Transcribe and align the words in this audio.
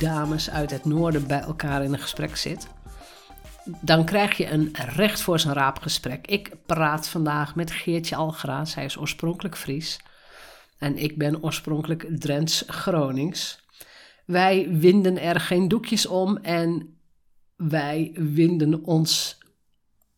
dames 0.00 0.50
uit 0.50 0.70
het 0.70 0.84
noorden 0.84 1.26
bij 1.26 1.40
elkaar 1.40 1.84
in 1.84 1.92
een 1.92 1.98
gesprek 1.98 2.36
zit? 2.36 2.68
Dan 3.80 4.04
krijg 4.04 4.36
je 4.36 4.50
een 4.50 4.70
recht 4.72 5.20
voor 5.20 5.40
zijn 5.40 5.54
raap 5.54 5.78
gesprek. 5.78 6.26
Ik 6.26 6.52
praat 6.66 7.08
vandaag 7.08 7.54
met 7.54 7.70
Geertje 7.70 8.16
Algra. 8.16 8.64
Zij 8.64 8.84
is 8.84 8.98
oorspronkelijk 8.98 9.56
Fries. 9.56 10.00
En 10.78 10.96
ik 10.96 11.18
ben 11.18 11.42
oorspronkelijk 11.42 12.06
Drents 12.18 12.64
Gronings. 12.66 13.62
Wij 14.26 14.68
winden 14.70 15.18
er 15.18 15.40
geen 15.40 15.68
doekjes 15.68 16.06
om 16.06 16.36
en 16.36 16.98
wij 17.56 18.10
winden 18.14 18.84
ons 18.84 19.38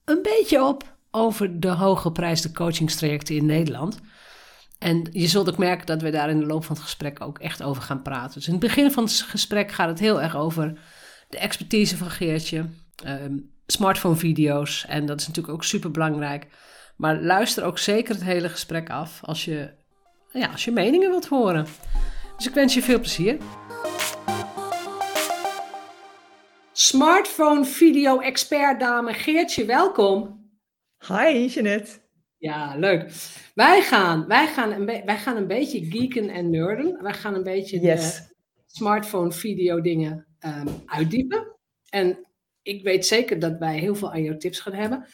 een 0.05 0.23
beetje 0.23 0.65
op 0.65 0.97
over 1.11 1.61
de 1.61 1.69
hooggeprijsde 1.69 2.53
coachingstrajecten 2.53 3.35
in 3.35 3.47
Nederland. 3.47 4.01
En 4.79 5.09
je 5.13 5.27
zult 5.27 5.49
ook 5.49 5.59
merken 5.59 5.87
dat 5.87 6.03
we 6.03 6.11
daar 6.11 6.31
in 6.31 6.41
de 6.41 6.47
loop 6.47 6.65
van 6.65 6.75
het 6.75 6.85
gesprek 6.85 7.21
ook 7.21 7.39
echt 7.39 7.63
over 7.63 7.83
gaan 7.83 8.03
praten. 8.03 8.35
Dus 8.35 8.47
in 8.47 8.53
het 8.53 8.63
begin 8.63 8.91
van 8.91 9.05
het 9.05 9.13
gesprek 9.13 9.73
gaat 9.73 9.89
het 9.89 9.99
heel 9.99 10.23
erg 10.23 10.37
over 10.37 10.79
de 11.29 11.39
expertise 11.39 11.97
van 11.97 12.11
Geertje, 12.11 12.65
um, 13.07 13.51
smartphone-video's. 13.67 14.85
En 14.89 15.07
dat 15.07 15.21
is 15.21 15.27
natuurlijk 15.27 15.55
ook 15.55 15.65
super 15.65 15.91
belangrijk. 15.91 16.47
Maar 16.97 17.21
luister 17.21 17.65
ook 17.65 17.79
zeker 17.79 18.15
het 18.15 18.25
hele 18.25 18.49
gesprek 18.49 18.91
af 18.91 19.19
als 19.23 19.45
je, 19.45 19.71
ja, 20.33 20.47
als 20.47 20.65
je 20.65 20.71
meningen 20.71 21.11
wilt 21.11 21.27
horen. 21.27 21.67
Dus 22.37 22.47
ik 22.47 22.55
wens 22.55 22.75
je 22.75 22.83
veel 22.83 22.99
plezier. 22.99 23.37
Smartphone-video-expert 26.73 28.81
dame 28.81 29.13
Geertje, 29.13 29.65
welkom. 29.65 30.45
Hi, 31.09 31.47
Jeanette. 31.47 32.06
Ja, 32.47 32.77
leuk. 32.77 33.13
Wij 33.55 33.83
gaan, 33.83 34.27
wij 34.27 34.47
gaan, 34.47 34.73
een, 34.73 34.87
wij 34.87 35.19
gaan 35.19 35.37
een 35.37 35.47
beetje 35.47 35.85
geeken 35.85 36.29
en 36.29 36.51
nerden. 36.51 37.03
Wij 37.03 37.15
gaan 37.15 37.35
een 37.35 37.43
beetje 37.43 37.81
de 37.81 38.27
smartphone 38.67 39.33
video 39.33 39.81
dingen 39.81 40.27
um, 40.41 40.83
uitdiepen. 40.87 41.57
En 41.89 42.19
ik 42.63 42.83
weet 42.83 43.07
zeker 43.07 43.39
dat 43.39 43.59
wij 43.59 43.79
heel 43.79 43.95
veel 43.95 44.13
aan 44.13 44.23
jouw 44.23 44.37
tips 44.37 44.61
gaan 44.61 44.73
hebben. 44.73 45.07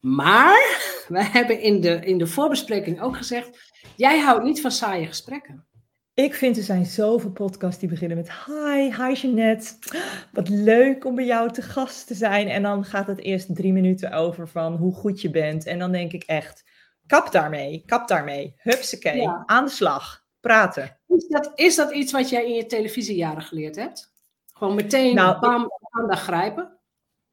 Maar 0.00 0.82
wij 1.08 1.24
hebben 1.24 1.60
in 1.60 1.80
de, 1.80 2.00
in 2.04 2.18
de 2.18 2.26
voorbespreking 2.26 3.00
ook 3.00 3.16
gezegd: 3.16 3.72
jij 3.96 4.18
houdt 4.18 4.44
niet 4.44 4.60
van 4.60 4.70
saaie 4.70 5.06
gesprekken. 5.06 5.67
Ik 6.18 6.34
vind 6.34 6.56
er 6.56 6.62
zijn 6.62 6.86
zoveel 6.86 7.30
podcasts 7.30 7.80
die 7.80 7.88
beginnen 7.88 8.16
met 8.16 8.30
hi, 8.46 8.94
hi 8.94 9.12
Jeanette. 9.12 9.74
Wat 10.32 10.48
leuk 10.48 11.04
om 11.04 11.14
bij 11.14 11.24
jou 11.24 11.50
te 11.50 11.62
gast 11.62 12.06
te 12.06 12.14
zijn. 12.14 12.48
En 12.48 12.62
dan 12.62 12.84
gaat 12.84 13.06
het 13.06 13.20
eerst 13.20 13.54
drie 13.54 13.72
minuten 13.72 14.12
over 14.12 14.48
van 14.48 14.76
hoe 14.76 14.94
goed 14.94 15.20
je 15.20 15.30
bent. 15.30 15.66
En 15.66 15.78
dan 15.78 15.92
denk 15.92 16.12
ik 16.12 16.22
echt, 16.22 16.64
kap 17.06 17.32
daarmee, 17.32 17.82
kap 17.86 18.08
daarmee. 18.08 18.54
Hupsakee, 18.56 19.20
ja. 19.20 19.42
aan 19.46 19.64
de 19.64 19.70
slag, 19.70 20.24
praten. 20.40 20.98
Is 21.08 21.26
dat, 21.28 21.52
is 21.54 21.76
dat 21.76 21.92
iets 21.92 22.12
wat 22.12 22.28
jij 22.28 22.46
in 22.46 22.54
je 22.54 22.66
televisiejaren 22.66 23.42
geleerd 23.42 23.76
hebt? 23.76 24.14
Gewoon 24.52 24.74
meteen 24.74 25.14
nou, 25.14 25.40
bam, 25.40 25.70
aandacht 25.90 26.22
grijpen? 26.22 26.78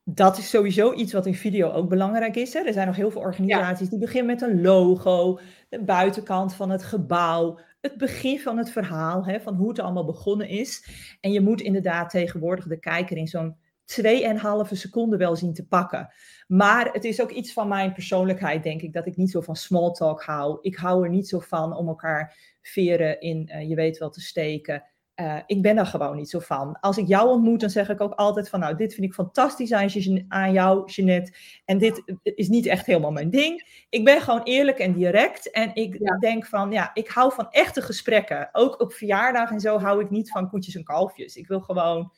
Dat 0.03 0.38
is 0.38 0.50
sowieso 0.50 0.94
iets 0.94 1.13
wat 1.13 1.25
in 1.25 1.35
video 1.35 1.72
ook 1.72 1.90
belangrijk 1.90 2.35
is. 2.35 2.53
Hè? 2.53 2.59
Er 2.59 2.73
zijn 2.73 2.88
nog 2.88 2.96
heel 2.96 3.12
veel 3.12 3.22
organisaties 3.22 3.90
die 3.90 4.00
beginnen 4.00 4.34
met 4.34 4.41
een 4.41 4.62
logo, 4.62 5.40
de 5.69 5.84
buitenkant 5.84 6.53
van 6.53 6.69
het 6.69 6.84
gebouw, 6.84 7.59
het 7.85 7.97
begin 7.97 8.40
van 8.40 8.57
het 8.57 8.72
verhaal, 8.72 9.25
hè, 9.25 9.41
van 9.41 9.56
hoe 9.56 9.69
het 9.69 9.79
allemaal 9.79 10.06
begonnen 10.06 10.47
is. 10.47 10.88
En 11.22 11.31
je 11.31 11.41
moet 11.41 11.62
inderdaad 11.62 12.09
tegenwoordig 12.09 12.68
de 12.68 12.79
kijker 12.79 13.18
in 13.18 13.28
zo'n 13.28 13.56
2,5 13.85 14.72
seconde 14.72 15.18
wel 15.18 15.35
zien 15.35 15.53
te 15.53 15.68
pakken. 15.68 16.13
Maar 16.47 16.91
het 16.91 17.03
is 17.03 17.22
ook 17.22 17.31
iets 17.31 17.53
van 17.53 17.68
mijn 17.68 17.94
persoonlijkheid, 17.94 18.63
denk 18.63 18.81
ik, 18.81 18.94
dat 18.94 19.06
ik 19.06 19.18
niet 19.18 19.31
zo 19.31 19.41
van 19.41 19.56
small 19.56 19.91
talk 19.91 20.23
hou. 20.23 20.57
Ik 20.62 20.75
hou 20.75 21.03
er 21.03 21.09
niet 21.09 21.28
zo 21.28 21.40
van 21.40 21.75
om 21.75 21.88
elkaar 21.88 22.56
veren 22.62 23.19
in, 23.19 23.50
uh, 23.53 23.69
je 23.69 23.75
weet 23.75 23.97
wel, 23.97 24.09
te 24.09 24.22
steken. 24.22 24.84
Uh, 25.22 25.38
ik 25.46 25.62
ben 25.62 25.76
daar 25.76 25.86
gewoon 25.86 26.16
niet 26.16 26.30
zo 26.30 26.40
van. 26.40 26.78
Als 26.80 26.98
ik 26.98 27.08
jou 27.08 27.30
ontmoet, 27.30 27.59
dan 27.59 27.70
zeg 27.70 27.90
ik 27.90 28.02
ook 28.02 28.14
altijd 28.14 28.50
van, 28.50 28.59
nou, 28.59 28.76
dit 28.76 28.94
vind 28.94 29.06
ik 29.06 29.14
fantastisch 29.14 29.72
aan, 29.72 30.26
aan 30.28 30.52
jou, 30.52 30.92
Jeanette. 30.92 31.34
En 31.66 31.78
dit 31.78 32.20
is 32.24 32.48
niet 32.48 32.66
echt 32.66 32.86
helemaal 32.86 33.12
mijn 33.12 33.30
ding. 33.30 33.86
Ik 33.90 34.03
ben 34.03 34.22
gewoon 34.22 34.44
eerlijk 34.44 34.78
en 34.78 34.94
direct. 34.94 35.52
En 35.52 35.76
ik 35.76 36.20
denk 36.20 36.46
van, 36.46 36.72
ja, 36.72 36.92
ik 36.94 37.08
hou 37.08 37.34
van 37.34 37.48
echte 37.50 37.81
gesprekken. 37.81 38.50
Ook 38.52 38.81
op 38.81 38.94
verjaardag 38.94 39.52
en 39.52 39.59
zo 39.59 39.80
hou 39.80 40.03
ik 40.03 40.09
niet 40.09 40.31
van 40.31 40.50
koetjes 40.50 40.76
en 40.76 40.84
kalfjes. 40.84 41.36
Ik 41.36 41.47
wil 41.47 41.59
gewoon, 41.59 42.12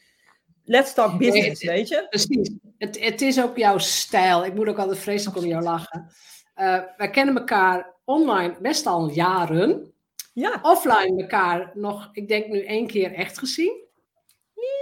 let's 0.63 0.93
talk 0.93 1.17
business, 1.17 1.63
weet 1.63 1.87
je? 1.87 2.05
Precies. 2.09 2.51
Het, 2.77 2.99
het 3.03 3.21
is 3.21 3.41
ook 3.41 3.57
jouw 3.57 3.77
stijl. 3.77 4.45
Ik 4.45 4.53
moet 4.53 4.67
ook 4.67 4.79
altijd 4.79 4.99
vreselijk 4.99 5.37
om 5.37 5.45
jou 5.45 5.63
lachen. 5.63 6.07
Uh, 6.55 6.79
wij 6.97 7.09
kennen 7.09 7.37
elkaar 7.37 7.95
online 8.05 8.57
best 8.61 8.85
al 8.85 9.09
jaren 9.09 9.93
ja. 10.41 10.59
offline 10.61 11.21
elkaar 11.21 11.71
nog, 11.73 12.09
ik 12.11 12.27
denk 12.27 12.47
nu 12.47 12.65
één 12.65 12.87
keer 12.87 13.13
echt 13.13 13.37
gezien. 13.37 13.85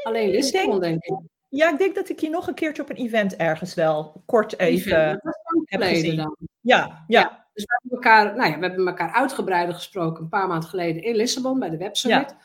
Alleen 0.04 0.30
Lissabon, 0.30 0.80
denk, 0.80 1.02
denk, 1.02 1.20
ik. 1.20 1.28
Ja, 1.50 1.72
ik 1.72 1.78
denk 1.78 1.96
dat 1.96 2.10
ik 2.10 2.20
je 2.20 2.30
nog 2.30 2.48
een 2.48 2.54
keertje 2.54 2.82
op 2.82 2.90
een 2.90 2.96
event 2.96 3.36
ergens 3.36 3.74
wel 3.74 4.24
kort 4.26 4.60
even 4.60 5.22
heb 5.66 5.82
gezien. 5.82 6.16
Dan. 6.16 6.36
Ja, 6.62 7.04
ja, 7.08 7.48
Dus 7.54 7.64
we 7.64 7.80
hebben, 7.82 7.92
elkaar, 7.92 8.36
nou 8.36 8.50
ja, 8.52 8.60
we 8.60 8.66
hebben 8.66 8.88
elkaar 8.88 9.12
uitgebreider 9.12 9.76
gesproken 9.76 10.24
een 10.24 10.30
paar 10.30 10.48
maanden 10.48 10.70
geleden 10.70 11.04
in 11.04 11.16
Lissabon 11.16 11.60
bij 11.60 11.70
de 11.70 11.78
Web 11.78 11.96
Summit. 11.96 12.36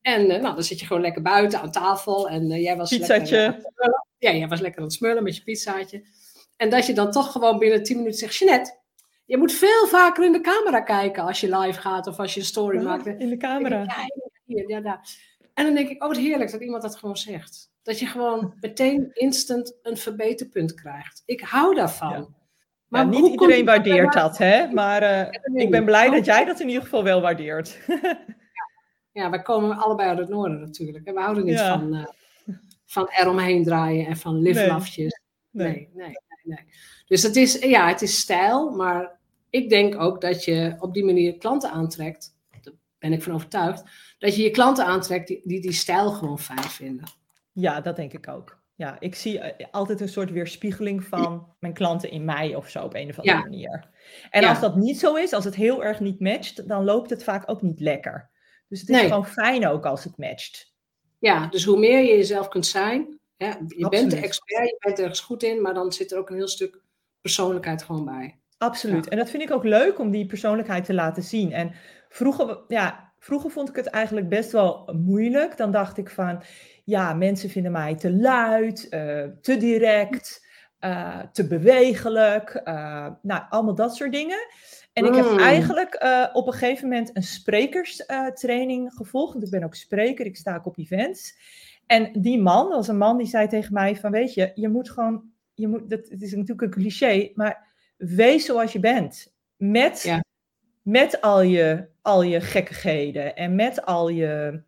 En 0.00 0.20
uh, 0.20 0.40
nou, 0.40 0.54
dan 0.54 0.62
zit 0.62 0.80
je 0.80 0.86
gewoon 0.86 1.02
lekker 1.02 1.22
buiten 1.22 1.60
aan 1.60 1.70
tafel. 1.70 2.28
En 2.28 2.50
uh, 2.50 2.62
jij 2.62 2.76
was 2.76 2.88
Pizzaatje. 2.88 3.36
lekker 3.36 4.04
Ja, 4.18 4.32
jij 4.32 4.48
was 4.48 4.60
lekker 4.60 4.80
aan 4.80 4.86
het 4.86 4.94
smullen 4.94 5.22
met 5.22 5.36
je 5.36 5.42
pizzaatje. 5.42 6.06
En 6.56 6.70
dat 6.70 6.86
je 6.86 6.92
dan 6.92 7.10
toch 7.10 7.32
gewoon 7.32 7.58
binnen 7.58 7.82
10 7.82 7.96
minuten 7.96 8.18
zegt, 8.18 8.36
Jeanette, 8.36 8.79
je 9.30 9.36
moet 9.36 9.52
veel 9.52 9.86
vaker 9.86 10.24
in 10.24 10.32
de 10.32 10.40
camera 10.40 10.80
kijken 10.80 11.22
als 11.22 11.40
je 11.40 11.58
live 11.58 11.80
gaat 11.80 12.06
of 12.06 12.18
als 12.18 12.34
je 12.34 12.40
een 12.40 12.46
story 12.46 12.82
maakt. 12.82 13.06
In 13.06 13.28
de 13.28 13.36
camera. 13.36 13.82
Ja, 13.82 14.06
hier, 14.44 14.68
ja, 14.68 14.80
daar. 14.80 15.08
En 15.54 15.64
dan 15.64 15.74
denk 15.74 15.88
ik, 15.88 16.02
oh 16.02 16.08
wat 16.08 16.16
heerlijk 16.16 16.50
dat 16.50 16.60
iemand 16.60 16.82
dat 16.82 16.96
gewoon 16.96 17.16
zegt. 17.16 17.72
Dat 17.82 17.98
je 17.98 18.06
gewoon 18.06 18.54
meteen 18.60 19.10
instant 19.12 19.78
een 19.82 19.96
verbeterpunt 19.96 20.74
krijgt. 20.74 21.22
Ik 21.24 21.40
hou 21.40 21.74
daarvan. 21.74 22.34
Maar 22.88 23.06
niet 23.06 23.26
iedereen 23.26 23.64
waardeert 23.64 24.12
dat, 24.12 24.38
hè? 24.38 24.72
Maar 24.72 25.02
uh, 25.02 25.62
ik 25.62 25.70
ben 25.70 25.84
blij 25.84 26.10
dat 26.10 26.24
jij 26.24 26.44
dat 26.44 26.60
in 26.60 26.68
ieder 26.68 26.82
geval 26.82 27.04
wel 27.04 27.20
waardeert. 27.20 27.78
ja. 29.12 29.30
wij 29.30 29.42
komen 29.42 29.76
allebei 29.76 30.08
uit 30.08 30.18
het 30.18 30.28
noorden 30.28 30.60
natuurlijk. 30.60 31.06
En 31.06 31.14
we 31.14 31.20
houden 31.20 31.44
niet 31.44 31.60
van, 31.60 31.94
uh, 31.94 32.06
van 32.86 33.08
eromheen 33.10 33.64
draaien 33.64 34.06
en 34.06 34.16
van 34.16 34.38
liflafjes. 34.38 35.20
Nee. 35.50 35.66
Nee. 35.66 35.88
nee, 35.92 36.06
nee, 36.06 36.56
nee. 36.56 36.64
Dus 37.06 37.22
het 37.22 37.36
is, 37.36 37.58
ja, 37.58 37.88
het 37.88 38.02
is 38.02 38.18
stijl, 38.18 38.70
maar 38.70 39.18
ik 39.50 39.68
denk 39.68 40.00
ook 40.00 40.20
dat 40.20 40.44
je 40.44 40.76
op 40.78 40.94
die 40.94 41.04
manier 41.04 41.38
klanten 41.38 41.70
aantrekt. 41.70 42.36
Daar 42.60 42.74
ben 42.98 43.12
ik 43.12 43.22
van 43.22 43.34
overtuigd. 43.34 43.84
Dat 44.18 44.36
je 44.36 44.42
je 44.42 44.50
klanten 44.50 44.86
aantrekt 44.86 45.28
die 45.28 45.40
die, 45.44 45.60
die 45.60 45.72
stijl 45.72 46.10
gewoon 46.10 46.38
fijn 46.38 46.62
vinden. 46.62 47.04
Ja, 47.52 47.80
dat 47.80 47.96
denk 47.96 48.12
ik 48.12 48.28
ook. 48.28 48.58
Ja, 48.74 48.96
ik 49.00 49.14
zie 49.14 49.38
eh, 49.38 49.66
altijd 49.70 50.00
een 50.00 50.08
soort 50.08 50.30
weerspiegeling 50.30 51.04
van 51.04 51.54
mijn 51.58 51.72
klanten 51.72 52.10
in 52.10 52.24
mij 52.24 52.54
of 52.54 52.68
zo 52.68 52.84
op 52.84 52.94
een 52.94 53.08
of 53.08 53.18
andere 53.18 53.36
ja. 53.36 53.42
manier. 53.42 53.88
En 54.30 54.44
als 54.44 54.60
dat 54.60 54.76
niet 54.76 54.98
zo 54.98 55.14
is, 55.14 55.32
als 55.32 55.44
het 55.44 55.54
heel 55.54 55.84
erg 55.84 56.00
niet 56.00 56.20
matcht, 56.20 56.68
dan 56.68 56.84
loopt 56.84 57.10
het 57.10 57.24
vaak 57.24 57.50
ook 57.50 57.62
niet 57.62 57.80
lekker. 57.80 58.30
Dus 58.68 58.80
het 58.80 58.88
is 58.88 59.00
gewoon 59.00 59.26
fijn 59.26 59.66
ook 59.66 59.86
als 59.86 60.04
het 60.04 60.16
matcht. 60.16 60.74
Ja, 61.18 61.46
dus 61.46 61.64
hoe 61.64 61.78
meer 61.78 62.00
je 62.00 62.16
jezelf 62.16 62.48
kunt 62.48 62.66
zijn. 62.66 63.20
Je 63.36 63.46
Absoluut. 63.46 63.90
bent 63.90 64.10
de 64.10 64.16
expert, 64.16 64.68
je 64.68 64.76
bent 64.78 64.98
ergens 64.98 65.20
goed 65.20 65.42
in, 65.42 65.62
maar 65.62 65.74
dan 65.74 65.92
zit 65.92 66.12
er 66.12 66.18
ook 66.18 66.30
een 66.30 66.36
heel 66.36 66.48
stuk 66.48 66.82
persoonlijkheid 67.20 67.82
gewoon 67.82 68.04
bij. 68.04 68.39
Absoluut. 68.60 69.08
En 69.08 69.16
dat 69.18 69.30
vind 69.30 69.42
ik 69.42 69.50
ook 69.50 69.64
leuk 69.64 69.98
om 69.98 70.10
die 70.10 70.26
persoonlijkheid 70.26 70.84
te 70.84 70.94
laten 70.94 71.22
zien. 71.22 71.52
En 71.52 71.72
vroeger, 72.08 72.58
ja, 72.68 73.12
vroeger 73.18 73.50
vond 73.50 73.68
ik 73.68 73.76
het 73.76 73.86
eigenlijk 73.86 74.28
best 74.28 74.52
wel 74.52 74.92
moeilijk. 74.96 75.56
Dan 75.56 75.70
dacht 75.72 75.98
ik 75.98 76.10
van, 76.10 76.42
ja, 76.84 77.14
mensen 77.14 77.50
vinden 77.50 77.72
mij 77.72 77.94
te 77.94 78.12
luid, 78.12 78.86
uh, 78.90 79.24
te 79.40 79.56
direct. 79.56 80.48
uh, 80.84 81.18
te 81.32 81.46
bewegelijk. 81.46 82.60
Uh, 82.64 83.06
nou, 83.22 83.42
allemaal 83.48 83.74
dat 83.74 83.96
soort 83.96 84.12
dingen. 84.12 84.38
En 84.92 85.04
ik 85.04 85.14
heb 85.14 85.24
Mm. 85.30 85.38
eigenlijk 85.38 85.94
op 86.32 86.46
een 86.46 86.52
gegeven 86.52 86.88
moment 86.88 87.16
een 87.16 87.22
sprekerstraining 87.22 88.92
gevolgd. 88.92 89.32
Want 89.32 89.44
ik 89.44 89.50
ben 89.50 89.64
ook 89.64 89.74
spreker, 89.74 90.26
ik 90.26 90.36
sta 90.36 90.56
ook 90.56 90.66
op 90.66 90.78
events. 90.78 91.34
En 91.86 92.12
die 92.22 92.40
man, 92.40 92.64
dat 92.66 92.76
was 92.76 92.88
een 92.88 92.96
man 92.98 93.16
die 93.18 93.26
zei 93.26 93.48
tegen 93.48 93.72
mij 93.72 93.96
van, 93.96 94.10
weet 94.10 94.34
je, 94.34 94.52
je 94.54 94.68
moet 94.68 94.90
gewoon, 94.90 95.22
je 95.54 95.68
moet, 95.68 95.90
dat, 95.90 96.08
het 96.08 96.22
is 96.22 96.30
natuurlijk 96.32 96.60
een 96.62 96.70
cliché, 96.82 97.30
maar 97.34 97.68
wees 98.00 98.44
zoals 98.44 98.72
je 98.72 98.80
bent. 98.80 99.34
Met, 99.56 100.02
Ja. 100.02 100.24
met 100.82 101.20
al, 101.20 101.42
je, 101.42 101.88
al 102.02 102.22
je 102.22 102.40
gekkigheden 102.40 103.36
en 103.36 103.54
met 103.54 103.84
al 103.84 104.08
je 104.08 104.62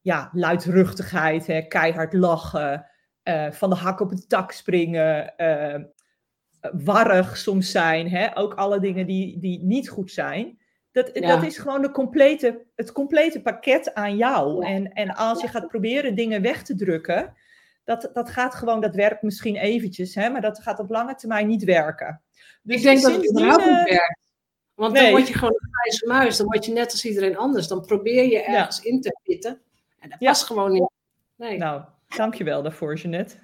ja, 0.00 0.30
luidruchtigheid, 0.32 1.46
hè, 1.46 1.62
keihard 1.62 2.12
lachen, 2.12 2.86
eh, 3.22 3.50
van 3.50 3.70
de 3.70 3.76
hak 3.76 4.00
op 4.00 4.10
het 4.10 4.28
tak 4.28 4.52
springen, 4.52 5.36
eh, 5.36 5.80
warrig 6.72 7.36
soms 7.36 7.70
zijn, 7.70 8.08
hè, 8.08 8.36
ook 8.36 8.54
alle 8.54 8.80
dingen 8.80 9.06
die, 9.06 9.38
die 9.38 9.62
niet 9.62 9.88
goed 9.88 10.10
zijn. 10.10 10.58
Dat, 10.92 11.10
Ja. 11.12 11.34
dat 11.34 11.42
is 11.44 11.58
gewoon 11.58 11.82
de 11.82 11.90
complete, 11.90 12.66
het 12.74 12.92
complete 12.92 13.42
pakket 13.42 13.94
aan 13.94 14.16
jou. 14.16 14.64
Ja. 14.66 14.72
En, 14.72 14.92
en 14.92 15.14
als 15.14 15.40
je 15.40 15.48
gaat 15.48 15.68
proberen 15.68 16.14
dingen 16.14 16.42
weg 16.42 16.62
te 16.62 16.74
drukken, 16.74 17.34
dat, 18.00 18.10
dat 18.14 18.30
gaat 18.30 18.54
gewoon, 18.54 18.80
dat 18.80 18.94
werkt 18.94 19.22
misschien 19.22 19.56
eventjes, 19.56 20.14
hè, 20.14 20.30
maar 20.30 20.40
dat 20.40 20.58
gaat 20.62 20.78
op 20.78 20.90
lange 20.90 21.14
termijn 21.14 21.46
niet 21.46 21.64
werken. 21.64 22.20
Dus 22.62 22.76
ik 22.76 22.82
denk 22.82 23.02
dat 23.02 23.12
het 23.12 23.30
überhaupt 23.30 23.64
niet 23.64 23.76
eh, 23.78 23.84
werkt. 23.84 24.20
Want 24.74 24.94
dan 24.96 25.10
word 25.10 25.28
je 25.28 25.34
gewoon 25.34 25.54
een 25.58 25.68
grijze 25.72 26.06
muis. 26.06 26.36
Dan 26.36 26.46
word 26.46 26.64
je 26.64 26.72
net 26.72 26.90
als 26.92 27.04
iedereen 27.04 27.36
anders. 27.36 27.68
Dan 27.68 27.80
probeer 27.80 28.24
je 28.24 28.42
ergens 28.42 28.80
in 28.80 29.00
te 29.00 29.18
fitten. 29.24 29.60
En 29.98 30.08
dat 30.10 30.20
Ja. 30.20 30.28
past 30.30 30.44
gewoon 30.44 30.72
niet. 30.72 30.90
Nee. 31.36 31.58
Nou, 31.58 31.82
dankjewel 32.16 32.62
daarvoor, 32.62 32.94
Jeanette. 32.96 33.36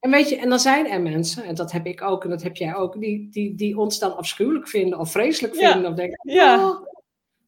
En 0.00 0.10
weet 0.10 0.28
je, 0.28 0.36
en 0.36 0.48
dan 0.48 0.60
zijn 0.60 0.86
er 0.90 1.00
mensen, 1.02 1.44
en 1.44 1.54
dat 1.54 1.72
heb 1.72 1.86
ik 1.86 2.02
ook 2.02 2.24
en 2.24 2.30
dat 2.30 2.42
heb 2.42 2.56
jij 2.56 2.74
ook, 2.74 3.00
die, 3.00 3.28
die, 3.30 3.54
die 3.54 3.78
ons 3.78 3.98
dan 3.98 4.16
afschuwelijk 4.16 4.68
vinden 4.68 4.98
of 4.98 5.10
vreselijk 5.10 5.54
Ja. 5.54 5.72
vinden. 5.72 5.90
Of 5.90 5.96
denken, 5.96 6.18
Ja. 6.32 6.68
"Oh, 6.68 6.86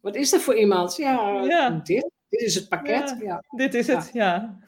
wat 0.01 0.15
is 0.15 0.33
er 0.33 0.41
voor 0.41 0.57
iemand? 0.57 0.97
Ja, 0.97 1.43
Ja. 1.45 1.71
Dit, 1.71 2.11
dit 2.29 2.41
is 2.41 2.55
het 2.55 2.69
pakket. 2.69 3.17
Ja. 3.21 3.25
Ja. 3.25 3.43
Dit 3.57 3.75
is 3.75 3.87
het, 3.87 4.11
ja. 4.13 4.59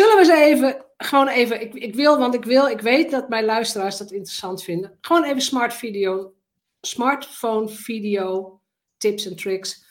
Zullen 0.00 0.16
we 0.16 0.32
eens 0.32 0.42
even, 0.42 0.84
gewoon 0.96 1.28
even, 1.28 1.60
ik, 1.60 1.74
ik 1.74 1.94
wil, 1.94 2.18
want 2.18 2.34
ik 2.34 2.44
wil, 2.44 2.66
ik 2.66 2.80
weet 2.80 3.10
dat 3.10 3.28
mijn 3.28 3.44
luisteraars 3.44 3.96
dat 3.96 4.10
interessant 4.10 4.62
vinden. 4.62 4.98
Gewoon 5.00 5.24
even 5.24 5.40
smart 5.40 5.74
video, 5.74 6.34
smartphone 6.80 7.68
video, 7.68 8.60
tips 8.96 9.26
en 9.26 9.36
tricks. 9.36 9.84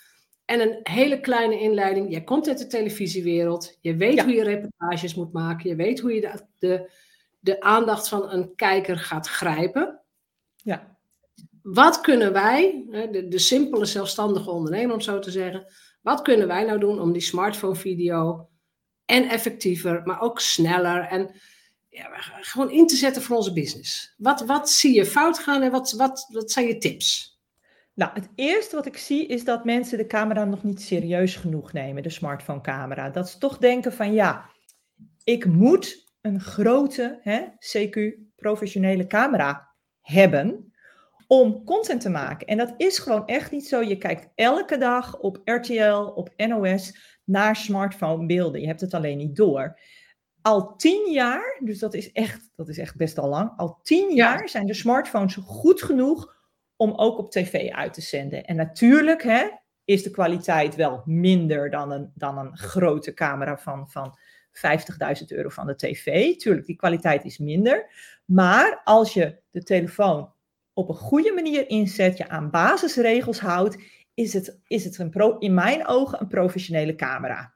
En 0.45 0.61
een 0.61 0.79
hele 0.83 1.19
kleine 1.19 1.59
inleiding. 1.59 2.11
Jij 2.11 2.23
komt 2.23 2.47
uit 2.47 2.57
de 2.57 2.67
televisiewereld. 2.67 3.77
Je 3.81 3.95
weet 3.95 4.13
Ja. 4.15 4.23
hoe 4.23 4.33
je 4.33 4.43
reportages 4.43 5.15
moet 5.15 5.33
maken. 5.33 5.69
Je 5.69 5.75
weet 5.75 5.99
hoe 5.99 6.13
je 6.13 6.21
de, 6.21 6.31
de, 6.59 6.91
de 7.39 7.61
aandacht 7.61 8.07
van 8.07 8.31
een 8.31 8.55
kijker 8.55 8.97
gaat 8.97 9.27
grijpen. 9.27 10.01
Ja. 10.55 10.97
Wat 11.61 12.01
kunnen 12.01 12.33
wij, 12.33 12.85
de, 13.11 13.27
de 13.27 13.39
simpele 13.39 13.85
zelfstandige 13.85 14.51
ondernemer 14.51 14.93
om 14.93 15.01
zo 15.01 15.19
te 15.19 15.31
zeggen, 15.31 15.65
wat 16.01 16.21
kunnen 16.21 16.47
wij 16.47 16.65
nou 16.65 16.79
doen 16.79 16.99
om 17.01 17.11
die 17.11 17.21
smartphone 17.21 17.75
video 17.75 18.48
en 19.09 19.29
effectiever, 19.29 20.01
maar 20.03 20.21
ook 20.21 20.39
sneller 20.39 21.01
en 21.07 21.31
ja, 21.89 22.09
gewoon 22.39 22.71
in 22.71 22.87
te 22.87 22.95
zetten 22.95 23.21
voor 23.21 23.35
onze 23.35 23.53
business? 23.53 24.13
Wat, 24.17 24.41
wat 24.41 24.69
zie 24.69 24.95
je 24.95 25.05
fout 25.05 25.39
gaan 25.39 25.61
en 25.61 25.71
wat, 25.71 25.91
wat, 25.91 26.27
wat 26.31 26.51
zijn 26.51 26.67
je 26.67 26.77
tips? 26.77 27.39
Nou, 27.93 28.11
het 28.13 28.29
eerste 28.35 28.75
wat 28.75 28.85
ik 28.85 28.97
zie 28.97 29.27
is 29.27 29.43
dat 29.43 29.65
mensen 29.65 29.97
de 29.97 30.05
camera 30.05 30.45
nog 30.45 30.63
niet 30.63 30.81
serieus 30.81 31.35
genoeg 31.35 31.73
nemen, 31.73 32.03
de 32.03 32.09
smartphone 32.09 32.61
camera. 32.61 33.09
Dat 33.09 33.29
ze 33.29 33.37
toch 33.37 33.57
denken 33.57 33.93
van 33.93 34.13
ja, 34.13 34.49
ik 35.23 35.45
moet 35.45 36.13
een 36.21 36.39
grote 36.39 37.19
hè, 37.21 37.45
CQ 37.59 38.13
professionele 38.35 39.07
camera 39.07 39.75
hebben 40.01 40.68
om 41.31 41.63
content 41.63 42.01
te 42.01 42.09
maken. 42.09 42.47
En 42.47 42.57
dat 42.57 42.73
is 42.77 42.99
gewoon 42.99 43.27
echt 43.27 43.51
niet 43.51 43.67
zo. 43.67 43.81
Je 43.81 43.97
kijkt 43.97 44.27
elke 44.35 44.77
dag 44.77 45.19
op 45.19 45.41
RTL, 45.43 46.11
op 46.15 46.33
NOS 46.37 46.97
naar 47.23 47.55
smartphone 47.55 48.25
beelden. 48.25 48.61
Je 48.61 48.67
hebt 48.67 48.81
het 48.81 48.93
alleen 48.93 49.17
niet 49.17 49.35
door. 49.35 49.79
Al 50.41 50.75
tien 50.75 51.11
jaar, 51.11 51.59
dus 51.63 51.79
dat 51.79 51.93
is 51.93 52.11
echt, 52.11 52.49
dat 52.55 52.69
is 52.69 52.77
echt 52.77 52.95
best 52.95 53.17
al 53.17 53.29
lang, 53.29 53.51
al 53.57 53.79
tien 53.83 54.15
jaar 54.15 54.49
zijn 54.49 54.65
de 54.65 54.73
smartphones 54.73 55.35
goed 55.35 55.83
genoeg 55.83 56.35
om 56.75 56.93
ook 56.95 57.17
op 57.17 57.31
tv 57.31 57.69
uit 57.71 57.93
te 57.93 58.01
zenden. 58.01 58.43
En 58.43 58.55
natuurlijk 58.55 59.23
hè, 59.23 59.49
is 59.85 60.03
de 60.03 60.11
kwaliteit 60.11 60.75
wel 60.75 61.01
minder 61.05 61.69
dan 61.69 61.91
een, 61.91 62.11
dan 62.15 62.37
een 62.37 62.57
grote 62.57 63.13
camera 63.13 63.57
van, 63.57 63.89
van 63.89 64.17
50.000 64.51 65.25
euro 65.27 65.49
van 65.49 65.67
de 65.67 65.75
tv. 65.75 66.35
Tuurlijk, 66.35 66.65
die 66.65 66.75
kwaliteit 66.75 67.25
is 67.25 67.37
minder. 67.37 67.91
Maar 68.25 68.81
als 68.83 69.13
je 69.13 69.41
de 69.51 69.63
telefoon 69.63 70.37
op 70.79 70.89
een 70.89 70.95
goede 70.95 71.31
manier 71.33 71.69
inzet, 71.69 72.17
je 72.17 72.29
aan 72.29 72.49
basisregels 72.49 73.39
houdt, 73.39 73.77
is 74.13 74.33
het, 74.33 74.59
is 74.67 74.83
het 74.83 74.97
een 74.97 75.09
pro, 75.09 75.37
in 75.37 75.53
mijn 75.53 75.87
ogen 75.87 76.21
een 76.21 76.27
professionele 76.27 76.95
camera. 76.95 77.53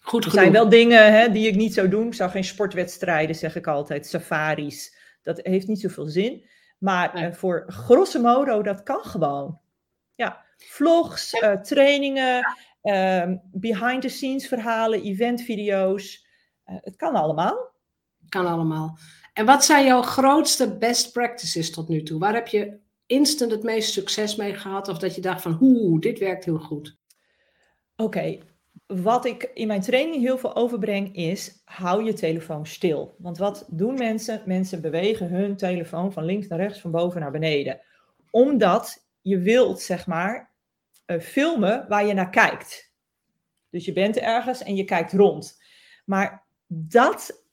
Goed 0.00 0.24
Er 0.24 0.30
genoeg. 0.30 0.44
zijn 0.44 0.52
wel 0.54 0.68
dingen 0.68 1.12
hè, 1.12 1.30
die 1.30 1.48
ik 1.48 1.54
niet 1.56 1.74
zou 1.74 1.88
doen. 1.88 2.06
Ik 2.06 2.14
zou 2.14 2.30
geen 2.30 2.44
sportwedstrijden, 2.44 3.34
zeg 3.36 3.56
ik 3.56 3.66
altijd, 3.66 4.06
safaris. 4.06 4.96
Dat 5.22 5.40
heeft 5.42 5.66
niet 5.66 5.80
zoveel 5.80 6.06
zin. 6.06 6.44
Maar 6.78 7.14
Nee. 7.14 7.24
eh, 7.26 7.32
voor 7.34 7.64
grosso 7.66 8.20
modo, 8.20 8.62
dat 8.62 8.82
kan 8.82 9.04
gewoon. 9.04 9.60
Ja, 10.14 10.44
vlogs, 10.56 11.32
eh, 11.32 11.52
trainingen, 11.52 12.56
ehm, 12.82 13.36
behind-the-scenes 13.52 14.48
verhalen, 14.48 15.02
eventvideo's. 15.02 16.26
Eh, 16.64 16.76
het 16.80 16.96
kan 16.96 17.14
allemaal. 17.14 17.70
Kan 18.28 18.46
allemaal. 18.46 18.98
En 19.38 19.46
wat 19.46 19.64
zijn 19.64 19.86
jouw 19.86 20.02
grootste 20.02 20.76
best 20.76 21.12
practices 21.12 21.70
tot 21.70 21.88
nu 21.88 22.02
toe? 22.02 22.18
Waar 22.18 22.34
heb 22.34 22.48
je 22.48 22.78
instant 23.06 23.50
het 23.50 23.62
meest 23.62 23.92
succes 23.92 24.36
mee 24.36 24.54
gehad? 24.54 24.88
Of 24.88 24.98
dat 24.98 25.14
je 25.14 25.20
dacht 25.20 25.42
van, 25.42 25.58
oeh, 25.60 26.00
dit 26.00 26.18
werkt 26.18 26.44
heel 26.44 26.58
goed. 26.58 26.98
Oké, 27.96 28.38
wat 28.86 29.24
ik 29.24 29.50
in 29.54 29.66
mijn 29.66 29.80
training 29.80 30.22
heel 30.22 30.38
veel 30.38 30.56
overbreng 30.56 31.14
is, 31.14 31.62
hou 31.64 32.04
je 32.04 32.12
telefoon 32.12 32.66
stil. 32.66 33.14
Want 33.18 33.38
wat 33.38 33.66
doen 33.68 33.94
mensen? 33.94 34.42
Mensen 34.46 34.80
bewegen 34.80 35.28
hun 35.28 35.56
telefoon 35.56 36.12
van 36.12 36.24
links 36.24 36.46
naar 36.46 36.58
rechts, 36.58 36.80
van 36.80 36.90
boven 36.90 37.20
naar 37.20 37.30
beneden. 37.30 37.80
Omdat 38.30 39.08
je 39.20 39.38
wilt, 39.38 39.80
zeg 39.80 40.06
maar, 40.06 40.52
eh, 41.04 41.20
filmen 41.20 41.84
waar 41.88 42.06
je 42.06 42.14
naar 42.14 42.30
kijkt. 42.30 42.92
Dus 43.70 43.84
je 43.84 43.92
bent 43.92 44.16
ergens 44.16 44.62
en 44.62 44.76
je 44.76 44.84
kijkt 44.84 45.12
rond. 45.12 45.62
Maar 46.04 46.46
dat 46.66 47.46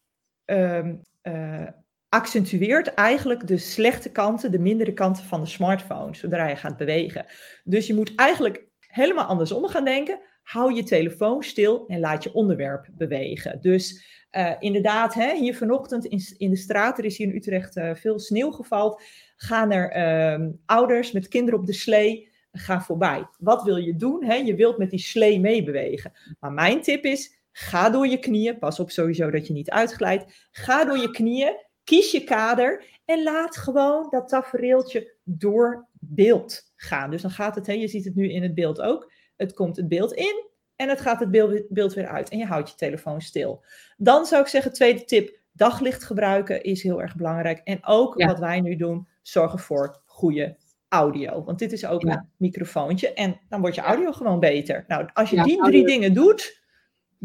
ehm, 0.46 0.96
eh, 1.26 1.68
accentueert 2.10 2.94
eigenlijk 2.94 3.48
de 3.48 3.58
slechte 3.58 4.12
kanten, 4.12 4.52
de 4.52 4.60
mindere 4.60 4.94
kanten 4.94 5.24
van 5.24 5.42
de 5.42 5.48
smartphone, 5.48 6.16
zodra 6.16 6.48
je 6.48 6.56
gaat 6.56 6.78
bewegen. 6.78 7.26
Dus 7.64 7.88
je 7.88 7.94
moet 7.94 8.16
eigenlijk 8.16 8.66
helemaal 8.80 9.26
andersom 9.26 9.68
gaan 9.68 9.86
denken. 9.86 10.20
Hou 10.44 10.74
je 10.74 10.84
telefoon 10.84 11.44
stil 11.44 11.88
en 11.88 12.00
laat 12.00 12.24
je 12.24 12.34
onderwerp 12.34 12.88
bewegen. 12.92 13.62
Dus 13.62 14.06
eh, 14.30 14.52
inderdaad, 14.60 15.14
hè, 15.14 15.36
hier 15.36 15.56
vanochtend 15.56 16.06
in, 16.38 16.50
de 16.50 16.56
straat, 16.56 16.98
er 16.98 17.06
is 17.06 17.18
hier 17.18 17.28
in 17.28 17.36
Utrecht 17.36 17.76
eh, 17.76 17.96
veel 17.96 18.20
sneeuw 18.20 18.52
gevallen, 18.52 19.02
gaan 19.36 19.72
er 19.72 19.92
ehm, 19.92 20.52
ouders 20.66 21.12
met 21.12 21.28
kinderen 21.28 21.60
op 21.60 21.66
de 21.66 21.74
slee 21.74 22.30
gaan 22.52 22.84
voorbij. 22.84 23.28
Wat 23.38 23.64
wil 23.64 23.78
je 23.78 23.96
doen? 23.96 24.24
Hè? 24.24 24.36
Je 24.36 24.56
wilt 24.56 24.78
met 24.78 24.90
die 24.90 25.00
slee 25.00 25.40
meebewegen. 25.40 26.12
Maar 26.40 26.52
mijn 26.52 26.82
tip 26.82 27.04
is, 27.04 27.35
ga 27.58 27.90
door 27.90 28.08
je 28.08 28.18
knieën. 28.20 28.60
Pas 28.60 28.80
op 28.80 28.92
sowieso 28.92 29.30
dat 29.30 29.48
je 29.48 29.54
niet 29.54 29.70
uitglijdt. 29.70 30.48
Ga 30.52 30.86
door 30.86 30.98
je 30.98 31.12
knieën, 31.12 31.56
kies 31.84 32.12
je 32.12 32.24
kader 32.24 32.84
en 33.06 33.24
laat 33.24 33.58
gewoon 33.58 34.08
dat 34.10 34.28
tafereeltje 34.28 35.14
door 35.24 35.88
beeld 36.00 36.72
gaan. 36.76 37.12
Dus 37.12 37.22
dan 37.22 37.32
gaat 37.32 37.56
het, 37.56 37.68
hè, 37.68 37.74
je 37.74 37.88
ziet 37.88 38.06
het 38.06 38.16
nu 38.16 38.32
in 38.32 38.44
het 38.44 38.54
beeld 38.54 38.82
ook. 38.82 39.12
Het 39.36 39.54
komt 39.54 39.76
het 39.76 39.88
beeld 39.88 40.14
in 40.14 40.44
en 40.76 40.90
het 40.90 41.02
gaat 41.02 41.20
het 41.20 41.32
beeld, 41.32 41.62
beeld 41.70 41.94
weer 41.94 42.08
uit. 42.08 42.30
En 42.30 42.38
je 42.38 42.46
houdt 42.46 42.70
je 42.70 42.76
telefoon 42.76 43.22
stil. 43.22 43.64
Dan 43.98 44.26
zou 44.26 44.42
ik 44.42 44.48
zeggen, 44.48 44.74
tweede 44.74 45.06
tip, 45.06 45.38
daglicht 45.52 46.04
gebruiken 46.04 46.64
is 46.64 46.84
heel 46.84 47.02
erg 47.02 47.16
belangrijk. 47.16 47.62
En 47.64 47.86
ook 47.86 48.20
Ja. 48.20 48.28
wat 48.28 48.40
wij 48.40 48.62
nu 48.62 48.76
doen, 48.76 49.08
zorgen 49.22 49.60
voor 49.60 50.02
goede 50.06 50.58
audio. 50.90 51.44
Want 51.44 51.60
dit 51.60 51.72
is 51.72 51.86
ook 51.86 52.02
Ja. 52.02 52.12
een 52.12 52.30
microfoontje 52.38 53.14
en 53.14 53.40
dan 53.50 53.62
wordt 53.62 53.76
je 53.76 53.82
audio 53.82 54.12
gewoon 54.12 54.40
beter. 54.40 54.86
Nou, 54.88 55.10
als 55.14 55.30
je 55.30 55.36
Ja, 55.36 55.44
die 55.44 55.60
audio. 55.60 55.82
drie 55.82 55.86
dingen 55.98 56.14
doet, 56.14 56.64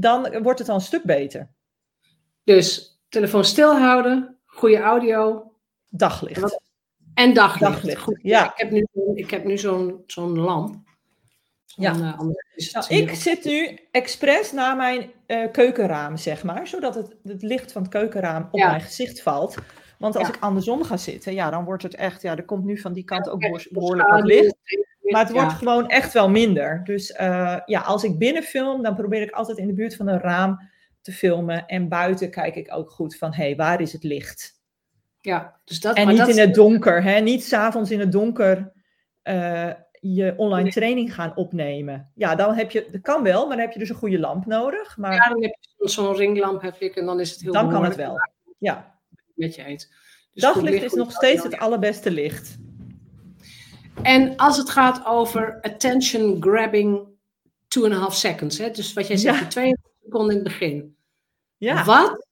dan 0.00 0.42
wordt 0.42 0.59
het 0.59 0.69
al 0.69 0.75
een 0.75 0.80
stuk 0.80 1.02
beter. 1.02 1.50
Dus 2.45 2.99
telefoon 3.09 3.45
stilhouden, 3.45 4.38
goede 4.47 4.78
audio 4.78 5.52
Daglicht. 5.88 6.40
Wat- 6.40 6.61
en 7.14 7.35
daglicht. 7.35 7.73
Daglicht, 7.73 8.00
Goed, 8.00 8.19
ja. 8.23 8.45
Ik 8.45 8.59
heb 8.59 8.71
nu, 8.71 8.87
ik 9.14 9.30
heb 9.30 9.45
nu 9.45 9.59
zo'n 9.59 10.02
zo'n 10.07 10.38
lamp. 10.38 10.76
Ja. 11.64 11.92
eh, 11.92 12.19
Nou, 12.19 12.35
ik 12.88 13.14
zit 13.14 13.45
nu 13.45 13.78
expres 13.90 14.52
naar 14.52 14.76
mijn 14.76 15.11
eh, 15.26 15.50
keukenraam, 15.52 16.16
zeg 16.16 16.42
maar, 16.42 16.66
zodat 16.66 16.95
het, 16.95 17.16
het 17.23 17.42
licht 17.42 17.73
van 17.73 17.83
het 17.83 17.90
keukenraam 17.90 18.49
op 18.50 18.59
Ja. 18.59 18.69
mijn 18.69 18.80
gezicht 18.80 19.23
valt. 19.23 19.54
Want 19.99 20.16
als 20.16 20.28
Ja. 20.28 20.35
ik 20.35 20.40
andersom 20.42 20.83
ga 20.85 20.97
zitten, 20.97 21.35
ja, 21.35 21.50
dan 21.50 21.64
wordt 21.64 21.83
het 21.83 21.95
echt, 21.95 22.23
ja, 22.23 22.37
er 22.37 22.45
komt 22.45 22.64
nu 22.64 22.78
van 22.78 22.92
die 22.92 23.04
kant 23.04 23.28
ook 23.28 23.40
behoorlijk 23.71 24.09
wat 24.11 24.25
licht. 24.25 24.57
Maar 25.11 25.25
het 25.25 25.35
ja. 25.35 25.40
wordt 25.40 25.57
gewoon 25.57 25.88
echt 25.88 26.12
wel 26.12 26.31
minder. 26.31 26.81
Dus 26.85 27.12
eh, 27.12 27.59
ja, 27.64 27.81
als 27.81 28.05
ik 28.05 28.19
binnen 28.19 28.43
film, 28.43 28.83
dan 28.83 28.95
probeer 28.95 29.23
ik 29.23 29.31
altijd 29.31 29.59
in 29.59 29.67
de 29.67 29.73
buurt 29.73 29.97
van 29.97 30.09
een 30.09 30.21
raam 30.21 30.71
te 31.00 31.12
filmen. 31.12 31.67
En 31.67 31.88
buiten 31.88 32.31
kijk 32.31 32.55
ik 32.55 32.75
ook 32.75 32.90
goed 32.90 33.17
van, 33.17 33.35
hé, 33.35 33.45
hey, 33.45 33.57
waar 33.57 33.81
is 33.81 33.93
het 33.93 34.05
licht? 34.05 34.59
Ja, 35.21 35.61
dus 35.64 35.81
dat... 35.81 35.97
En 35.97 36.09
niet 36.09 36.29
in 36.29 36.38
het 36.38 36.55
donker, 36.55 37.02
hè? 37.02 37.21
Niet 37.21 37.45
s'avonds 37.45 37.90
in 37.90 38.00
het 38.00 38.12
donker 38.12 38.73
uh, 39.25 39.71
je 40.00 40.35
online 40.37 40.71
training 40.71 41.14
gaan 41.14 41.37
opnemen. 41.37 42.11
Ja, 42.14 42.35
dan 42.35 42.55
heb 42.55 42.71
je, 42.71 42.88
dat 42.90 43.00
kan 43.00 43.23
wel, 43.23 43.47
maar 43.47 43.57
dan 43.57 43.64
heb 43.64 43.73
je 43.73 43.79
dus 43.79 43.88
een 43.88 43.95
goede 43.95 44.19
lamp 44.19 44.47
nodig. 44.47 44.97
Maar... 44.97 45.12
Ja, 45.12 45.29
dan 45.29 45.43
heb 45.43 45.57
je 45.61 45.88
zo'n 45.88 46.14
ringlamp 46.14 46.62
heb 46.62 46.81
ik 46.81 46.97
en 46.97 47.07
dan 47.07 47.21
is 47.21 47.31
het 47.31 47.40
heel 47.40 47.52
Dan 47.52 47.71
kan 47.71 47.85
het 47.85 47.97
wel, 47.97 48.17
ja. 48.59 48.99
Met 49.35 49.55
je 49.55 49.64
eens. 49.64 49.93
Dus 50.33 50.43
Daglicht 50.43 50.85
is 50.85 50.93
nog 50.93 51.12
steeds 51.12 51.43
het 51.43 51.59
allerbeste 51.59 52.11
licht. 52.11 52.59
En 54.02 54.37
als 54.37 54.57
het 54.57 54.71
gaat 54.71 55.07
over 55.07 55.59
attention 55.61 56.42
grabbing 56.42 57.09
two 57.69 57.85
and 57.85 57.92
a 57.92 57.97
half 57.97 58.14
seconds, 58.14 58.59
hè? 58.59 58.71
dus 58.71 58.92
wat 58.92 59.07
jij 59.07 59.16
zegt, 59.16 59.38
ja. 59.38 59.47
twee 59.47 59.76
seconden 60.02 60.30
in 60.30 60.45
het 60.45 60.49
begin. 60.49 60.97
Ja. 61.57 61.85
Wat, 61.85 62.26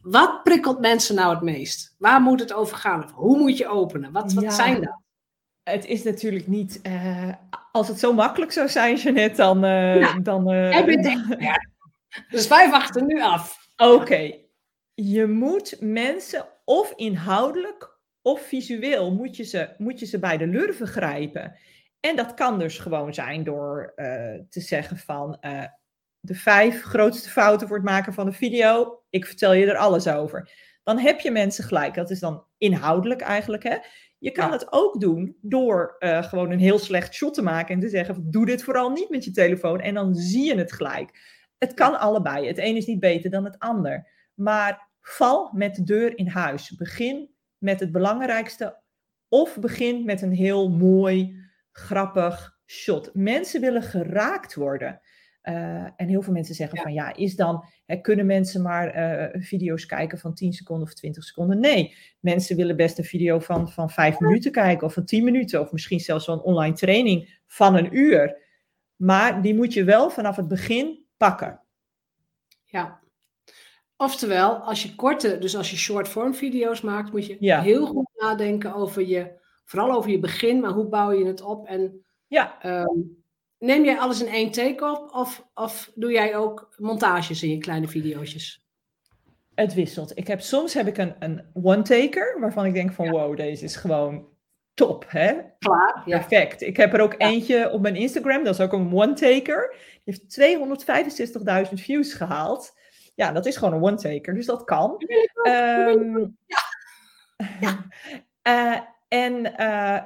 wat 0.00 0.42
prikkelt 0.42 0.80
mensen 0.80 1.14
nou 1.14 1.34
het 1.34 1.42
meest? 1.42 1.94
Waar 1.98 2.20
moet 2.20 2.40
het 2.40 2.52
over 2.52 2.76
gaan? 2.76 3.04
Of 3.04 3.12
hoe 3.12 3.38
moet 3.38 3.56
je 3.56 3.68
openen? 3.68 4.12
Wat, 4.12 4.32
wat 4.32 4.54
zijn 4.54 4.80
dat? 4.80 5.00
Het 5.62 5.84
is 5.84 6.02
natuurlijk 6.02 6.46
niet. 6.46 6.80
Uh, 6.82 7.32
als 7.72 7.88
het 7.88 7.98
zo 7.98 8.12
makkelijk 8.12 8.52
zou 8.52 8.68
zijn, 8.68 8.96
Jeanette, 8.96 9.36
dan. 9.36 9.64
Uh, 9.64 10.00
ja. 10.00 10.18
dan 10.18 10.52
uh, 10.52 11.38
ja. 11.38 11.56
Dus 12.30 12.48
wij 12.48 12.70
wachten 12.70 13.06
nu 13.06 13.22
af. 13.22 13.68
Oké. 13.76 14.34
Je 14.94 15.26
moet 15.26 15.76
mensen 15.80 16.46
of 16.64 16.92
inhoudelijk 16.96 17.95
of 18.26 18.40
visueel 18.40 19.12
moet 19.12 19.36
je 19.36 19.42
ze, 19.42 19.68
moet 19.78 20.00
je 20.00 20.06
ze 20.06 20.18
bij 20.18 20.36
de 20.36 20.46
lurven 20.46 20.86
grijpen. 20.86 21.56
En 22.00 22.16
dat 22.16 22.34
kan 22.34 22.58
dus 22.58 22.78
gewoon 22.78 23.14
zijn 23.14 23.44
door 23.44 23.92
te 24.50 24.60
zeggen 24.60 24.96
van 24.96 25.38
de 26.20 26.34
vijf 26.34 26.82
grootste 26.82 27.28
fouten 27.28 27.68
voor 27.68 27.76
het 27.76 27.86
maken 27.86 28.12
van 28.12 28.26
een 28.26 28.32
video. 28.32 29.02
Ik 29.10 29.26
vertel 29.26 29.52
je 29.52 29.66
er 29.66 29.76
alles 29.76 30.08
over. 30.08 30.50
Dan 30.82 30.98
heb 30.98 31.20
je 31.20 31.30
mensen 31.30 31.64
gelijk. 31.64 31.94
Dat 31.94 32.10
is 32.10 32.20
dan 32.20 32.44
inhoudelijk 32.58 33.20
eigenlijk. 33.20 33.62
Hè? 33.62 33.76
Je 34.18 34.30
kan 34.30 34.52
het 34.52 34.72
ook 34.72 35.00
doen 35.00 35.36
door 35.40 35.96
uh, 35.98 36.22
gewoon 36.22 36.50
een 36.50 36.58
heel 36.58 36.78
slecht 36.78 37.14
shot 37.14 37.34
te 37.34 37.42
maken 37.42 37.74
en 37.74 37.80
te 37.80 37.88
zeggen: 37.88 38.30
doe 38.30 38.46
dit 38.46 38.62
vooral 38.62 38.90
niet 38.90 39.10
met 39.10 39.24
je 39.24 39.30
telefoon. 39.30 39.80
En 39.80 39.94
dan 39.94 40.14
zie 40.14 40.44
je 40.44 40.58
het 40.58 40.72
gelijk. 40.72 41.18
Het 41.58 41.74
kan 41.74 41.98
allebei. 41.98 42.46
Het 42.46 42.58
een 42.58 42.76
is 42.76 42.86
niet 42.86 43.00
beter 43.00 43.30
dan 43.30 43.44
het 43.44 43.58
ander. 43.58 44.08
Maar 44.34 44.88
val 45.00 45.50
met 45.52 45.74
de 45.74 45.82
deur 45.82 46.18
in 46.18 46.28
huis. 46.28 46.70
Begin 46.76 47.34
met 47.58 47.80
het 47.80 47.92
belangrijkste. 47.92 48.76
Of 49.28 49.58
begin 49.58 50.04
met 50.04 50.22
een 50.22 50.32
heel 50.32 50.70
mooi, 50.70 51.36
grappig 51.72 52.58
shot. 52.66 53.10
Mensen 53.14 53.60
willen 53.60 53.82
geraakt 53.82 54.54
worden. 54.54 55.00
Uh, 55.42 55.82
en 55.96 56.08
heel 56.08 56.22
veel 56.22 56.32
mensen 56.32 56.54
zeggen 56.54 56.78
van 56.78 56.92
ja, 56.92 57.14
is 57.14 57.36
dan, 57.36 57.64
hè, 57.84 57.96
kunnen 57.96 58.26
mensen 58.26 58.62
maar 58.62 58.96
uh, 58.96 59.42
video's 59.42 59.86
kijken 59.86 60.18
van 60.18 60.34
10 60.34 60.52
seconden 60.52 60.86
of 60.86 60.94
20 60.94 61.24
seconden? 61.24 61.60
Nee, 61.60 61.94
mensen 62.20 62.56
willen 62.56 62.76
best 62.76 62.98
een 62.98 63.04
video 63.04 63.38
van, 63.38 63.70
van 63.70 63.90
5 63.90 64.20
minuten 64.20 64.52
kijken 64.52 64.86
of 64.86 64.92
van 64.92 65.04
10 65.04 65.24
minuten 65.24 65.60
of 65.60 65.72
misschien 65.72 66.00
zelfs 66.00 66.26
wel 66.26 66.36
een 66.36 66.42
online 66.42 66.74
training 66.74 67.40
van 67.46 67.76
een 67.76 67.96
uur. 67.96 68.36
Maar 68.96 69.42
die 69.42 69.54
moet 69.54 69.72
je 69.72 69.84
wel 69.84 70.10
vanaf 70.10 70.36
het 70.36 70.48
begin 70.48 71.04
pakken. 71.16 71.60
Ja. 72.64 73.00
Oftewel, 73.96 74.54
als 74.54 74.82
je 74.82 74.94
korte, 74.94 75.38
dus 75.38 75.56
als 75.56 75.70
je 75.70 75.76
short 75.76 76.08
form 76.08 76.34
video's 76.34 76.80
maakt, 76.80 77.12
moet 77.12 77.26
je 77.26 77.36
ja. 77.40 77.62
heel 77.62 77.86
goed 77.86 78.08
nadenken 78.16 78.74
over 78.74 79.06
je, 79.06 79.30
vooral 79.64 79.92
over 79.92 80.10
je 80.10 80.18
begin, 80.18 80.60
maar 80.60 80.70
hoe 80.70 80.88
bouw 80.88 81.12
je 81.12 81.26
het 81.26 81.40
op 81.40 81.66
en 81.66 82.04
ja. 82.26 82.66
Um, 82.84 83.24
Neem 83.58 83.84
jij 83.84 83.98
alles 83.98 84.22
in 84.22 84.28
één 84.28 84.50
take 84.50 84.90
op 84.90 85.14
of, 85.14 85.46
of 85.54 85.92
doe 85.94 86.12
jij 86.12 86.36
ook 86.36 86.74
montages 86.76 87.42
in 87.42 87.50
je 87.50 87.58
kleine 87.58 87.88
video's? 87.88 88.64
Het 89.54 89.74
wisselt. 89.74 90.18
Ik 90.18 90.26
heb, 90.26 90.40
soms 90.40 90.74
heb 90.74 90.86
ik 90.86 90.98
een, 90.98 91.14
een 91.18 91.42
one-taker 91.52 92.40
waarvan 92.40 92.64
ik 92.64 92.74
denk 92.74 92.92
van 92.92 93.10
wow, 93.10 93.36
deze 93.36 93.64
is 93.64 93.76
gewoon 93.76 94.28
top. 94.74 95.04
Hè? 95.08 95.32
Klaar. 95.58 96.02
Perfect. 96.04 96.62
Ik 96.62 96.76
heb 96.76 96.94
er 96.94 97.00
ook 97.00 97.14
eentje 97.18 97.70
op 97.70 97.80
mijn 97.80 97.96
Instagram, 97.96 98.44
dat 98.44 98.54
is 98.54 98.60
ook 98.60 98.72
een 98.72 98.92
one-taker. 98.92 99.74
Die 100.04 100.20
heeft 100.28 101.68
265.000 101.68 101.72
views 101.72 102.12
gehaald. 102.12 102.75
Ja, 103.16 103.32
dat 103.32 103.46
is 103.46 103.56
gewoon 103.56 103.74
een 103.74 103.82
one-taker, 103.82 104.34
dus 104.34 104.46
dat 104.46 104.64
kan. 104.64 105.02
Um, 105.48 106.36
ja. 107.60 107.86
Uh, 108.48 108.80
en 109.24 109.54
uh, 109.60 110.02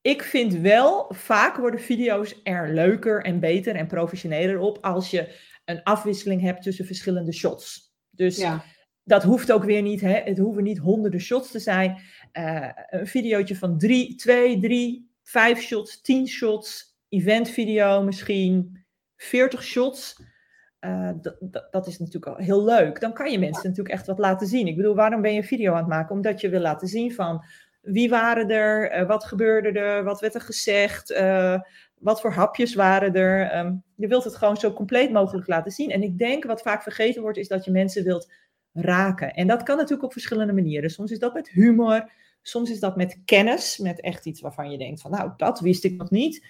ik 0.00 0.22
vind 0.22 0.54
wel, 0.54 1.06
vaak 1.14 1.56
worden 1.56 1.80
video's 1.80 2.40
er 2.42 2.74
leuker 2.74 3.24
en 3.24 3.40
beter 3.40 3.74
en 3.74 3.86
professioneler 3.86 4.58
op 4.58 4.78
als 4.80 5.10
je 5.10 5.38
een 5.64 5.82
afwisseling 5.82 6.40
hebt 6.40 6.62
tussen 6.62 6.86
verschillende 6.86 7.32
shots. 7.32 7.94
Dus 8.10 8.36
ja. 8.36 8.64
dat 9.04 9.22
hoeft 9.22 9.52
ook 9.52 9.64
weer 9.64 9.82
niet, 9.82 10.00
hè? 10.00 10.20
het 10.24 10.38
hoeven 10.38 10.62
niet 10.62 10.78
honderden 10.78 11.20
shots 11.20 11.50
te 11.50 11.58
zijn. 11.58 12.00
Uh, 12.32 12.68
een 12.86 13.06
videootje 13.06 13.56
van 13.56 13.78
drie, 13.78 14.14
twee, 14.14 14.60
drie, 14.60 15.10
vijf 15.22 15.60
shots, 15.60 16.00
tien 16.00 16.28
shots, 16.28 16.98
eventvideo 17.08 18.02
misschien, 18.02 18.84
veertig 19.16 19.62
shots. 19.62 20.30
Uh, 20.84 21.10
dat 21.70 21.86
is 21.86 21.98
natuurlijk 21.98 22.26
al 22.26 22.44
heel 22.44 22.64
leuk. 22.64 23.00
Dan 23.00 23.12
kan 23.12 23.30
je 23.30 23.38
mensen 23.38 23.68
natuurlijk 23.68 23.94
echt 23.94 24.06
wat 24.06 24.18
laten 24.18 24.46
zien. 24.46 24.66
Ik 24.66 24.76
bedoel, 24.76 24.94
waarom 24.94 25.22
ben 25.22 25.32
je 25.32 25.40
een 25.40 25.44
video 25.44 25.72
aan 25.72 25.78
het 25.78 25.86
maken? 25.86 26.14
Omdat 26.14 26.40
je 26.40 26.48
wil 26.48 26.60
laten 26.60 26.88
zien 26.88 27.14
van 27.14 27.44
wie 27.80 28.10
waren 28.10 28.48
er? 28.48 29.00
Uh, 29.00 29.06
wat 29.06 29.24
gebeurde 29.24 29.80
er? 29.80 30.04
Wat 30.04 30.20
werd 30.20 30.34
er 30.34 30.40
gezegd? 30.40 31.10
Uh, 31.10 31.60
wat 31.98 32.20
voor 32.20 32.32
hapjes 32.32 32.74
waren 32.74 33.14
er? 33.14 33.58
Um, 33.58 33.82
je 33.96 34.06
wilt 34.06 34.24
het 34.24 34.36
gewoon 34.36 34.56
zo 34.56 34.72
compleet 34.72 35.12
mogelijk 35.12 35.46
laten 35.46 35.72
zien. 35.72 35.90
En 35.90 36.02
ik 36.02 36.18
denk 36.18 36.44
wat 36.44 36.62
vaak 36.62 36.82
vergeten 36.82 37.22
wordt, 37.22 37.38
is 37.38 37.48
dat 37.48 37.64
je 37.64 37.70
mensen 37.70 38.04
wilt 38.04 38.32
raken. 38.72 39.34
En 39.34 39.46
dat 39.46 39.62
kan 39.62 39.76
natuurlijk 39.76 40.04
op 40.04 40.12
verschillende 40.12 40.52
manieren. 40.52 40.90
Soms 40.90 41.10
is 41.10 41.18
dat 41.18 41.34
met 41.34 41.48
humor. 41.48 42.10
Soms 42.42 42.70
is 42.70 42.80
dat 42.80 42.96
met 42.96 43.20
kennis, 43.24 43.78
met 43.78 44.00
echt 44.00 44.26
iets 44.26 44.40
waarvan 44.40 44.70
je 44.70 44.78
denkt 44.78 45.00
van, 45.00 45.10
nou, 45.10 45.30
dat 45.36 45.60
wist 45.60 45.84
ik 45.84 45.96
nog 45.96 46.10
niet. 46.10 46.46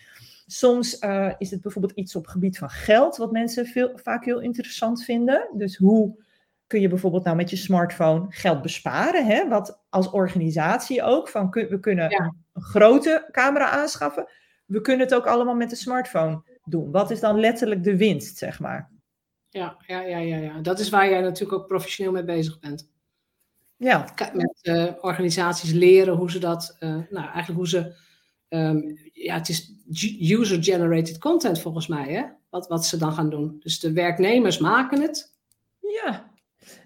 Soms 0.52 1.02
uh, 1.02 1.32
is 1.38 1.50
het 1.50 1.60
bijvoorbeeld 1.60 1.98
iets 1.98 2.16
op 2.16 2.22
het 2.22 2.32
gebied 2.32 2.58
van 2.58 2.70
geld, 2.70 3.16
wat 3.16 3.32
mensen 3.32 3.66
veel, 3.66 3.90
vaak 3.94 4.24
heel 4.24 4.40
interessant 4.40 5.04
vinden. 5.04 5.48
Dus 5.56 5.76
hoe 5.76 6.24
kun 6.66 6.80
je 6.80 6.88
bijvoorbeeld 6.88 7.24
nou 7.24 7.36
met 7.36 7.50
je 7.50 7.56
smartphone 7.56 8.26
geld 8.28 8.62
besparen. 8.62 9.26
Hè? 9.26 9.48
Wat 9.48 9.82
als 9.88 10.10
organisatie 10.10 11.02
ook, 11.02 11.28
van 11.28 11.50
we 11.50 11.80
kunnen 11.80 12.12
een 12.52 12.62
grote 12.62 13.28
camera 13.30 13.70
aanschaffen. 13.70 14.28
We 14.66 14.80
kunnen 14.80 15.06
het 15.06 15.14
ook 15.14 15.26
allemaal 15.26 15.54
met 15.54 15.70
de 15.70 15.76
smartphone 15.76 16.42
doen. 16.64 16.90
Wat 16.90 17.10
is 17.10 17.20
dan 17.20 17.40
letterlijk 17.40 17.84
de 17.84 17.96
winst, 17.96 18.36
zeg 18.36 18.60
maar? 18.60 18.90
Ja, 19.48 19.76
ja, 19.86 20.00
ja, 20.00 20.18
ja, 20.18 20.36
ja. 20.36 20.60
dat 20.60 20.78
is 20.78 20.88
waar 20.88 21.10
jij 21.10 21.20
natuurlijk 21.20 21.60
ook 21.60 21.66
professioneel 21.66 22.12
mee 22.12 22.24
bezig 22.24 22.58
bent. 22.58 22.90
Ja. 23.76 24.04
Met 24.32 24.58
uh, 24.62 24.92
organisaties 25.00 25.72
leren 25.72 26.14
hoe 26.14 26.30
ze 26.30 26.38
dat, 26.38 26.76
uh, 26.80 26.90
nou 26.90 27.24
eigenlijk 27.24 27.58
hoe 27.58 27.68
ze, 27.68 27.94
um, 28.52 28.98
ja, 29.12 29.34
het 29.34 29.48
is 29.48 29.72
user-generated 30.20 31.18
content 31.18 31.60
volgens 31.60 31.86
mij, 31.86 32.12
hè? 32.12 32.24
Wat, 32.50 32.68
wat 32.68 32.86
ze 32.86 32.96
dan 32.96 33.12
gaan 33.12 33.30
doen. 33.30 33.56
Dus 33.60 33.80
de 33.80 33.92
werknemers 33.92 34.58
maken 34.58 35.00
het. 35.00 35.34
Ja, 35.80 36.30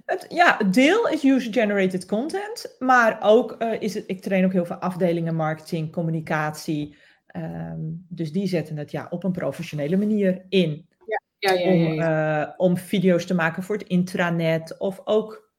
het, 0.05 0.27
ja, 0.29 0.57
deel 0.57 1.09
is 1.09 1.25
user-generated 1.25 2.07
content, 2.07 2.77
maar 2.79 3.19
ook 3.23 3.57
uh, 3.59 3.81
is 3.81 3.95
het, 3.95 4.05
ik 4.07 4.23
train 4.23 4.45
ook 4.45 4.53
heel 4.53 4.65
veel 4.65 4.77
afdelingen 4.77 5.35
marketing, 5.35 5.93
communicatie. 5.93 6.97
Um, 7.37 8.07
dus 8.09 8.33
die 8.33 8.47
zetten 8.47 8.77
het 8.77 8.91
ja, 8.91 9.07
op 9.11 9.25
een 9.25 9.33
professionele 9.33 9.97
manier 9.97 10.45
in. 10.49 10.89
Ja, 11.07 11.21
ja, 11.39 11.53
ja, 11.53 11.73
om, 11.73 12.01
uh, 12.01 12.53
om 12.57 12.77
video's 12.77 13.27
te 13.27 13.35
maken 13.35 13.63
voor 13.63 13.77
het 13.77 13.89
intranet 13.89 14.79
of 14.79 15.01
ook 15.05 15.53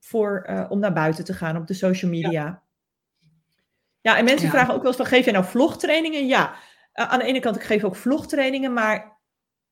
voor, 0.00 0.46
uh, 0.50 0.66
om 0.68 0.78
naar 0.78 0.92
buiten 0.92 1.24
te 1.24 1.34
gaan 1.34 1.56
op 1.56 1.66
de 1.66 1.74
social 1.74 2.10
media. 2.10 2.62
Ja, 4.02 4.16
en 4.16 4.24
mensen 4.24 4.48
vragen 4.48 4.74
ook 4.74 4.82
wel 4.82 4.86
eens 4.86 4.96
van, 4.96 5.06
geef 5.06 5.24
je 5.24 5.30
nou 5.30 5.44
vlogtrainingen? 5.44 6.26
Ja, 6.26 6.54
aan 6.92 7.18
de 7.18 7.24
ene 7.24 7.40
kant, 7.40 7.56
ik 7.56 7.62
geef 7.62 7.84
ook 7.84 7.96
vlogtrainingen, 7.96 8.72
maar 8.72 9.18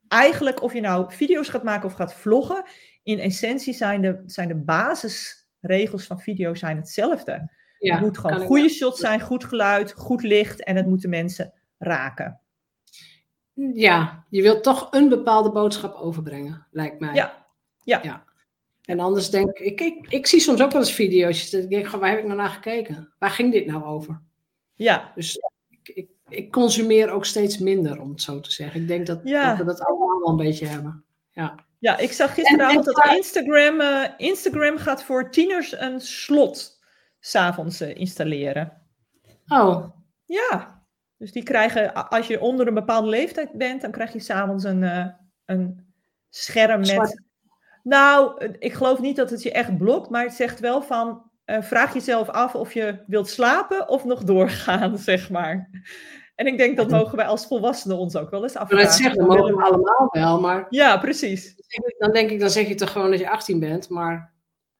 eigenlijk 0.08 0.62
of 0.62 0.72
je 0.72 0.80
nou 0.80 1.12
video's 1.12 1.48
gaat 1.48 1.62
maken 1.62 1.86
of 1.86 1.92
gaat 1.92 2.14
vloggen, 2.14 2.64
in 3.02 3.18
essentie 3.18 3.74
zijn 3.74 4.00
de, 4.00 4.22
zijn 4.26 4.48
de 4.48 4.56
basisregels 4.56 6.06
van 6.06 6.20
video 6.20 6.54
zijn 6.54 6.76
hetzelfde. 6.76 7.50
Ja, 7.78 7.94
het 7.94 8.02
moet 8.02 8.18
gewoon 8.18 8.40
goede 8.40 8.68
shots 8.68 9.00
zijn, 9.00 9.20
goed 9.20 9.44
geluid, 9.44 9.92
goed 9.92 10.22
licht 10.22 10.64
en 10.64 10.76
het 10.76 10.86
moeten 10.86 11.10
mensen 11.10 11.52
raken. 11.78 12.40
Ja, 13.74 14.24
je 14.28 14.42
wilt 14.42 14.62
toch 14.62 14.88
een 14.90 15.08
bepaalde 15.08 15.52
boodschap 15.52 15.94
overbrengen, 15.94 16.66
lijkt 16.70 17.00
mij. 17.00 17.14
Ja, 17.14 17.46
ja. 17.82 18.00
ja. 18.02 18.24
En 18.84 19.00
anders 19.00 19.30
denk 19.30 19.58
ik, 19.58 19.80
ik, 19.80 20.06
ik 20.08 20.26
zie 20.26 20.40
soms 20.40 20.62
ook 20.62 20.70
wel 20.70 20.80
eens 20.80 20.92
video's. 20.92 21.52
Ik 21.52 21.70
denk, 21.70 21.88
waar 21.88 22.10
heb 22.10 22.18
ik 22.18 22.24
nou 22.24 22.36
naar 22.36 22.48
gekeken? 22.48 23.14
Waar 23.18 23.30
ging 23.30 23.52
dit 23.52 23.66
nou 23.66 23.84
over? 23.84 24.22
Ja. 24.74 25.12
Dus 25.14 25.38
ik, 25.68 25.88
ik, 25.94 26.08
ik 26.28 26.52
consumeer 26.52 27.10
ook 27.10 27.24
steeds 27.24 27.58
minder, 27.58 28.00
om 28.00 28.10
het 28.10 28.22
zo 28.22 28.40
te 28.40 28.52
zeggen. 28.52 28.80
Ik 28.80 28.88
denk 28.88 29.06
dat, 29.06 29.24
dat 29.24 29.56
we 29.56 29.64
dat 29.64 29.84
allemaal 29.84 30.18
wel 30.18 30.28
een 30.28 30.36
beetje 30.36 30.66
hebben. 30.66 31.04
Ja. 31.30 31.68
Ja, 31.78 31.98
ik 31.98 32.12
zag 32.12 32.34
gisteravond 32.34 32.84
dat 32.84 33.06
Instagram, 33.16 33.80
uh, 33.80 34.04
Instagram 34.16 34.78
gaat 34.78 35.04
voor 35.04 35.30
tieners 35.30 35.80
een 35.80 36.00
slot 36.00 36.80
s'avonds 37.20 37.82
uh, 37.82 37.94
installeren. 37.94 38.82
Oh. 39.48 39.86
Ja, 40.24 40.82
dus 41.16 41.32
die 41.32 41.42
krijgen, 41.42 42.08
als 42.08 42.26
je 42.26 42.40
onder 42.40 42.66
een 42.66 42.74
bepaalde 42.74 43.08
leeftijd 43.08 43.52
bent, 43.52 43.80
dan 43.80 43.90
krijg 43.90 44.12
je 44.12 44.20
s'avonds 44.20 44.64
een, 44.64 44.82
uh, 44.82 45.06
een 45.44 45.94
scherm 46.28 46.80
met 46.80 47.22
Nou, 47.82 48.44
ik 48.58 48.72
geloof 48.72 49.00
niet 49.00 49.16
dat 49.16 49.30
het 49.30 49.42
je 49.42 49.52
echt 49.52 49.78
blokt, 49.78 50.10
maar 50.10 50.24
het 50.24 50.34
zegt 50.34 50.60
wel 50.60 50.82
van, 50.82 51.22
uh, 51.46 51.62
vraag 51.62 51.94
jezelf 51.94 52.28
af 52.28 52.54
of 52.54 52.72
je 52.72 52.98
wilt 53.06 53.28
slapen 53.28 53.88
of 53.88 54.04
nog 54.04 54.24
doorgaan, 54.24 54.98
zeg 55.10 55.30
maar. 55.30 55.70
En 56.34 56.46
ik 56.46 56.58
denk 56.58 56.76
dat 56.76 56.90
mogen 56.90 57.16
wij 57.16 57.26
als 57.26 57.46
volwassenen 57.46 57.96
ons 57.96 58.16
ook 58.16 58.30
wel 58.30 58.42
eens 58.42 58.56
afvragen. 58.56 58.86
Dat 58.86 58.94
zeggen, 58.94 59.26
mogen 59.26 59.56
we 59.56 59.62
allemaal 59.62 60.08
wel, 60.10 60.40
maar... 60.40 60.66
Ja, 60.70 60.98
precies. 60.98 61.54
Dan 61.98 62.12
denk 62.12 62.30
ik, 62.30 62.40
dan 62.40 62.50
zeg 62.50 62.68
je 62.68 62.74
toch 62.74 62.92
gewoon 62.92 63.10
dat 63.10 63.20
je 63.20 63.30
18 63.30 63.60
bent, 63.60 63.88
maar... 63.88 64.32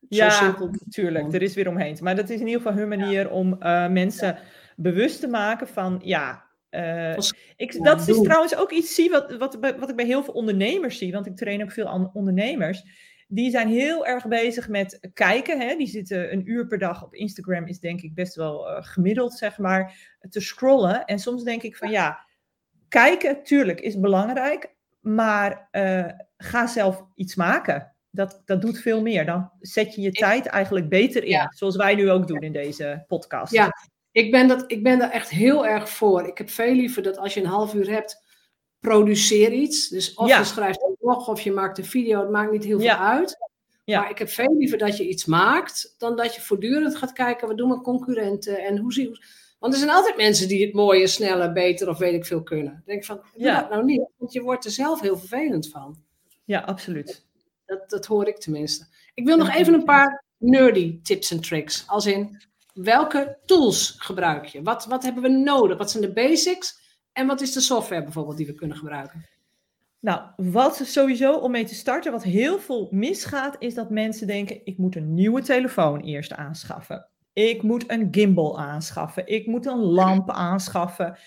Ja, 0.09 0.31
simpel. 0.31 0.71
tuurlijk, 0.89 1.33
er 1.33 1.43
is 1.43 1.55
weer 1.55 1.69
omheen. 1.69 1.99
Maar 2.01 2.17
dat 2.17 2.29
is 2.29 2.41
in 2.41 2.47
ieder 2.47 2.63
geval 2.63 2.79
hun 2.79 2.89
manier 2.89 3.31
om 3.31 3.57
uh, 3.61 3.89
mensen 3.89 4.39
bewust 4.77 5.21
te 5.21 5.29
maken 5.29 5.69
van, 5.69 6.01
ja, 6.03 6.45
uh, 6.71 7.17
ik, 7.57 7.85
dat 7.85 8.09
is 8.09 8.21
trouwens 8.21 8.57
ook 8.57 8.71
iets 8.71 8.95
zie 8.95 9.11
wat, 9.11 9.37
wat, 9.37 9.59
wat 9.61 9.89
ik 9.89 9.97
bij 9.97 10.05
heel 10.05 10.25
veel 10.25 10.35
ondernemers 10.35 10.99
zie, 10.99 11.13
want 11.13 11.27
ik 11.27 11.37
train 11.37 11.63
ook 11.63 11.73
veel 11.73 12.11
ondernemers. 12.13 12.85
Die 13.29 13.51
zijn 13.51 13.69
heel 13.69 14.07
erg 14.07 14.29
bezig 14.29 14.69
met 14.69 15.09
kijken. 15.15 15.61
Hè? 15.61 15.77
Die 15.77 15.87
zitten 15.87 16.33
een 16.33 16.51
uur 16.51 16.67
per 16.67 16.79
dag 16.79 17.05
op 17.05 17.15
Instagram, 17.15 17.67
is 17.67 17.79
denk 17.79 18.01
ik 18.01 18.15
best 18.15 18.35
wel 18.35 18.71
uh, 18.71 18.77
gemiddeld, 18.81 19.33
zeg 19.33 19.59
maar, 19.59 19.95
te 20.31 20.41
scrollen. 20.41 21.05
En 21.05 21.19
soms 21.19 21.45
denk 21.45 21.63
ik 21.63 21.77
van 21.77 21.91
ja, 21.91 22.27
kijken, 22.89 23.43
tuurlijk, 23.43 23.81
is 23.81 24.01
belangrijk, 24.01 24.75
maar 25.01 25.69
uh, 25.73 26.07
ga 26.37 26.67
zelf 26.67 27.05
iets 27.15 27.35
maken. 27.35 27.95
Dat, 28.11 28.43
dat 28.45 28.61
doet 28.61 28.81
veel 28.81 29.03
meer. 29.03 29.27
Dan 29.27 29.51
zet 29.61 29.95
je 29.95 30.01
je 30.01 30.13
tijd 30.13 30.47
eigenlijk 30.47 30.89
beter 30.89 31.23
in. 31.23 31.31
Ja. 31.31 31.53
Zoals 31.55 31.77
wij 31.77 31.95
nu 31.95 32.11
ook 32.11 32.27
doen 32.29 32.41
in 32.41 32.53
deze 32.53 33.05
podcast. 33.07 33.53
Ja, 33.53 33.71
ik 34.13 34.31
ben, 34.31 34.49
dat, 34.49 34.65
ik 34.67 34.83
ben 34.83 34.99
daar 34.99 35.11
echt 35.11 35.29
heel 35.29 35.67
erg 35.67 35.89
voor. 35.89 36.27
Ik 36.27 36.39
heb 36.39 36.51
veel 36.51 36.75
liever 36.75 37.03
dat 37.03 37.19
als 37.19 37.35
je 37.35 37.41
een 37.41 37.47
half 37.47 37.75
uur 37.75 37.91
hebt, 37.91 38.23
produceer 38.81 39.53
iets. 39.53 39.89
Dus 39.89 40.15
of 40.15 40.39
je 40.39 40.45
schrijft 40.45 40.83
een 40.83 40.97
blog 40.99 41.29
of 41.29 41.41
je 41.41 41.53
maakt 41.53 41.79
een 41.79 41.85
video, 41.85 42.21
het 42.21 42.31
maakt 42.31 42.53
niet 42.53 42.65
heel 42.65 42.81
veel 42.81 42.91
uit. 42.91 43.39
Ja. 43.85 44.01
Maar 44.01 44.11
ik 44.11 44.19
heb 44.19 44.29
veel 44.29 44.57
liever 44.59 44.79
dat 44.79 44.97
je 44.97 45.09
iets 45.09 45.25
maakt, 45.25 45.95
dan 45.99 46.17
dat 46.17 46.35
je 46.35 46.41
voortdurend 46.41 46.97
gaat 46.97 47.13
kijken, 47.13 47.49
wat 47.49 47.57
doen 47.57 47.69
mijn 47.69 47.83
concurrenten 47.83 48.59
en 48.59 48.79
hoe 48.79 48.93
zie 48.93 49.09
je... 49.09 49.25
Want 49.59 49.73
er 49.73 49.79
zijn 49.79 49.91
altijd 49.91 50.17
mensen 50.17 50.49
die 50.49 50.65
het 50.65 50.75
mooier, 50.75 51.09
sneller, 51.09 51.53
beter 51.53 51.89
of 51.89 51.99
weet 51.99 52.15
ik 52.15 52.27
veel 52.27 52.43
kunnen. 52.43 52.73
Ik 52.73 52.87
denk 52.87 53.05
van, 53.05 53.21
doe 53.37 53.53
dat 53.53 53.71
nou 53.71 53.85
niet, 53.85 54.09
want 54.17 54.33
je 54.33 54.43
wordt 54.43 54.65
er 54.65 54.71
zelf 54.71 55.01
heel 55.01 55.19
vervelend 55.19 55.69
van. 55.69 56.03
Ja, 56.45 56.61
absoluut. 56.61 57.27
Dat, 57.67 57.91
dat 57.91 58.07
hoor 58.07 58.29
ik 58.29 58.39
tenminste. 58.39 58.87
Ik 59.15 59.27
wil 59.27 59.37
nog 59.37 59.55
even 59.55 59.75
een 59.75 59.85
paar 59.85 60.25
nerdy 60.37 61.01
tips 61.03 61.31
en 61.31 61.41
tricks. 61.41 61.85
Als 61.87 62.07
in, 62.07 62.43
welke 62.75 63.39
tools 63.45 63.95
gebruik 63.99 64.45
je? 64.45 64.63
Wat, 64.63 64.87
wat 64.87 65.03
hebben 65.03 65.23
we 65.23 65.29
nodig? 65.29 65.79
Wat 65.79 65.91
zijn 65.91 66.03
de 66.03 66.13
basics? 66.13 66.79
En 67.13 67.27
wat 67.27 67.41
is 67.41 67.53
de 67.53 67.61
software 67.61 68.03
bijvoorbeeld 68.03 68.37
die 68.37 68.47
we 68.47 68.55
kunnen 68.55 68.77
gebruiken? 68.77 69.29
Nou, 70.01 70.21
wat 70.37 70.77
sowieso 70.85 71.37
om 71.37 71.51
mee 71.51 71.65
te 71.65 71.75
starten, 71.75 72.13
wat 72.13 72.23
heel 72.23 72.59
veel 72.59 72.89
misgaat, 72.91 73.57
is 73.59 73.75
dat 73.75 73.91
mensen 73.91 74.27
denken: 74.27 74.61
ik 74.65 74.79
moet 74.79 74.97
een 74.97 75.15
nieuwe 75.15 75.43
telefoon 75.43 76.01
eerst 76.01 76.33
aanschaffen. 76.33 77.07
Ik 77.33 77.63
moet 77.63 77.91
een 77.91 78.09
gimbal 78.11 78.59
aanschaffen. 78.59 79.27
Ik 79.27 79.47
moet 79.47 79.67
een 79.67 79.79
lamp 79.79 80.31
aanschaffen. 80.31 81.19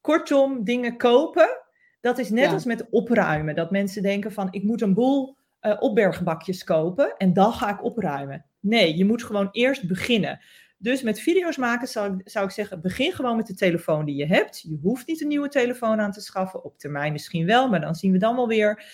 Kortom, 0.00 0.64
dingen 0.64 0.96
kopen. 0.96 1.58
Dat 2.00 2.18
is 2.18 2.30
net 2.30 2.52
als 2.52 2.64
met 2.64 2.86
opruimen. 2.90 3.54
Dat 3.54 3.70
mensen 3.70 4.02
denken 4.02 4.32
van 4.32 4.48
ik 4.50 4.62
moet 4.62 4.82
een 4.82 4.94
boel 4.94 5.36
uh, 5.62 5.76
opbergbakjes 5.78 6.64
kopen 6.64 7.16
en 7.16 7.32
dan 7.32 7.52
ga 7.52 7.70
ik 7.70 7.84
opruimen. 7.84 8.44
Nee, 8.60 8.96
je 8.96 9.04
moet 9.04 9.22
gewoon 9.22 9.48
eerst 9.52 9.88
beginnen. 9.88 10.40
Dus 10.84 11.02
met 11.02 11.20
video's 11.20 11.56
maken 11.56 11.88
zou, 11.88 12.20
zou 12.24 12.44
ik 12.44 12.50
zeggen, 12.50 12.80
begin 12.80 13.12
gewoon 13.12 13.36
met 13.36 13.46
de 13.46 13.54
telefoon 13.54 14.04
die 14.04 14.16
je 14.16 14.26
hebt. 14.26 14.60
Je 14.60 14.78
hoeft 14.82 15.06
niet 15.06 15.20
een 15.20 15.28
nieuwe 15.28 15.48
telefoon 15.48 16.00
aan 16.00 16.12
te 16.12 16.20
schaffen. 16.20 16.64
Op 16.64 16.78
termijn 16.78 17.12
misschien 17.12 17.46
wel, 17.46 17.68
maar 17.68 17.80
dan 17.80 17.94
zien 17.94 18.12
we 18.12 18.18
dan 18.18 18.36
wel 18.36 18.48
weer. 18.48 18.84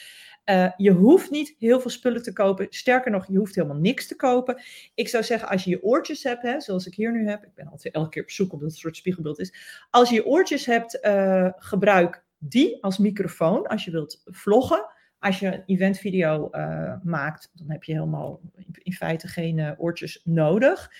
Uh, 0.44 0.70
je 0.76 0.90
hoeft 0.90 1.30
niet 1.30 1.54
heel 1.58 1.80
veel 1.80 1.90
spullen 1.90 2.22
te 2.22 2.32
kopen. 2.32 2.66
Sterker 2.70 3.10
nog, 3.10 3.26
je 3.26 3.38
hoeft 3.38 3.54
helemaal 3.54 3.76
niks 3.76 4.06
te 4.06 4.16
kopen. 4.16 4.62
Ik 4.94 5.08
zou 5.08 5.24
zeggen, 5.24 5.48
als 5.48 5.64
je 5.64 5.70
je 5.70 5.82
oortjes 5.82 6.22
hebt, 6.22 6.42
hè, 6.42 6.60
zoals 6.60 6.86
ik 6.86 6.94
hier 6.94 7.12
nu 7.12 7.28
heb. 7.28 7.44
Ik 7.44 7.54
ben 7.54 7.68
altijd 7.68 7.94
elke 7.94 8.08
keer 8.08 8.22
op 8.22 8.30
zoek 8.30 8.52
omdat 8.52 8.66
het 8.66 8.74
een 8.74 8.80
soort 8.80 8.96
spiegelbeeld 8.96 9.38
is. 9.38 9.54
Als 9.90 10.08
je 10.08 10.14
je 10.14 10.26
oortjes 10.26 10.66
hebt, 10.66 10.98
uh, 11.02 11.48
gebruik 11.56 12.24
die 12.38 12.82
als 12.82 12.98
microfoon 12.98 13.66
als 13.66 13.84
je 13.84 13.90
wilt 13.90 14.22
vloggen. 14.24 14.86
Als 15.18 15.38
je 15.38 15.46
een 15.46 15.62
eventvideo 15.66 16.48
uh, 16.52 16.94
maakt, 17.02 17.50
dan 17.52 17.70
heb 17.70 17.84
je 17.84 17.92
helemaal 17.92 18.40
in 18.72 18.92
feite 18.92 19.28
geen 19.28 19.74
oortjes 19.78 20.20
nodig. 20.24 20.90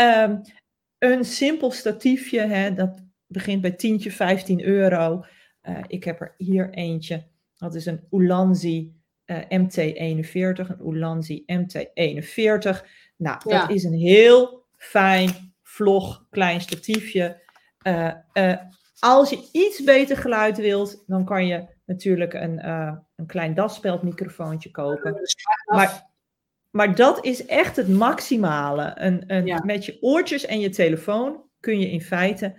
Um, 0.00 0.40
een 0.98 1.24
simpel 1.24 1.70
statiefje, 1.70 2.40
hè, 2.40 2.74
dat 2.74 3.02
begint 3.26 3.60
bij 3.60 3.70
tientje, 3.70 4.10
15 4.10 4.64
euro. 4.64 5.24
Uh, 5.62 5.78
ik 5.86 6.04
heb 6.04 6.20
er 6.20 6.34
hier 6.36 6.70
eentje. 6.70 7.26
Dat 7.56 7.74
is 7.74 7.86
een 7.86 8.06
Ulanzi 8.10 8.94
uh, 9.26 9.38
MT41, 9.38 10.68
een 10.68 10.86
Ulanzi 10.86 11.44
MT41. 11.46 12.86
Nou, 13.16 13.38
ja. 13.44 13.60
dat 13.60 13.70
is 13.70 13.84
een 13.84 13.98
heel 13.98 14.66
fijn, 14.76 15.54
vlog, 15.62 16.26
klein 16.30 16.60
statiefje. 16.60 17.42
Uh, 17.82 18.56
als 18.98 19.30
je 19.30 19.48
iets 19.52 19.82
beter 19.84 20.16
geluid 20.16 20.56
wilt, 20.58 21.04
dan 21.06 21.24
kan 21.24 21.46
je 21.46 21.66
natuurlijk 21.84 22.34
een, 22.34 22.68
een 23.16 23.26
klein 23.26 23.54
daspeldmicrofoontje 23.54 24.70
kopen. 24.70 25.20
Maar 25.66 26.07
maar 26.78 26.94
dat 26.94 27.24
is 27.24 27.46
echt 27.46 27.76
het 27.76 27.88
maximale. 27.88 28.92
Een, 28.94 29.24
een, 29.26 29.62
Met 29.64 29.84
je 29.84 29.98
oortjes 30.00 30.46
en 30.46 30.60
je 30.60 30.68
telefoon 30.68 31.42
kun 31.60 31.80
je 31.80 31.90
in 31.90 32.00
feite 32.00 32.54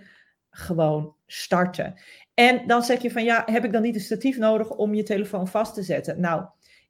gewoon 0.50 1.14
starten. 1.26 1.94
En 2.34 2.66
dan 2.66 2.82
zeg 2.82 3.02
je 3.02 3.10
van 3.10 3.24
ja, 3.24 3.42
heb 3.46 3.64
ik 3.64 3.72
dan 3.72 3.82
niet 3.82 3.94
een 3.94 4.00
statief 4.00 4.38
nodig 4.38 4.70
om 4.70 4.94
je 4.94 5.02
telefoon 5.02 5.48
vast 5.48 5.74
te 5.74 5.82
zetten? 5.82 6.20
Nou, 6.20 6.44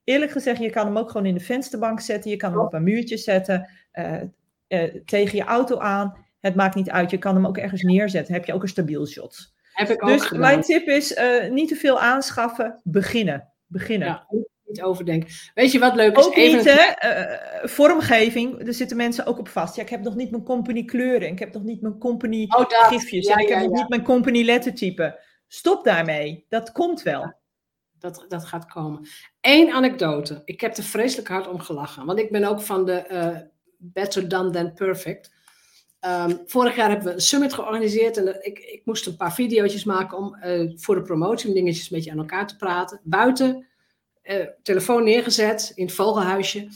eerlijk 0.04 0.30
gezegd, 0.30 0.60
je 0.60 0.70
kan 0.70 0.86
hem 0.86 0.98
ook 0.98 1.10
gewoon 1.10 1.26
in 1.26 1.34
de 1.34 1.40
vensterbank 1.40 2.00
zetten. 2.00 2.30
Je 2.30 2.36
kan 2.36 2.50
hem 2.50 2.60
op 2.60 2.72
een 2.72 2.82
muurtje 2.82 3.16
zetten, 3.16 3.68
uh, 3.92 4.22
uh, 4.68 4.94
tegen 5.04 5.36
je 5.36 5.44
auto 5.44 5.78
aan. 5.78 6.16
Het 6.40 6.54
maakt 6.54 6.74
niet 6.74 6.90
uit. 6.90 7.10
Je 7.10 7.18
kan 7.18 7.34
hem 7.34 7.46
ook 7.46 7.58
ergens 7.58 7.82
neerzetten. 7.82 8.34
Heb 8.34 8.44
je 8.44 8.52
ook 8.52 8.62
een 8.62 8.68
stabiel 8.68 9.06
shot. 9.06 9.52
Heb 9.72 9.88
ik 9.88 10.00
dus 10.00 10.32
ook 10.32 10.38
mijn 10.38 10.60
tip 10.60 10.88
is 10.88 11.16
uh, 11.16 11.50
niet 11.50 11.68
te 11.68 11.76
veel 11.76 12.00
aanschaffen. 12.00 12.80
Beginnen. 12.84 13.48
Beginnen. 13.66 14.08
Ja 14.08 14.26
niet 14.70 14.82
overdenken. 14.82 15.28
Weet 15.54 15.72
je 15.72 15.78
wat 15.78 15.94
leuk 15.94 16.18
is? 16.18 16.24
Ook 16.24 16.36
Even 16.36 16.56
niet, 16.56 16.74
hè? 16.74 17.18
Uh, 17.62 17.68
vormgeving, 17.68 18.66
er 18.66 18.74
zitten 18.74 18.96
mensen 18.96 19.26
ook 19.26 19.38
op 19.38 19.48
vast. 19.48 19.76
Ja, 19.76 19.82
ik 19.82 19.88
heb 19.88 20.02
nog 20.02 20.14
niet 20.14 20.30
mijn 20.30 20.44
company 20.44 20.84
kleuren. 20.84 21.28
Ik 21.28 21.38
heb 21.38 21.52
nog 21.52 21.62
niet 21.62 21.80
mijn 21.80 21.98
company 21.98 22.46
oh, 22.48 22.64
gifjes. 22.68 23.26
Ja, 23.26 23.34
en 23.34 23.40
ik 23.40 23.48
ja, 23.48 23.58
heb 23.58 23.68
nog 23.68 23.78
niet 23.78 23.88
mijn 23.88 24.02
company 24.02 24.44
lettertype. 24.44 25.20
Stop 25.46 25.84
daarmee. 25.84 26.46
Dat 26.48 26.72
komt 26.72 27.02
wel. 27.02 27.34
Dat, 27.98 28.24
dat 28.28 28.44
gaat 28.44 28.66
komen. 28.66 29.08
Eén 29.40 29.70
anekdote. 29.70 30.42
Ik 30.44 30.60
heb 30.60 30.76
er 30.76 30.82
vreselijk 30.82 31.28
hard 31.28 31.48
om 31.48 31.58
gelachen. 31.58 32.06
Want 32.06 32.18
ik 32.18 32.30
ben 32.30 32.44
ook 32.44 32.60
van 32.60 32.84
de 32.84 33.04
uh, 33.12 33.38
Better 33.76 34.28
Done 34.28 34.50
Than 34.50 34.72
Perfect. 34.72 35.38
Um, 36.06 36.42
vorig 36.46 36.76
jaar 36.76 36.88
hebben 36.88 37.06
we 37.06 37.12
een 37.12 37.20
summit 37.20 37.52
georganiseerd 37.52 38.16
en 38.16 38.44
ik, 38.44 38.58
ik 38.58 38.82
moest 38.84 39.06
een 39.06 39.16
paar 39.16 39.34
video's 39.34 39.84
maken 39.84 40.18
om 40.18 40.36
uh, 40.44 40.72
voor 40.76 40.94
de 40.94 41.02
promotie, 41.02 41.48
om 41.48 41.54
dingetjes 41.54 41.88
met 41.88 42.04
je 42.04 42.10
aan 42.10 42.18
elkaar 42.18 42.46
te 42.46 42.56
praten. 42.56 43.00
Buiten 43.02 43.66
uh, 44.30 44.46
telefoon 44.62 45.04
neergezet 45.04 45.72
in 45.74 45.84
het 45.84 45.94
vogelhuisje. 45.94 46.68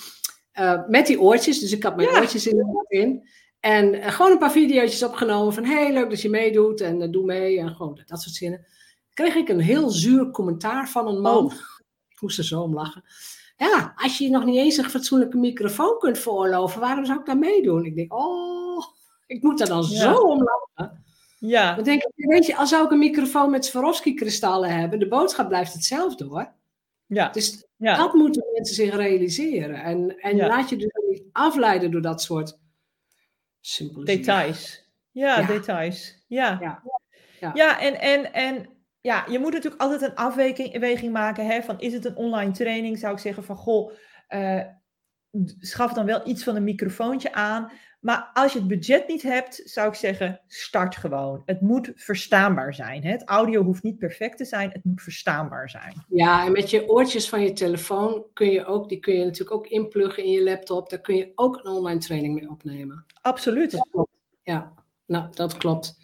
Uh, 0.60 0.86
met 0.88 1.06
die 1.06 1.20
oortjes, 1.20 1.58
dus 1.58 1.72
ik 1.72 1.82
had 1.82 1.96
mijn 1.96 2.08
ja. 2.08 2.20
oortjes 2.20 2.46
in. 2.46 2.84
in. 2.88 3.28
En 3.60 3.94
uh, 3.94 4.08
gewoon 4.08 4.32
een 4.32 4.38
paar 4.38 4.52
video's 4.52 5.02
opgenomen 5.02 5.54
van 5.54 5.64
hey, 5.64 5.92
leuk 5.92 6.10
dat 6.10 6.22
je 6.22 6.30
meedoet 6.30 6.80
en 6.80 7.10
doe 7.10 7.24
mee 7.24 7.58
en 7.58 7.68
gewoon 7.68 8.00
dat 8.06 8.22
soort 8.22 8.34
zinnen. 8.34 8.66
Kreeg 9.12 9.34
ik 9.34 9.48
een 9.48 9.60
heel 9.60 9.90
zuur 9.90 10.30
commentaar 10.30 10.88
van 10.88 11.06
een 11.08 11.20
man. 11.20 11.44
Oh. 11.44 11.52
Ik 12.14 12.20
moest 12.20 12.38
er 12.38 12.44
zo 12.44 12.60
om 12.60 12.74
lachen. 12.74 13.04
Ja, 13.56 13.92
als 13.96 14.18
je 14.18 14.30
nog 14.30 14.44
niet 14.44 14.56
eens 14.56 14.76
een 14.76 14.90
fatsoenlijke 14.90 15.36
microfoon 15.36 15.98
kunt 15.98 16.18
veroorloven, 16.18 16.80
waarom 16.80 17.04
zou 17.04 17.18
ik 17.18 17.26
daar 17.26 17.38
meedoen? 17.38 17.84
Ik 17.84 17.96
denk, 17.96 18.14
oh, 18.14 18.84
ik 19.26 19.42
moet 19.42 19.58
daar 19.58 19.68
dan 19.68 19.86
ja. 19.88 20.00
zo 20.00 20.20
om 20.20 20.42
lachen. 20.42 21.04
Ja. 21.38 21.74
Dan 21.74 21.84
denk 21.84 22.02
ik, 22.02 22.12
weet 22.14 22.46
je, 22.46 22.56
als 22.56 22.68
zou 22.68 22.84
ik 22.84 22.90
een 22.90 22.98
microfoon 22.98 23.50
met 23.50 23.64
Swarovski-kristallen 23.64 24.78
hebben, 24.78 24.98
de 24.98 25.08
boodschap 25.08 25.48
blijft 25.48 25.72
hetzelfde 25.72 26.24
hoor. 26.24 26.52
Ja. 27.06 27.28
Dus 27.28 27.66
ja. 27.76 27.96
dat 27.96 28.14
moeten 28.14 28.44
mensen 28.52 28.74
zich 28.74 28.94
realiseren. 28.94 29.82
En, 29.82 30.18
en 30.18 30.36
ja. 30.36 30.46
laat 30.46 30.68
je 30.68 30.76
dus 30.76 30.92
niet 31.08 31.22
afleiden 31.32 31.90
door 31.90 32.02
dat 32.02 32.22
soort 32.22 32.58
simpele 33.60 34.04
details. 34.04 34.90
Ja, 35.10 35.40
ja, 35.40 35.46
details. 35.46 36.24
Ja. 36.26 36.58
Ja, 36.60 36.82
ja. 37.40 37.50
ja 37.54 37.80
en, 37.80 38.00
en, 38.00 38.32
en 38.32 38.68
ja, 39.00 39.24
je 39.28 39.38
moet 39.38 39.52
natuurlijk 39.52 39.82
altijd 39.82 40.02
een 40.02 40.14
afweging 40.14 41.12
maken. 41.12 41.46
Hè, 41.46 41.62
van 41.62 41.80
is 41.80 41.92
het 41.92 42.04
een 42.04 42.16
online 42.16 42.52
training? 42.52 42.98
Zou 42.98 43.12
ik 43.12 43.18
zeggen 43.18 43.44
van 43.44 43.56
goh, 43.56 43.92
uh, 44.28 44.62
schaf 45.58 45.92
dan 45.92 46.06
wel 46.06 46.28
iets 46.28 46.44
van 46.44 46.56
een 46.56 46.64
microfoontje 46.64 47.32
aan. 47.32 47.72
Maar 48.04 48.30
als 48.32 48.52
je 48.52 48.58
het 48.58 48.68
budget 48.68 49.08
niet 49.08 49.22
hebt, 49.22 49.60
zou 49.64 49.88
ik 49.88 49.94
zeggen, 49.94 50.40
start 50.46 50.96
gewoon. 50.96 51.42
Het 51.44 51.60
moet 51.60 51.92
verstaanbaar 51.94 52.74
zijn. 52.74 53.04
Hè? 53.04 53.10
Het 53.10 53.28
audio 53.28 53.62
hoeft 53.62 53.82
niet 53.82 53.98
perfect 53.98 54.36
te 54.36 54.44
zijn, 54.44 54.70
het 54.70 54.84
moet 54.84 55.02
verstaanbaar 55.02 55.70
zijn. 55.70 56.04
Ja, 56.08 56.44
en 56.44 56.52
met 56.52 56.70
je 56.70 56.88
oortjes 56.88 57.28
van 57.28 57.42
je 57.42 57.52
telefoon 57.52 58.24
kun 58.32 58.50
je 58.50 58.64
ook, 58.64 58.88
die 58.88 59.00
kun 59.00 59.14
je 59.14 59.24
natuurlijk 59.24 59.56
ook 59.56 59.66
inpluggen 59.66 60.24
in 60.24 60.30
je 60.30 60.42
laptop. 60.42 60.90
Daar 60.90 61.00
kun 61.00 61.16
je 61.16 61.32
ook 61.34 61.56
een 61.56 61.70
online 61.70 62.00
training 62.00 62.34
mee 62.34 62.50
opnemen. 62.50 63.04
Absoluut. 63.20 63.78
Ja, 64.42 64.72
nou, 65.06 65.26
dat 65.34 65.56
klopt. 65.56 65.98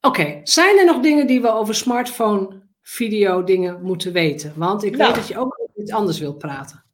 Oké, 0.00 0.40
zijn 0.42 0.78
er 0.78 0.84
nog 0.84 1.00
dingen 1.00 1.26
die 1.26 1.40
we 1.40 1.50
over 1.50 1.74
smartphone 1.74 2.62
video 2.82 3.44
dingen 3.44 3.82
moeten 3.82 4.12
weten? 4.12 4.52
Want 4.56 4.84
ik 4.84 4.96
nou. 4.96 5.06
weet 5.06 5.14
dat 5.20 5.28
je 5.28 5.38
ook 5.38 5.68
iets 5.76 5.92
anders 5.92 6.18
wilt 6.18 6.38
praten. 6.38 6.84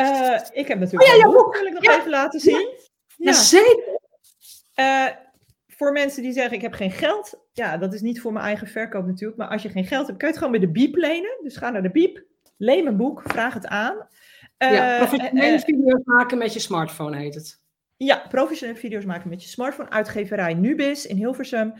Uh, 0.00 0.40
ik 0.50 0.68
heb 0.68 0.78
natuurlijk 0.78 1.10
oh, 1.10 1.16
ja, 1.16 1.24
boek, 1.24 1.56
wil 1.56 1.66
ik 1.66 1.72
nog 1.72 1.96
even 1.96 2.10
laten 2.10 2.40
zien. 2.40 2.77
Ja, 3.18 3.32
zeker. 3.32 4.00
Uh, 4.74 5.06
voor 5.66 5.92
mensen 5.92 6.22
die 6.22 6.32
zeggen, 6.32 6.56
ik 6.56 6.62
heb 6.62 6.72
geen 6.72 6.90
geld. 6.90 7.46
Ja, 7.52 7.76
dat 7.76 7.94
is 7.94 8.00
niet 8.00 8.20
voor 8.20 8.32
mijn 8.32 8.44
eigen 8.44 8.66
verkoop 8.66 9.06
natuurlijk. 9.06 9.38
Maar 9.38 9.48
als 9.48 9.62
je 9.62 9.68
geen 9.68 9.86
geld 9.86 10.06
hebt, 10.06 10.18
kun 10.18 10.28
je 10.28 10.34
het 10.34 10.42
gewoon 10.42 10.58
bij 10.58 10.66
de 10.66 10.72
Biep 10.72 10.94
lenen. 10.94 11.38
Dus 11.42 11.56
ga 11.56 11.70
naar 11.70 11.82
de 11.82 11.90
Biep, 11.90 12.24
leen 12.56 12.86
een 12.86 12.96
boek, 12.96 13.22
vraag 13.22 13.54
het 13.54 13.66
aan. 13.66 14.08
ja, 14.58 14.96
professionele 14.96 15.60
video's 15.60 16.04
maken 16.04 16.38
met 16.38 16.52
je 16.52 16.60
smartphone 16.60 17.16
heet 17.16 17.34
het. 17.34 17.60
Ja, 17.96 18.26
professionele 18.28 18.78
video's 18.78 19.04
maken 19.04 19.28
met 19.28 19.42
je 19.42 19.48
smartphone. 19.48 19.90
Uitgeverij 19.90 20.54
Nubis 20.54 21.06
in 21.06 21.16
Hilversum. 21.16 21.74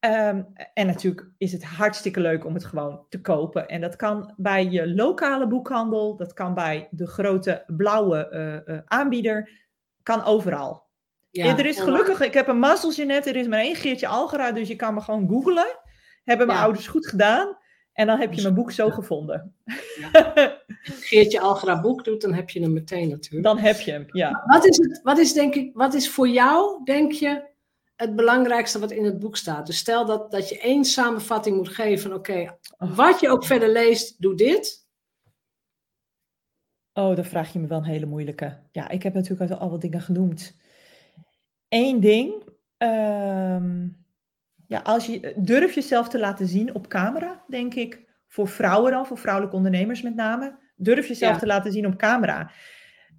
Um, 0.00 0.46
en 0.74 0.86
natuurlijk 0.86 1.28
is 1.38 1.52
het 1.52 1.64
hartstikke 1.64 2.20
leuk 2.20 2.44
om 2.44 2.54
het 2.54 2.64
gewoon 2.64 3.04
te 3.08 3.20
kopen. 3.20 3.68
En 3.68 3.80
dat 3.80 3.96
kan 3.96 4.34
bij 4.36 4.66
je 4.66 4.94
lokale 4.94 5.46
boekhandel, 5.46 6.16
dat 6.16 6.32
kan 6.32 6.54
bij 6.54 6.88
de 6.90 7.06
grote 7.06 7.64
blauwe 7.66 8.62
uh, 8.66 8.78
aanbieder, 8.84 9.50
kan 10.08 10.24
overal. 10.24 10.86
Ja, 11.30 11.58
er 11.58 11.66
is 11.66 11.80
gelukkig, 11.80 12.20
ik 12.20 12.34
heb 12.34 12.48
een 12.48 12.58
mazzeltje 12.58 13.04
net, 13.04 13.26
er 13.26 13.36
is 13.36 13.46
maar 13.46 13.58
één 13.58 13.76
Geertje 13.76 14.06
Algera, 14.06 14.52
dus 14.52 14.68
je 14.68 14.76
kan 14.76 14.94
me 14.94 15.00
gewoon 15.00 15.28
googlen. 15.28 15.78
Hebben 16.24 16.46
mijn 16.46 16.58
ouders 16.58 16.86
goed 16.86 17.06
gedaan. 17.06 17.56
En 17.92 18.06
dan 18.06 18.18
heb 18.18 18.32
je 18.32 18.42
mijn 18.42 18.54
boek 18.54 18.72
zo 18.72 18.90
gevonden. 18.90 19.54
Ja. 20.12 20.34
Geertje 21.08 21.40
Algera 21.40 21.80
boek 21.80 22.04
doet, 22.04 22.20
dan 22.20 22.32
heb 22.32 22.50
je 22.50 22.60
hem 22.60 22.72
meteen 22.72 23.08
natuurlijk. 23.08 23.44
Dan 23.44 23.58
heb 23.58 23.80
je 23.80 23.90
hem, 23.90 24.06
ja. 24.12 24.42
Wat 24.46 24.66
is, 24.66 24.76
het, 24.76 25.00
wat 25.02 25.18
is, 25.18 25.32
denk 25.32 25.54
ik, 25.54 25.70
wat 25.74 25.94
is 25.94 26.10
voor 26.10 26.28
jou, 26.28 26.84
denk 26.84 27.12
je, 27.12 27.42
het 27.96 28.16
belangrijkste 28.16 28.78
wat 28.78 28.90
in 28.90 29.04
het 29.04 29.18
boek 29.18 29.36
staat? 29.36 29.66
Dus 29.66 29.78
stel 29.78 30.06
dat, 30.06 30.30
dat 30.30 30.48
je 30.48 30.58
één 30.58 30.84
samenvatting 30.84 31.56
moet 31.56 31.68
geven 31.68 32.12
oké, 32.12 32.58
oh. 32.78 32.96
wat 32.96 33.20
je 33.20 33.28
ook 33.28 33.44
verder 33.44 33.68
leest, 33.68 34.22
doe 34.22 34.34
dit. 34.34 34.87
Oh, 36.98 37.16
dan 37.16 37.24
vraag 37.24 37.52
je 37.52 37.58
me 37.58 37.66
wel 37.66 37.78
een 37.78 37.84
hele 37.84 38.06
moeilijke. 38.06 38.58
Ja, 38.72 38.88
ik 38.88 39.02
heb 39.02 39.14
natuurlijk 39.14 39.50
al 39.50 39.70
wat 39.70 39.80
dingen 39.80 40.00
genoemd. 40.00 40.56
Eén 41.68 42.00
ding. 42.00 42.32
Um, 42.78 43.96
ja, 44.66 44.80
als 44.82 45.06
je, 45.06 45.34
durf 45.36 45.74
jezelf 45.74 46.08
te 46.08 46.18
laten 46.18 46.46
zien 46.46 46.74
op 46.74 46.88
camera, 46.88 47.44
denk 47.48 47.74
ik. 47.74 48.06
Voor 48.26 48.48
vrouwen 48.48 48.92
dan, 48.92 49.06
voor 49.06 49.18
vrouwelijke 49.18 49.56
ondernemers 49.56 50.02
met 50.02 50.14
name. 50.14 50.58
Durf 50.76 51.08
jezelf 51.08 51.38
te 51.38 51.46
laten 51.46 51.72
zien 51.72 51.86
op 51.86 51.96
camera. 51.96 52.50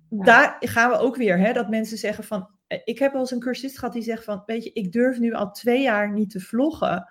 Daar 0.10 0.56
gaan 0.60 0.90
we 0.90 0.98
ook 0.98 1.16
weer, 1.16 1.38
hè, 1.38 1.54
dat 1.54 1.70
mensen 1.70 1.98
zeggen 1.98 2.24
van... 2.24 2.50
Eh, 2.68 2.80
ik 2.84 3.00
heb 3.00 3.12
wel 3.12 3.22
eens 3.22 3.32
een 3.32 3.40
cursist 3.40 3.80
gehad 3.80 3.94
die 3.94 4.04
zegt 4.04 4.24
van... 4.24 4.44
Weet 4.46 4.64
je, 4.64 4.72
ik 4.74 4.92
durf 4.92 5.20
nu 5.20 5.34
al 5.34 5.52
twee 5.52 5.82
jaar 5.82 6.14
niet 6.14 6.30
te 6.30 6.40
vloggen 6.40 7.08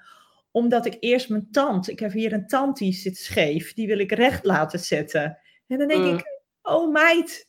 omdat 0.51 0.87
ik 0.87 0.97
eerst 1.01 1.29
mijn 1.29 1.51
tand, 1.51 1.89
ik 1.89 1.99
heb 1.99 2.13
hier 2.13 2.33
een 2.33 2.47
tand 2.47 2.77
die 2.77 2.93
zit 2.93 3.17
scheef, 3.17 3.75
die 3.75 3.87
wil 3.87 3.99
ik 3.99 4.13
recht 4.13 4.45
laten 4.45 4.79
zetten. 4.79 5.39
En 5.67 5.79
dan 5.79 5.89
denk 5.89 6.05
mm. 6.05 6.15
ik, 6.15 6.38
oh 6.69 6.93
meid, 6.93 7.49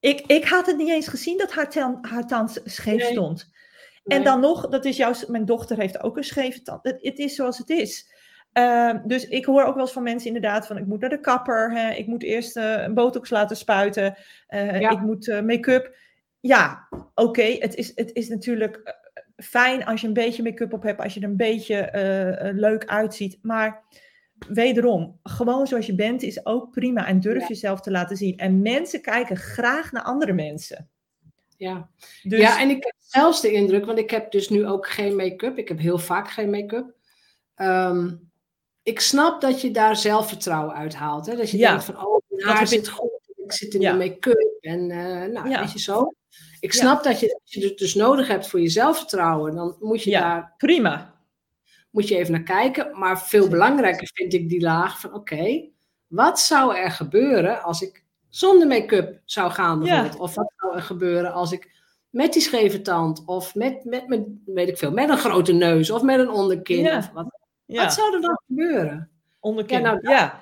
ik, 0.00 0.20
ik 0.26 0.44
had 0.44 0.66
het 0.66 0.76
niet 0.76 0.88
eens 0.88 1.08
gezien 1.08 1.38
dat 1.38 1.52
haar, 1.52 1.70
tand, 1.70 2.06
haar 2.06 2.26
tand 2.26 2.60
scheef 2.64 3.04
stond. 3.04 3.50
En 4.04 4.24
dan 4.24 4.40
nog, 4.40 4.68
dat 4.68 4.84
is 4.84 4.96
jouw, 4.96 5.12
mijn 5.26 5.44
dochter 5.44 5.76
heeft 5.76 6.02
ook 6.02 6.16
een 6.16 6.24
scheve 6.24 6.62
tand. 6.62 6.84
Het, 6.84 6.98
het 7.02 7.18
is 7.18 7.34
zoals 7.34 7.58
het 7.58 7.70
is. 7.70 8.12
Uh, 8.52 8.94
dus 9.04 9.28
ik 9.28 9.44
hoor 9.44 9.64
ook 9.64 9.74
wel 9.74 9.84
eens 9.84 9.92
van 9.92 10.02
mensen 10.02 10.26
inderdaad 10.26 10.66
van 10.66 10.76
ik 10.76 10.86
moet 10.86 11.00
naar 11.00 11.10
de 11.10 11.20
kapper, 11.20 11.72
hè, 11.72 11.90
ik 11.90 12.06
moet 12.06 12.22
eerst 12.22 12.56
uh, 12.56 12.82
een 12.82 12.94
botox 12.94 13.30
laten 13.30 13.56
spuiten, 13.56 14.16
uh, 14.48 14.80
ik 14.80 15.00
moet 15.00 15.26
uh, 15.26 15.40
make-up. 15.40 15.96
Ja, 16.40 16.86
oké, 16.90 17.02
okay, 17.14 17.56
het, 17.58 17.74
is, 17.74 17.92
het 17.94 18.12
is 18.12 18.28
natuurlijk 18.28 18.98
fijn 19.36 19.84
als 19.84 20.00
je 20.00 20.06
een 20.06 20.12
beetje 20.12 20.42
make-up 20.42 20.72
op 20.72 20.82
hebt, 20.82 21.00
als 21.00 21.14
je 21.14 21.20
er 21.20 21.28
een 21.28 21.36
beetje 21.36 21.90
leuk 22.54 22.84
uitziet. 22.86 23.38
Maar 23.42 23.82
wederom, 24.48 25.18
gewoon 25.22 25.66
zoals 25.66 25.86
je 25.86 25.94
bent 25.94 26.22
is 26.22 26.46
ook 26.46 26.70
prima 26.70 27.06
en 27.06 27.20
durf 27.20 27.48
jezelf 27.48 27.80
te 27.80 27.90
laten 27.90 28.16
zien. 28.16 28.36
En 28.36 28.62
mensen 28.62 29.00
kijken 29.02 29.36
graag 29.36 29.92
naar 29.92 30.02
andere 30.02 30.32
mensen. 30.32 30.88
Ja. 31.56 31.90
Dus... 32.22 32.40
ja, 32.40 32.60
en 32.60 32.70
ik 32.70 32.84
heb 32.84 32.94
zelfs 32.98 33.40
de 33.40 33.52
indruk, 33.52 33.84
want 33.84 33.98
ik 33.98 34.10
heb 34.10 34.30
dus 34.30 34.48
nu 34.48 34.66
ook 34.66 34.88
geen 34.88 35.16
make-up. 35.16 35.58
Ik 35.58 35.68
heb 35.68 35.78
heel 35.78 35.98
vaak 35.98 36.30
geen 36.30 36.50
make-up. 36.50 36.94
Um, 37.56 38.30
ik 38.82 39.00
snap 39.00 39.40
dat 39.40 39.60
je 39.60 39.70
daar 39.70 39.96
zelfvertrouwen 39.96 40.74
uit 40.74 40.94
haalt. 40.94 41.26
Hè? 41.26 41.36
Dat 41.36 41.50
je 41.50 41.58
denkt 41.58 41.84
van, 41.84 42.06
oh, 42.06 42.20
mijn 42.28 42.48
haar 42.48 42.66
zit 42.66 42.88
goed, 42.88 43.10
ik 43.36 43.52
zit 43.52 43.74
in 43.74 43.80
de 43.80 43.94
make-up 43.94 44.56
en 44.60 44.90
uh, 44.90 45.24
nou, 45.24 45.48
weet 45.48 45.72
je 45.72 45.78
zo. 45.78 46.14
Ik 46.60 46.72
snap 46.72 47.02
dat 47.04 47.20
je, 47.20 47.38
als 47.42 47.52
je 47.52 47.64
het 47.64 47.78
dus 47.78 47.94
nodig 47.94 48.28
hebt 48.28 48.46
voor 48.46 48.60
je 48.60 48.68
zelfvertrouwen, 48.68 49.54
dan 49.54 49.76
moet 49.80 50.02
je 50.02 50.10
daar... 50.10 50.54
prima. 50.56 51.09
Moet 51.90 52.08
je 52.08 52.16
even 52.16 52.32
naar 52.32 52.42
kijken. 52.42 52.98
Maar 52.98 53.22
veel 53.22 53.48
belangrijker 53.48 54.10
vind 54.12 54.32
ik 54.32 54.48
die 54.48 54.60
laag 54.60 55.00
van, 55.00 55.14
oké, 55.14 55.68
wat 56.06 56.40
zou 56.40 56.76
er 56.76 56.90
gebeuren 56.90 57.62
als 57.62 57.82
ik 57.82 58.04
zonder 58.28 58.66
make-up 58.66 59.20
zou 59.24 59.50
gaan 59.50 59.78
bijvoorbeeld? 59.78 60.18
Of 60.18 60.34
wat 60.34 60.52
zou 60.56 60.74
er 60.74 60.82
gebeuren 60.82 61.32
als 61.32 61.52
ik 61.52 61.70
met 62.10 62.32
die 62.32 62.42
scheve 62.42 62.82
tand 62.82 63.22
of 63.26 63.54
met, 63.54 63.84
met, 63.84 64.08
met, 64.08 64.26
weet 64.44 64.68
ik 64.68 64.78
veel, 64.78 64.92
met 64.92 65.08
een 65.08 65.18
grote 65.18 65.52
neus 65.52 65.90
of 65.90 66.02
met 66.02 66.20
een 66.20 66.30
onderkin? 66.30 66.80
Ja. 66.80 66.96
Of 66.98 67.10
wat, 67.10 67.26
wat 67.66 67.92
zou 67.92 68.14
er 68.14 68.20
dan 68.20 68.40
gebeuren? 68.46 69.10
Onderkin, 69.40 69.80
ja. 69.80 69.92
Nou, 69.92 70.08
ja. 70.08 70.40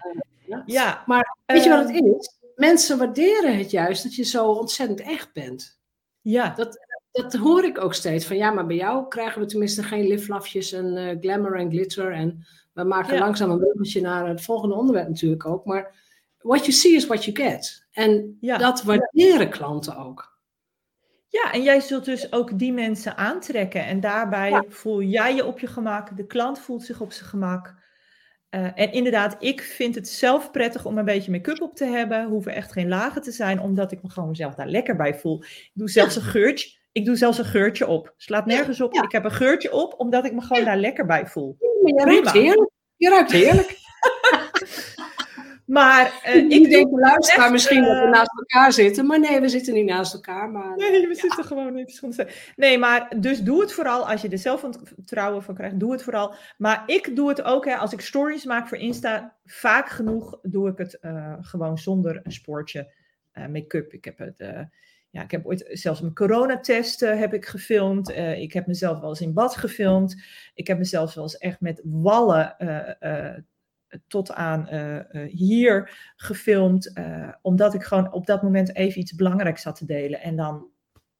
ja. 0.66 1.02
Maar 1.06 1.36
weet 1.46 1.64
je 1.64 1.70
wat 1.70 1.78
het 1.78 1.96
ehm, 1.96 2.06
is? 2.06 2.38
Mensen 2.56 2.98
waarderen 2.98 3.58
het 3.58 3.70
juist 3.70 4.02
dat 4.02 4.14
je 4.14 4.24
zo 4.24 4.50
ontzettend 4.50 5.00
echt 5.00 5.32
bent. 5.32 5.80
Ja. 6.20 6.52
Dat, 6.56 6.78
dat 7.10 7.34
hoor 7.34 7.64
ik 7.64 7.80
ook 7.80 7.94
steeds. 7.94 8.26
Van 8.26 8.36
ja, 8.36 8.50
maar 8.50 8.66
bij 8.66 8.76
jou 8.76 9.08
krijgen 9.08 9.40
we 9.40 9.46
tenminste 9.46 9.82
geen 9.82 10.06
liflafjes 10.06 10.72
en 10.72 10.96
uh, 10.96 11.20
glamour 11.20 11.56
en 11.56 11.70
glitter. 11.70 12.12
En 12.12 12.46
we 12.72 12.84
maken 12.84 13.18
langzaam 13.18 13.50
een 13.50 13.58
bruggetje 13.58 14.00
naar 14.00 14.28
het 14.28 14.42
volgende 14.42 14.74
onderwerp 14.74 15.08
natuurlijk 15.08 15.46
ook. 15.46 15.64
Maar 15.64 15.94
what 16.38 16.60
you 16.60 16.72
see 16.72 16.94
is 16.94 17.06
what 17.06 17.24
you 17.24 17.36
get. 17.36 17.86
En 17.90 18.38
dat 18.40 18.82
waarderen 18.82 19.50
klanten 19.50 19.96
ook. 19.96 20.36
Ja, 21.28 21.52
en 21.52 21.62
jij 21.62 21.80
zult 21.80 22.04
dus 22.04 22.32
ook 22.32 22.58
die 22.58 22.72
mensen 22.72 23.16
aantrekken. 23.16 23.84
En 23.84 24.00
daarbij 24.00 24.64
voel 24.68 25.02
jij 25.02 25.34
je 25.34 25.44
op 25.44 25.58
je 25.58 25.66
gemak, 25.66 26.16
de 26.16 26.26
klant 26.26 26.58
voelt 26.58 26.82
zich 26.82 27.00
op 27.00 27.12
zijn 27.12 27.28
gemak. 27.28 27.74
Uh, 28.50 28.64
en 28.74 28.92
inderdaad, 28.92 29.36
ik 29.38 29.62
vind 29.62 29.94
het 29.94 30.08
zelf 30.08 30.50
prettig 30.50 30.84
om 30.84 30.98
een 30.98 31.04
beetje 31.04 31.30
make-up 31.30 31.60
op 31.60 31.76
te 31.76 31.84
hebben. 31.84 32.28
Hoeven 32.28 32.54
echt 32.54 32.72
geen 32.72 32.88
lagen 32.88 33.22
te 33.22 33.32
zijn, 33.32 33.60
omdat 33.60 33.92
ik 33.92 34.02
me 34.02 34.10
gewoon 34.10 34.28
mezelf 34.28 34.54
daar 34.54 34.68
lekker 34.68 34.96
bij 34.96 35.18
voel. 35.18 35.42
Ik 35.42 35.70
doe 35.74 35.90
zelfs 35.90 36.16
een 36.16 36.22
geurtje. 36.36 36.77
Ik 36.92 37.04
doe 37.04 37.16
zelfs 37.16 37.38
een 37.38 37.44
geurtje 37.44 37.86
op. 37.86 38.14
Slaat 38.16 38.46
nergens 38.46 38.80
op. 38.80 38.94
Ik 38.94 39.12
heb 39.12 39.24
een 39.24 39.30
geurtje 39.30 39.72
op, 39.72 39.94
omdat 39.96 40.24
ik 40.24 40.32
me 40.32 40.40
gewoon 40.40 40.64
daar 40.64 40.76
lekker 40.76 41.06
bij 41.06 41.26
voel. 41.26 41.56
je 41.84 42.04
ruikt 42.04 42.32
heerlijk. 42.32 42.70
Je 42.96 43.08
ruikt 43.08 43.32
heerlijk. 43.32 43.76
Maar 45.68 46.20
uh, 46.26 46.50
ik 46.50 46.70
denk 46.70 46.90
de 46.90 47.00
luisteraar 47.00 47.50
misschien 47.50 47.82
dat 47.82 47.96
we 47.96 48.02
eh, 48.04 48.10
naast 48.10 48.38
elkaar 48.38 48.72
zitten. 48.72 49.06
Maar 49.06 49.20
nee, 49.20 49.40
we 49.40 49.48
zitten 49.48 49.74
niet 49.74 49.84
naast 49.84 50.14
elkaar. 50.14 50.50
Maar, 50.50 50.76
nee, 50.76 51.08
we 51.08 51.14
zitten 51.14 51.44
gewoon 51.44 51.74
niet. 51.74 52.02
Nee, 52.56 52.78
maar 52.78 53.12
dus 53.16 53.42
doe 53.42 53.60
het 53.60 53.72
vooral. 53.72 54.08
Als 54.08 54.22
je 54.22 54.28
er 54.28 54.38
zelfvertrouwen 54.38 55.42
van 55.42 55.54
krijgt, 55.54 55.80
doe 55.80 55.92
het 55.92 56.02
vooral. 56.02 56.34
Maar 56.58 56.82
ik 56.86 57.16
doe 57.16 57.28
het 57.28 57.42
ook. 57.42 57.64
Hè, 57.64 57.76
als 57.76 57.92
ik 57.92 58.00
stories 58.00 58.44
maak 58.44 58.68
voor 58.68 58.78
Insta, 58.78 59.36
vaak 59.44 59.88
genoeg 59.88 60.38
doe 60.42 60.68
ik 60.68 60.78
het 60.78 60.98
uh, 61.00 61.34
gewoon 61.40 61.78
zonder 61.78 62.20
een 62.22 62.32
spoortje 62.32 62.92
make-up. 63.32 63.92
Ik 63.92 64.04
heb 64.04 64.18
het... 64.18 64.68
ja, 65.10 65.22
ik 65.22 65.30
heb 65.30 65.46
ooit 65.46 65.68
zelfs 65.72 66.00
mijn 66.00 66.14
coronatest 66.14 67.00
heb 67.00 67.34
ik 67.34 67.46
gefilmd. 67.46 68.08
ik 68.36 68.52
heb 68.52 68.66
mezelf 68.66 69.00
wel 69.00 69.08
eens 69.08 69.20
in 69.20 69.32
bad 69.32 69.56
gefilmd. 69.56 70.22
Ik 70.54 70.66
heb 70.66 70.78
mezelf 70.78 71.14
wel 71.14 71.24
eens 71.24 71.38
echt 71.38 71.60
met 71.60 71.80
wallen 71.84 72.56
tot 74.06 74.32
aan 74.32 74.68
uh, 74.72 74.94
uh, 74.94 75.32
hier 75.32 75.90
gefilmd, 76.16 76.90
uh, 76.94 77.28
omdat 77.42 77.74
ik 77.74 77.82
gewoon 77.82 78.12
op 78.12 78.26
dat 78.26 78.42
moment 78.42 78.74
even 78.74 79.00
iets 79.00 79.14
belangrijks 79.14 79.62
zat 79.62 79.76
te 79.76 79.86
delen. 79.86 80.20
En 80.20 80.36
dan, 80.36 80.66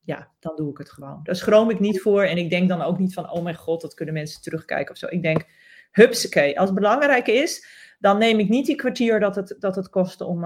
ja, 0.01 0.31
dan 0.39 0.57
doe 0.57 0.71
ik 0.71 0.79
het 0.79 0.91
gewoon. 0.91 1.21
Daar 1.23 1.37
schroom 1.37 1.71
ik 1.71 1.81
niet 1.81 2.01
voor 2.01 2.23
en 2.23 2.37
ik 2.37 2.51
denk 2.51 2.69
dan 2.69 2.83
ook 2.83 2.99
niet 2.99 3.15
van, 3.15 3.31
oh 3.31 3.43
mijn 3.43 3.57
god, 3.57 3.81
dat 3.81 3.95
kunnen 3.95 4.15
mensen 4.15 4.43
terugkijken 4.43 4.93
of 4.93 4.99
zo. 4.99 5.07
Ik 5.11 5.23
denk, 5.23 5.45
hupsakee, 5.91 6.59
als 6.59 6.69
het 6.69 6.79
belangrijk 6.79 7.27
is, 7.27 7.67
dan 7.99 8.19
neem 8.19 8.39
ik 8.39 8.49
niet 8.49 8.67
die 8.67 8.77
kwartier 8.77 9.21
dat 9.21 9.35
het, 9.35 9.57
dat 9.59 9.77
het 9.77 9.89
kost 9.89 10.21
om, 10.21 10.45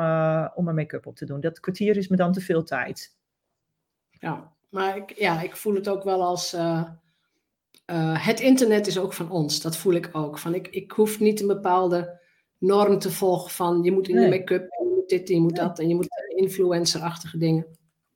om 0.55 0.69
een 0.69 0.75
make-up 0.75 1.07
op 1.07 1.17
te 1.17 1.25
doen. 1.25 1.41
Dat 1.41 1.61
kwartier 1.61 1.97
is 1.97 2.09
me 2.09 2.17
dan 2.17 2.33
te 2.33 2.41
veel 2.41 2.63
tijd. 2.63 3.17
Ja, 4.23 4.53
maar 4.69 4.97
ik, 4.97 5.19
ja, 5.19 5.41
ik 5.41 5.57
voel 5.57 5.75
het 5.75 5.89
ook 5.89 6.05
wel 6.05 6.23
als... 6.23 6.55
Uh, 6.55 6.83
het 8.25 8.41
internet 8.41 8.87
is 8.87 8.99
ook 8.99 9.13
van 9.13 9.31
ons, 9.31 9.61
dat 9.61 9.77
voel 9.77 9.93
ik 9.93 10.09
ook. 10.13 10.39
Van 10.39 10.55
ik, 10.55 10.69
ik 10.69 10.91
hoef 10.91 11.21
niet 11.21 11.41
een 11.41 11.47
bepaalde 11.47 12.21
norm 12.59 12.99
te 12.99 13.11
volgen 13.11 13.51
van 13.51 13.83
je 13.83 13.93
moet 13.93 14.09
in 14.09 14.17
de 14.17 14.29
make-up, 14.29 14.63
je 14.79 14.93
moet 14.95 15.09
dit 15.09 15.29
je 15.29 15.41
moet 15.41 15.57
dat 15.57 15.79
en 15.79 15.89
je 15.89 15.95
moet 15.95 16.09
influencerachtige 16.37 17.39
dingen. 17.39 17.67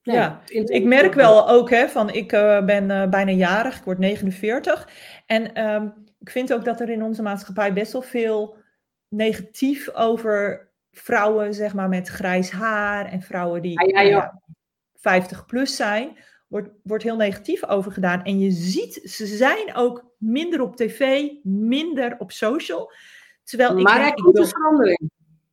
ja, 0.03 0.43
ik 0.47 0.85
merk 0.85 1.15
wel 1.15 1.49
ook 1.49 1.71
hè, 1.71 1.89
van 1.89 2.11
ik 2.11 2.33
uh, 2.33 2.65
ben 2.65 3.11
bijna 3.11 3.31
jarig, 3.31 3.79
ik 3.79 3.85
word 3.85 3.99
49. 3.99 4.89
En 5.27 5.65
um, 5.65 5.95
ik 6.19 6.31
vind 6.31 6.53
ook 6.53 6.65
dat 6.65 6.81
er 6.81 6.91
in 6.91 7.03
onze 7.03 7.23
maatschappij 7.23 7.73
best 7.73 7.93
wel 7.93 8.03
veel 8.03 8.57
negatief 9.09 9.91
over 9.95 10.69
vrouwen, 10.91 11.55
zeg 11.55 11.75
maar, 11.75 11.89
met 11.89 12.09
grijs 12.09 12.51
haar 12.51 13.07
en 13.07 13.23
vrouwen 13.23 13.63
die 13.63 13.87
ja, 13.87 14.03
ja, 14.03 14.09
ja. 14.09 14.43
50 15.07 15.47
plus 15.47 15.77
zijn 15.77 16.19
wordt, 16.49 16.69
wordt 16.83 17.05
heel 17.05 17.17
negatief 17.17 17.65
over 17.65 17.93
gedaan. 17.93 18.23
En 18.23 18.41
je 18.41 18.51
ziet, 18.51 19.01
ze 19.05 19.27
zijn 19.27 19.75
ook 19.75 20.15
minder 20.19 20.61
op 20.61 20.77
tv, 20.77 21.29
minder 21.43 22.17
op 22.19 22.33
social. 22.33 22.93
Terwijl 23.45 23.81
maar 23.81 24.07
ik, 24.07 24.07
er 24.07 24.23
komt 24.23 24.39
een 24.39 24.47
verandering. 24.47 25.11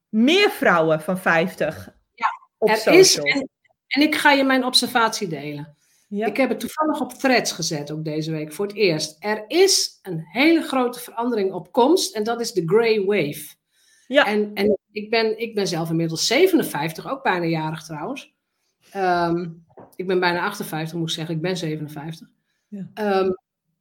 Meer 0.10 0.50
vrouwen 0.50 1.02
van 1.02 1.18
50 1.18 1.89
ja. 2.13 2.26
Op 2.58 2.70
er 2.70 2.78
social. 2.78 3.00
is, 3.00 3.18
en, 3.18 3.50
en 3.88 4.02
ik 4.02 4.16
ga 4.16 4.32
je 4.32 4.44
mijn 4.44 4.66
observatie 4.66 5.28
delen. 5.28 5.78
Ja. 6.08 6.26
Ik 6.26 6.38
heb 6.38 6.50
het 6.50 6.60
toevallig 6.60 7.02
op 7.02 7.13
threads 7.13 7.52
gezet, 7.52 7.92
ook 7.92 8.06
deze 8.06 8.32
week, 8.32 8.54
voor 8.54 8.66
het 8.66 8.76
eerst. 8.76 9.16
Er 9.20 9.44
is 9.48 10.00
een 10.02 10.20
hele 10.32 10.62
grote 10.62 11.00
verandering 11.00 11.52
op 11.52 11.72
komst 11.72 12.16
en 12.16 12.24
dat 12.24 12.42
is 12.42 12.52
de 12.52 12.63
grey 12.66 13.04
wave. 13.04 13.56
Ja. 14.08 14.26
En, 14.26 14.52
en 14.54 14.78
ik, 14.92 15.10
ben, 15.10 15.39
ik 15.39 15.56
ben 15.56 15.68
zelf 15.68 15.89
inmiddels 15.89 16.28
57, 16.28 17.08
ook 17.08 17.24
bijna 17.24 17.46
jarig 17.46 17.84
trouwens. 17.84 18.33
Ehm, 18.93 19.49
ik 19.95 20.08
ben 20.08 20.19
bijna 20.19 20.41
58, 20.45 20.97
moet 20.97 21.10
ik 21.10 21.15
zeggen. 21.15 21.36
Ik 21.36 21.41
ben 21.41 21.58
57. 21.58 22.27
Ja. 22.67 22.89
Ehm, 22.93 23.32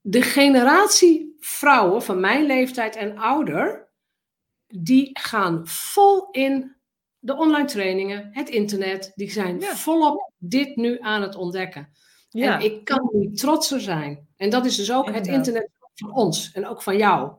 de 0.01 0.23
generatie 0.23 1.37
vrouwen 1.41 2.03
van 2.03 2.21
mijn 2.21 2.47
leeftijd 2.47 2.97
en 2.97 3.19
ouder, 3.19 3.89
die 4.67 5.11
gaan 5.13 5.61
vol 5.67 6.29
in 6.31 6.77
de 7.19 7.37
online 7.37 7.67
trainingen, 7.67 8.29
het 8.33 8.49
internet. 8.49 9.13
Die 9.15 9.31
zijn 9.31 9.61
Ja. 9.61 9.75
volop 9.77 10.33
dit 10.39 10.77
nu 10.77 10.99
aan 11.01 11.23
het 11.23 11.35
ontdekken. 11.35 11.89
ja. 12.29 12.55
En 12.59 12.65
ik 12.65 12.85
kan 12.85 13.09
niet 13.13 13.39
trotser 13.39 13.81
zijn. 13.81 14.29
En 14.37 14.51
dat 14.51 14.65
is 14.67 14.77
dus 14.77 14.93
ook 14.93 15.11
het 15.15 15.27
internet 15.27 15.71
van 15.95 16.13
ons 16.15 16.53
en 16.53 16.67
ook 16.67 16.83
van 16.83 16.97
jou. 16.97 17.33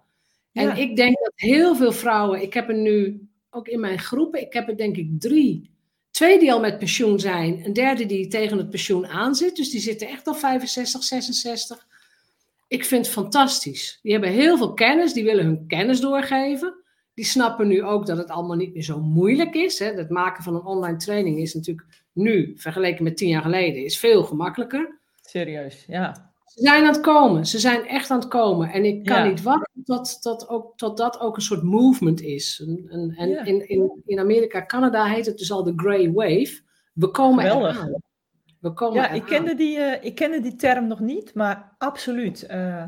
En 0.52 0.78
ik 0.78 0.96
denk 0.96 1.18
dat 1.20 1.32
heel 1.36 1.76
veel 1.76 1.92
vrouwen, 1.92 2.42
ik 2.42 2.54
heb 2.54 2.70
er 2.70 2.78
nu 2.78 3.28
ook 3.50 3.68
in 3.68 3.80
mijn 3.80 4.00
groepen, 4.00 4.42
ik 4.42 4.54
heb 4.54 4.68
er 4.68 4.78
denk 4.78 4.96
ik 4.98 5.20
drie. 5.20 5.73
Twee 6.14 6.40
die 6.40 6.52
al 6.52 6.60
met 6.60 6.78
pensioen 6.78 7.20
zijn, 7.20 7.66
een 7.66 7.74
derde 7.74 8.06
die 8.06 8.28
tegen 8.28 8.58
het 8.58 8.70
pensioen 8.70 9.08
aan 9.08 9.36
zit. 9.36 9.56
Dus 9.56 9.70
die 9.70 9.80
zitten 9.80 10.08
echt 10.08 10.28
al 10.28 10.36
65, 10.36 11.04
66. 11.04 11.88
Ik 12.68 12.86
vind 12.86 13.06
het 13.06 13.16
fantastisch. 13.16 14.00
Die 14.02 14.12
hebben 14.12 14.30
heel 14.30 14.58
veel 14.58 14.74
kennis, 14.74 15.14
die 15.14 15.24
willen 15.24 15.46
hun 15.46 15.68
kennis 15.68 16.00
doorgeven. 16.00 16.76
Die 17.14 17.26
snappen 17.26 17.68
nu 17.68 17.84
ook 17.84 18.06
dat 18.06 18.18
het 18.18 18.30
allemaal 18.30 18.56
niet 18.56 18.74
meer 18.74 18.84
zo 18.84 19.00
moeilijk 19.00 19.54
is. 19.54 19.80
Hè. 19.80 19.86
Het 19.86 20.10
maken 20.10 20.44
van 20.44 20.56
een 20.56 20.66
online 20.66 20.98
training 20.98 21.38
is 21.38 21.54
natuurlijk 21.54 21.88
nu, 22.12 22.54
vergeleken 22.56 23.04
met 23.04 23.18
tien 23.18 23.30
jaar 23.30 23.42
geleden, 23.42 23.84
is 23.84 24.00
veel 24.00 24.24
gemakkelijker. 24.24 25.00
Serieus, 25.22 25.84
ja. 25.88 26.33
Ze 26.54 26.62
zijn 26.64 26.84
aan 26.86 26.94
het 26.94 27.02
komen. 27.02 27.46
Ze 27.46 27.60
zijn 27.60 27.88
echt 27.88 28.10
aan 28.12 28.20
het 28.20 28.28
komen. 28.28 28.70
En 28.72 28.86
ik 28.86 29.06
kan 29.06 29.18
Ja. 29.18 29.30
niet 29.30 29.42
wachten 29.42 29.84
tot, 29.84 30.22
tot, 30.22 30.50
ook, 30.50 30.78
tot 30.78 30.98
dat 30.98 31.20
ook 31.20 31.36
een 31.36 31.42
soort 31.42 31.64
movement 31.64 32.22
is. 32.22 32.64
En, 32.68 32.86
en, 32.90 33.14
en 33.18 33.30
Ja. 33.30 33.44
in, 33.44 33.68
in, 33.70 34.02
in 34.06 34.20
Amerika, 34.20 34.66
Canada 34.66 35.06
heet 35.06 35.26
het 35.26 35.38
dus 35.38 35.52
al 35.52 35.64
de 35.64 35.74
Grey 35.76 36.12
Wave. 36.12 36.62
We 36.94 37.08
komen 37.08 37.44
Geweldig. 37.46 37.78
eraan. 37.78 38.02
We 38.60 38.74
komen 38.74 38.96
Ja, 38.96 39.04
eraan. 39.06 39.16
ik 39.16 39.26
kende, 39.26 39.56
die, 39.56 39.78
eh, 39.80 40.06
ik 40.06 40.16
kende 40.16 40.40
die 40.42 40.56
term 40.56 40.88
nog 40.88 41.00
niet, 41.00 41.34
maar 41.34 41.76
absoluut. 41.78 42.44
eh. 42.46 42.84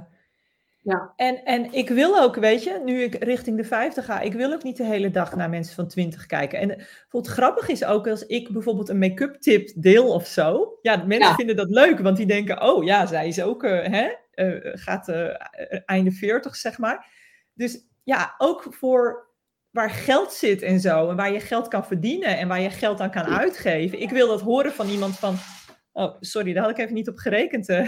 Ja. 0.85 1.13
en, 1.15 1.43
en 1.45 1.73
ik 1.73 1.89
wil 1.89 2.19
ook, 2.21 2.35
weet 2.35 2.63
je, 2.63 2.81
nu 2.85 3.01
ik 3.01 3.23
richting 3.23 3.57
de 3.57 3.63
50 3.63 4.05
ga, 4.05 4.19
ik 4.19 4.33
wil 4.33 4.53
ook 4.53 4.63
niet 4.63 4.77
de 4.77 4.83
hele 4.85 5.11
dag 5.11 5.35
naar 5.35 5.49
mensen 5.49 5.75
van 5.75 5.87
20 5.87 6.25
kijken. 6.25 6.59
En 6.59 6.67
bijvoorbeeld 6.67 7.33
grappig 7.33 7.67
is 7.69 7.85
ook 7.85 8.07
als 8.07 8.25
ik 8.25 8.49
bijvoorbeeld 8.49 8.89
een 8.89 8.97
make-up 8.99 9.35
tip 9.35 9.71
deel 9.75 10.13
of 10.13 10.27
zo. 10.27 10.77
Ja, 10.81 10.95
mensen 10.95 11.29
Ja. 11.29 11.35
vinden 11.35 11.55
dat 11.55 11.69
leuk, 11.69 11.99
want 11.99 12.17
die 12.17 12.25
denken, 12.25 12.61
oh 12.61 12.83
ja, 12.83 13.05
zij 13.05 13.27
is 13.27 13.41
ook, 13.41 13.63
eh, 13.63 13.85
hè, 13.91 14.07
eh, 14.31 14.71
gaat 14.73 15.07
eh, 15.07 15.27
einde 15.85 16.11
40, 16.11 16.55
zeg 16.55 16.77
maar. 16.77 17.05
Dus 17.53 17.79
ja, 18.03 18.35
ook 18.37 18.65
voor 18.69 19.27
waar 19.71 19.89
geld 19.89 20.33
zit 20.33 20.61
en 20.61 20.79
zo, 20.79 21.09
en 21.09 21.15
waar 21.15 21.31
je 21.33 21.39
geld 21.39 21.67
kan 21.67 21.85
verdienen 21.85 22.37
en 22.37 22.47
waar 22.47 22.61
je 22.61 22.69
geld 22.69 22.99
aan 23.01 23.11
kan 23.11 23.25
uitgeven. 23.25 24.01
Ik 24.01 24.09
wil 24.09 24.27
dat 24.27 24.41
horen 24.41 24.71
van 24.71 24.87
iemand 24.87 25.19
van, 25.19 25.35
oh 25.95 26.15
sorry, 26.19 26.53
daar 26.53 26.63
had 26.63 26.71
ik 26.71 26.77
even 26.77 26.93
niet 26.93 27.07
op 27.09 27.17
gerekend. 27.17 27.69
eh. 27.69 27.87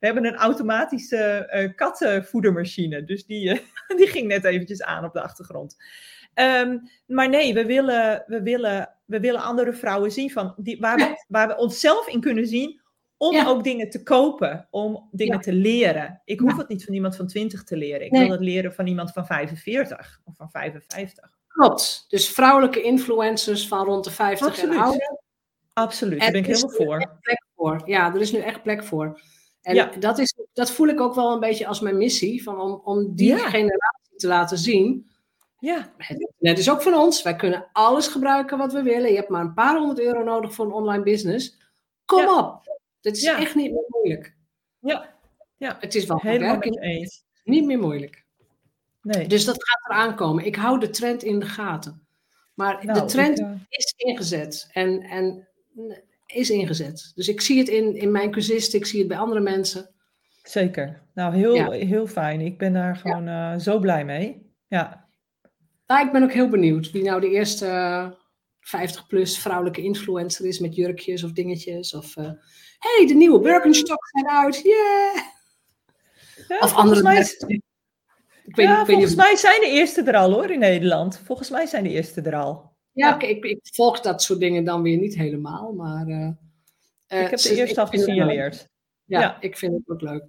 We 0.00 0.06
hebben 0.06 0.24
een 0.24 0.36
automatische 0.36 1.16
eh, 1.16 1.74
kattenvoedermachine, 1.74 3.04
dus 3.04 3.26
die, 3.26 3.50
eh, 3.50 3.58
die 3.98 4.06
ging 4.06 4.26
net 4.26 4.44
eventjes 4.44 4.82
aan 4.82 5.04
op 5.04 5.12
de 5.12 5.22
achtergrond. 5.22 5.76
Ehm, 6.34 6.78
maar 7.06 7.28
nee, 7.28 7.54
we 7.54 7.64
willen, 7.66 8.24
we, 8.26 8.42
willen, 8.42 8.94
we 9.04 9.20
willen 9.20 9.42
andere 9.42 9.72
vrouwen 9.72 10.10
zien 10.12 10.30
van 10.30 10.54
die, 10.56 10.78
waar, 10.80 10.96
we, 10.96 11.24
waar 11.28 11.48
we 11.48 11.56
onszelf 11.56 12.08
in 12.08 12.20
kunnen 12.20 12.46
zien 12.46 12.80
om 13.16 13.32
Ja. 13.34 13.46
ook 13.46 13.64
dingen 13.64 13.90
te 13.90 14.02
kopen, 14.02 14.66
om 14.70 15.08
dingen 15.12 15.34
Ja. 15.36 15.40
te 15.42 15.52
leren. 15.52 16.22
Ik 16.24 16.40
hoef 16.40 16.50
Ja. 16.52 16.56
het 16.58 16.68
niet 16.68 16.84
van 16.84 16.94
iemand 16.94 17.16
van 17.16 17.26
20 17.26 17.64
te 17.64 17.76
leren. 17.76 18.06
Ik 18.06 18.10
Nee. 18.12 18.22
wil 18.22 18.30
het 18.30 18.40
leren 18.40 18.74
van 18.74 18.86
iemand 18.86 19.12
van 19.12 19.26
45 19.26 20.20
of 20.24 20.36
van 20.36 20.50
55. 20.50 21.30
Klopt. 21.48 22.04
Dus 22.08 22.28
vrouwelijke 22.28 22.82
influencers 22.82 23.68
van 23.68 23.84
rond 23.84 24.04
de 24.04 24.10
50 24.10 24.48
Absoluut. 24.48 24.74
en 24.74 24.80
ouder. 24.82 25.18
Absoluut, 25.78 26.20
daar 26.20 26.30
ben 26.30 26.40
ik 26.40 26.46
helemaal 26.46 26.70
voor. 26.70 27.18
plek 27.20 27.42
voor. 27.56 27.82
Ja, 27.84 28.14
er 28.14 28.20
is 28.20 28.32
nu 28.32 28.38
echt 28.38 28.62
plek 28.62 28.84
voor. 28.84 29.20
En 29.62 29.74
Ja. 29.74 29.90
dat, 29.98 30.18
is, 30.18 30.34
dat 30.52 30.70
voel 30.70 30.88
ik 30.88 31.00
ook 31.00 31.14
wel 31.14 31.32
een 31.32 31.40
beetje 31.40 31.66
als 31.66 31.80
mijn 31.80 31.96
missie. 31.96 32.42
Van 32.42 32.60
om, 32.60 32.80
om 32.84 33.14
die 33.14 33.28
Ja. 33.28 33.38
generatie 33.48 34.16
te 34.16 34.26
laten 34.26 34.58
zien. 34.58 35.10
Ja, 35.58 35.92
Het 35.96 36.20
internet 36.20 36.58
is 36.58 36.70
ook 36.70 36.82
van 36.82 36.94
ons. 36.94 37.22
Wij 37.22 37.36
kunnen 37.36 37.68
alles 37.72 38.06
gebruiken 38.06 38.58
wat 38.58 38.72
we 38.72 38.82
willen. 38.82 39.10
Je 39.10 39.16
hebt 39.16 39.28
maar 39.28 39.40
een 39.40 39.54
paar 39.54 39.76
honderd 39.78 40.00
euro 40.00 40.22
nodig 40.24 40.54
voor 40.54 40.66
een 40.66 40.72
online 40.72 41.02
business. 41.02 41.58
Kom 42.04 42.20
Ja. 42.22 42.38
op. 42.38 42.76
Dit 43.00 43.16
is 43.16 43.24
echt 43.24 43.54
niet 43.54 43.72
meer 43.72 43.84
moeilijk. 43.88 44.36
ja, 44.80 45.14
ja. 45.56 45.76
Het 45.80 45.94
is 45.94 46.04
wel 46.06 46.18
helemaal 46.20 46.60
eens. 46.62 47.22
niet 47.44 47.64
meer 47.64 47.78
moeilijk. 47.78 48.24
Nee. 49.02 49.26
Dus 49.28 49.44
dat 49.44 49.64
gaat 49.68 49.90
eraan 49.90 50.14
komen. 50.16 50.44
Ik 50.44 50.56
hou 50.56 50.80
de 50.80 50.90
trend 50.90 51.22
in 51.22 51.38
de 51.38 51.46
gaten. 51.46 52.06
Maar 52.54 52.84
Nou, 52.86 53.00
de 53.00 53.04
trend 53.06 53.38
ik, 53.38 53.44
eh, 53.44 53.52
is 53.68 53.94
ingezet. 53.96 54.68
En, 54.72 55.00
en 55.02 55.48
is 56.26 56.50
ingezet. 56.50 57.12
Dus 57.14 57.28
ik 57.28 57.40
zie 57.40 57.58
het 57.58 57.68
in, 57.68 57.96
in 57.96 58.10
mijn 58.10 58.30
cursisten, 58.30 58.78
ik 58.78 58.86
zie 58.86 58.98
het 58.98 59.08
bij 59.08 59.18
andere 59.18 59.40
mensen. 59.40 59.90
zeker. 60.42 61.02
Nou, 61.14 61.34
heel, 61.34 61.54
Ja. 61.54 61.70
heel 61.70 62.06
fijn. 62.06 62.40
Ik 62.40 62.58
ben 62.58 62.72
daar 62.72 62.96
gewoon 62.96 63.28
eh, 63.28 63.58
zo 63.58 63.78
blij 63.78 64.04
mee. 64.04 64.46
Ja, 64.68 65.08
Nou, 65.86 66.06
ik 66.06 66.12
ben 66.12 66.22
ook 66.22 66.32
heel 66.32 66.48
benieuwd 66.48 66.90
wie 66.90 67.02
nou 67.02 67.20
de 67.20 67.30
eerste 67.30 67.66
50-plus 68.60 69.38
vrouwelijke 69.38 69.82
influencer 69.82 70.46
is 70.46 70.58
met 70.58 70.74
jurkjes 70.74 71.24
of 71.24 71.32
dingetjes. 71.32 71.94
Of 71.94 72.16
eh 72.16 72.30
hey, 72.78 73.06
de 73.06 73.14
nieuwe 73.14 73.40
Birkenstocks 73.40 74.10
zijn 74.10 74.28
uit. 74.28 74.60
Yeah! 74.62 75.16
Ja, 76.48 76.58
Of 76.58 76.74
andere 76.74 77.02
mij. 77.02 77.20
Ik 77.20 78.56
weet, 78.56 78.66
ja, 78.66 78.80
ik 78.80 78.86
weet 78.86 78.86
volgens 78.86 79.14
niet. 79.14 79.16
mij 79.24 79.36
zijn 79.36 79.60
de 79.60 79.66
eerste 79.66 80.02
er 80.02 80.16
al 80.16 80.32
hoor 80.32 80.50
in 80.50 80.58
Nederland. 80.58 81.18
Volgens 81.24 81.50
mij 81.50 81.66
zijn 81.66 81.82
de 81.84 81.90
eerste 81.90 82.20
er 82.20 82.34
al. 82.34 82.76
Ja, 82.98 83.20
ik, 83.20 83.44
ik 83.44 83.58
volg 83.62 84.00
dat 84.00 84.22
soort 84.22 84.40
dingen 84.40 84.64
dan 84.64 84.82
weer 84.82 84.96
niet 84.96 85.14
helemaal. 85.14 85.72
Maar 85.72 86.06
eh, 86.06 86.26
eh, 87.06 87.22
ik 87.24 87.30
heb 87.30 87.38
ze- 87.38 87.48
de 87.48 87.54
eerste 87.60 87.80
leuk. 87.80 87.88
gesignaleerd. 87.90 88.68
Ja, 89.04 89.20
Ja. 89.20 89.36
ik 89.40 89.56
vind 89.56 89.72
het 89.74 89.82
ook 89.88 90.00
leuk. 90.00 90.24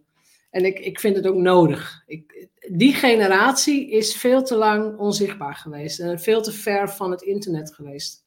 En 0.49 0.65
ik, 0.65 0.79
ik 0.79 0.99
vind 0.99 1.15
het 1.15 1.27
ook 1.27 1.35
nodig. 1.35 2.03
Ik, 2.07 2.47
die 2.71 2.93
generatie 2.93 3.89
is 3.89 4.15
veel 4.15 4.43
te 4.43 4.55
lang 4.55 4.97
onzichtbaar 4.97 5.55
geweest. 5.55 5.99
En 5.99 6.19
veel 6.19 6.41
te 6.41 6.51
ver 6.51 6.89
van 6.89 7.11
het 7.11 7.21
internet 7.21 7.73
geweest. 7.73 8.25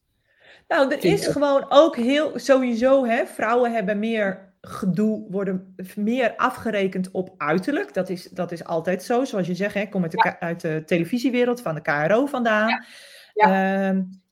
Nou, 0.68 0.92
er 0.94 1.04
is 1.04 1.26
gewoon 1.26 1.66
ook 1.68 1.96
heel 1.96 2.32
sowieso, 2.38 3.04
hè, 3.04 3.26
vrouwen 3.26 3.72
hebben 3.72 3.98
meer 3.98 4.52
gedoe, 4.60 5.26
worden 5.30 5.74
meer 5.96 6.36
afgerekend 6.36 7.10
op 7.10 7.34
uiterlijk. 7.36 7.94
Dat 7.94 8.08
is, 8.08 8.22
dat 8.30 8.52
is 8.52 8.64
altijd 8.64 9.02
zo. 9.02 9.24
Zoals 9.24 9.46
je 9.46 9.54
zegt, 9.54 9.74
hè, 9.74 9.80
ik 9.80 9.90
kom 9.90 10.02
uit 10.02 10.12
de, 10.12 10.36
uit 10.40 10.60
de 10.60 10.82
televisiewereld 10.86 11.60
van 11.60 11.74
de 11.74 11.80
KRO 11.82 12.26
vandaan. 12.26 12.68
Ja, 12.68 12.84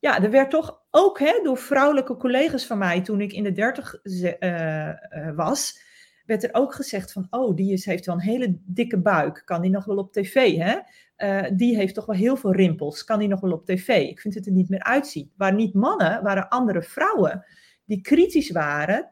ja 0.00 0.22
er 0.22 0.30
werd 0.30 0.50
toch 0.50 0.80
ook 0.90 1.18
hè, 1.18 1.40
door 1.42 1.58
vrouwelijke 1.58 2.16
collega's 2.16 2.66
van 2.66 2.78
mij, 2.78 3.00
toen 3.00 3.20
ik 3.20 3.32
in 3.32 3.42
de 3.42 3.52
dertig 3.52 3.94
eh, 4.02 4.88
eh, 4.88 5.34
was, 5.36 5.82
werd 6.26 6.44
er 6.44 6.54
ook 6.54 6.74
gezegd 6.74 7.12
van, 7.12 7.26
oh, 7.30 7.56
die 7.56 7.72
is, 7.72 7.84
heeft 7.84 8.06
wel 8.06 8.14
een 8.14 8.20
hele 8.20 8.58
dikke 8.64 8.98
buik. 8.98 9.42
Kan 9.44 9.62
die 9.62 9.70
nog 9.70 9.84
wel 9.84 9.96
op 9.96 10.12
tv, 10.12 10.56
hè? 10.56 10.78
Eh, 11.16 11.50
die 11.52 11.76
heeft 11.76 11.94
toch 11.94 12.06
wel 12.06 12.16
heel 12.16 12.36
veel 12.36 12.52
rimpels. 12.52 13.04
Kan 13.04 13.18
die 13.18 13.28
nog 13.28 13.40
wel 13.40 13.52
op 13.52 13.66
tv? 13.66 13.88
Ik 13.88 14.20
vind 14.20 14.34
het 14.34 14.46
er 14.46 14.52
niet 14.52 14.68
meer 14.68 14.82
uitzien. 14.82 15.32
Waar 15.36 15.54
niet 15.54 15.74
mannen, 15.74 16.22
waren 16.22 16.48
andere 16.48 16.82
vrouwen 16.82 17.44
die 17.84 18.00
kritisch 18.00 18.50
waren 18.50 19.10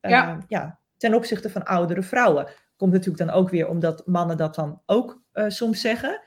Ja. 0.00 0.44
ja, 0.48 0.78
ten 0.96 1.14
opzichte 1.14 1.50
van 1.50 1.64
oudere 1.64 2.02
vrouwen. 2.02 2.48
Komt 2.76 2.92
natuurlijk 2.92 3.18
dan 3.18 3.30
ook 3.30 3.50
weer 3.50 3.68
omdat 3.68 4.06
mannen 4.06 4.36
dat 4.36 4.54
dan 4.54 4.82
ook 4.86 5.22
soms 5.48 5.80
zeggen. 5.80 6.20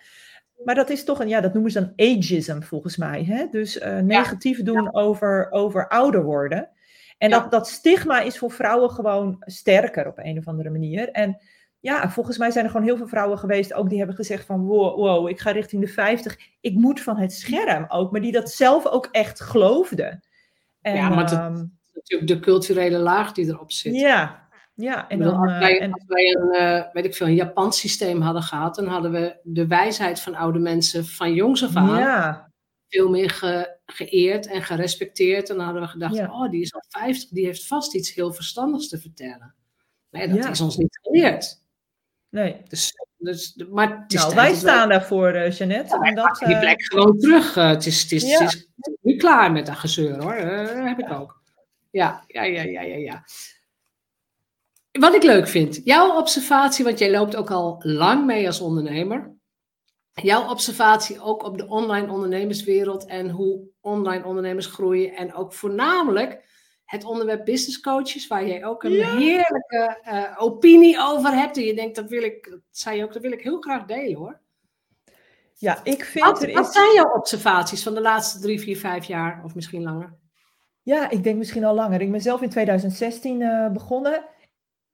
Maar 0.63 0.75
dat 0.75 0.89
is 0.89 1.03
toch 1.03 1.19
een, 1.19 1.27
ja, 1.27 1.41
dat 1.41 1.53
noemen 1.53 1.71
ze 1.71 1.79
dan 1.79 1.93
ageism 2.17 2.61
volgens 2.61 2.97
mij. 2.97 3.23
Hè? 3.23 3.45
Dus 3.51 3.77
eh, 3.77 3.97
negatief 3.99 4.63
doen 4.63 4.93
Over, 4.95 5.47
over 5.51 5.87
ouder 5.87 6.23
worden. 6.23 6.69
En 7.17 7.29
Ja. 7.29 7.39
dat, 7.39 7.51
dat 7.51 7.67
stigma 7.67 8.19
is 8.21 8.37
voor 8.37 8.51
vrouwen 8.51 8.89
gewoon 8.89 9.35
sterker 9.39 10.07
op 10.07 10.17
een 10.17 10.37
of 10.37 10.47
andere 10.47 10.69
manier. 10.69 11.09
En 11.11 11.37
ja, 11.79 12.09
volgens 12.09 12.37
mij 12.37 12.51
zijn 12.51 12.65
er 12.65 12.71
gewoon 12.71 12.85
heel 12.85 12.97
veel 12.97 13.07
vrouwen 13.07 13.37
geweest 13.37 13.73
ook 13.73 13.89
die 13.89 13.97
hebben 13.97 14.15
gezegd 14.15 14.45
van 14.45 14.65
wow, 14.65 14.95
wow 14.95 15.29
ik 15.29 15.39
ga 15.39 15.51
richting 15.51 15.81
de 15.81 15.87
50. 15.87 16.37
Ik 16.61 16.73
moet 16.73 17.01
van 17.01 17.17
het 17.17 17.33
scherm 17.33 17.85
ook, 17.87 18.11
maar 18.11 18.21
die 18.21 18.31
dat 18.31 18.51
zelf 18.51 18.85
ook 18.87 19.07
echt 19.11 19.41
geloofden. 19.41 20.23
En, 20.81 20.95
Ja, 20.95 21.09
maar 21.09 21.23
dat- 21.29 21.31
ehm, 21.31 21.65
Natuurlijk 21.93 22.29
de 22.31 22.39
culturele 22.39 22.97
laag 22.97 23.31
die 23.31 23.47
erop 23.47 23.71
zit. 23.71 23.95
ja, 23.95 24.47
ja. 24.81 25.07
En 25.09 25.19
dan, 25.19 25.35
als, 25.35 25.51
eh, 25.51 25.59
wij, 25.59 25.79
en, 25.79 25.93
als 25.93 26.03
wij 26.07 26.35
een, 26.35 26.51
eh, 26.51 26.93
weet 26.93 27.05
ik 27.05 27.15
veel, 27.15 27.27
een 27.27 27.35
Japans 27.35 27.79
systeem 27.79 28.21
hadden 28.21 28.43
gehad, 28.43 28.75
dan 28.75 28.87
hadden 28.87 29.11
we 29.11 29.39
de 29.43 29.67
wijsheid 29.67 30.19
van 30.19 30.35
oude 30.35 30.59
mensen 30.59 31.05
van 31.05 31.33
jongs 31.33 31.63
af 31.63 31.75
aan 31.75 31.97
ja, 31.99 32.51
veel 32.87 33.09
meer 33.09 33.29
ge- 33.29 33.77
geëerd 33.85 34.47
en 34.47 34.61
gerespecteerd. 34.63 35.49
En 35.49 35.55
dan 35.55 35.65
hadden 35.65 35.83
we 35.83 35.87
gedacht, 35.89 36.15
Ja. 36.15 36.31
oh, 36.43 36.49
die 36.51 36.61
is 36.61 36.73
al 36.73 36.83
50, 36.89 37.29
die 37.29 37.45
heeft 37.45 37.67
vast 37.67 37.95
iets 37.95 38.13
heel 38.13 38.33
verstandigs 38.33 38.87
te 38.87 38.99
vertellen. 38.99 39.55
Nee, 40.09 40.27
dat 40.27 40.49
is 40.49 40.61
ons 40.61 40.77
niet 40.77 40.99
geleerd. 41.01 41.61
Nee. 42.29 42.61
Dus, 42.67 42.93
dus, 43.17 43.63
maar 43.69 43.99
het 44.01 44.13
is 44.13 44.21
nou, 44.21 44.35
wij 44.35 44.53
staan 44.53 44.89
daarvoor, 44.89 45.35
uh, 45.35 45.51
Jeannette. 45.51 45.97
Ja, 46.01 46.09
om 46.09 46.15
dat, 46.15 46.35
die 46.45 46.53
uh, 46.55 46.59
plek 46.59 46.83
gewoon 46.83 47.17
terug. 47.19 47.55
Uh, 47.55 47.67
het, 47.69 47.85
is, 47.85 48.01
het, 48.01 48.11
is, 48.11 48.39
het 48.39 48.53
is 48.53 48.67
niet 49.01 49.19
klaar 49.19 49.51
met 49.51 49.65
dat 49.65 49.75
gezeur 49.75 50.21
hoor. 50.23 50.33
Heb 50.87 50.99
ik 50.99 51.11
ook. 51.11 51.41
Ja, 51.91 52.23
ja, 52.27 52.43
ja, 52.43 52.61
ja, 52.61 52.81
ja, 52.81 52.95
ja. 52.95 53.23
Wat 54.91 55.15
ik 55.15 55.23
leuk 55.23 55.47
vind, 55.47 55.81
jouw 55.83 56.17
observatie, 56.17 56.85
want 56.85 56.99
jij 56.99 57.11
loopt 57.11 57.35
ook 57.35 57.51
al 57.51 57.79
lang 57.83 58.25
mee 58.25 58.47
als 58.47 58.61
ondernemer. 58.61 59.37
Jouw 60.13 60.49
observatie 60.49 61.21
ook 61.21 61.43
op 61.43 61.57
de 61.57 61.67
online 61.67 62.11
ondernemerswereld 62.11 63.05
en 63.05 63.29
hoe 63.29 63.61
online 63.81 64.25
ondernemers 64.25 64.65
groeien. 64.65 65.15
En 65.15 65.33
ook 65.33 65.53
voornamelijk 65.53 66.47
het 66.85 67.03
onderwerp 67.03 67.45
business 67.45 67.79
coaches, 67.79 68.27
waar 68.27 68.47
jij 68.47 68.65
ook 68.65 68.83
een 68.83 68.91
Ja. 68.91 69.17
heerlijke 69.17 69.99
eh, 70.01 70.35
opinie 70.37 70.99
over 70.99 71.31
hebt. 71.31 71.57
En 71.57 71.63
je 71.63 71.73
denkt, 71.75 71.95
dat 71.95 72.09
wil 72.09 72.23
ik, 72.23 72.49
dat 72.49 72.59
zei 72.71 72.97
je 72.97 73.03
ook, 73.03 73.13
dat 73.13 73.21
wil 73.21 73.31
ik 73.31 73.41
heel 73.41 73.59
graag 73.59 73.85
delen 73.85 74.17
hoor. 74.17 74.39
ja, 75.55 75.79
ik 75.83 76.03
vind 76.05 76.25
Wat, 76.25 76.43
er 76.43 76.53
wat 76.53 76.67
is... 76.67 76.73
zijn 76.73 76.93
jouw 76.93 77.13
observaties 77.13 77.83
van 77.83 77.93
de 77.93 78.01
laatste 78.01 78.39
drie, 78.39 78.59
vier, 78.59 78.77
vijf 78.77 79.05
jaar 79.05 79.41
of 79.43 79.55
misschien 79.55 79.83
langer? 79.83 80.13
Ja, 80.81 81.09
ik 81.09 81.23
denk 81.23 81.37
misschien 81.37 81.63
al 81.65 81.75
langer. 81.75 82.01
Ik 82.01 82.11
ben 82.11 82.21
zelf 82.21 82.41
in 82.41 82.49
2016 82.49 83.41
eh, 83.41 83.71
begonnen. 83.71 84.25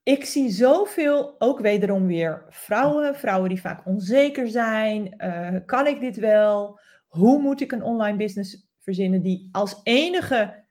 Ik 0.06 0.26
zie 0.26 0.50
zoveel, 0.50 1.36
ook 1.40 1.60
wederom 1.60 2.08
weer 2.08 2.46
vrouwen, 2.50 3.16
vrouwen 3.16 3.50
die 3.50 3.62
vaak 3.62 3.86
onzeker 3.86 4.50
zijn. 4.50 5.18
Eh, 5.18 5.56
kan 5.66 5.88
ik 5.88 6.00
dit 6.00 6.16
wel? 6.16 6.80
Hoe 7.08 7.42
moet 7.42 7.62
ik 7.62 7.72
een 7.72 7.84
online 7.84 8.18
business 8.18 8.68
verzinnen 8.80 9.22
die 9.22 9.50
als 9.52 9.80
enige 9.84 10.64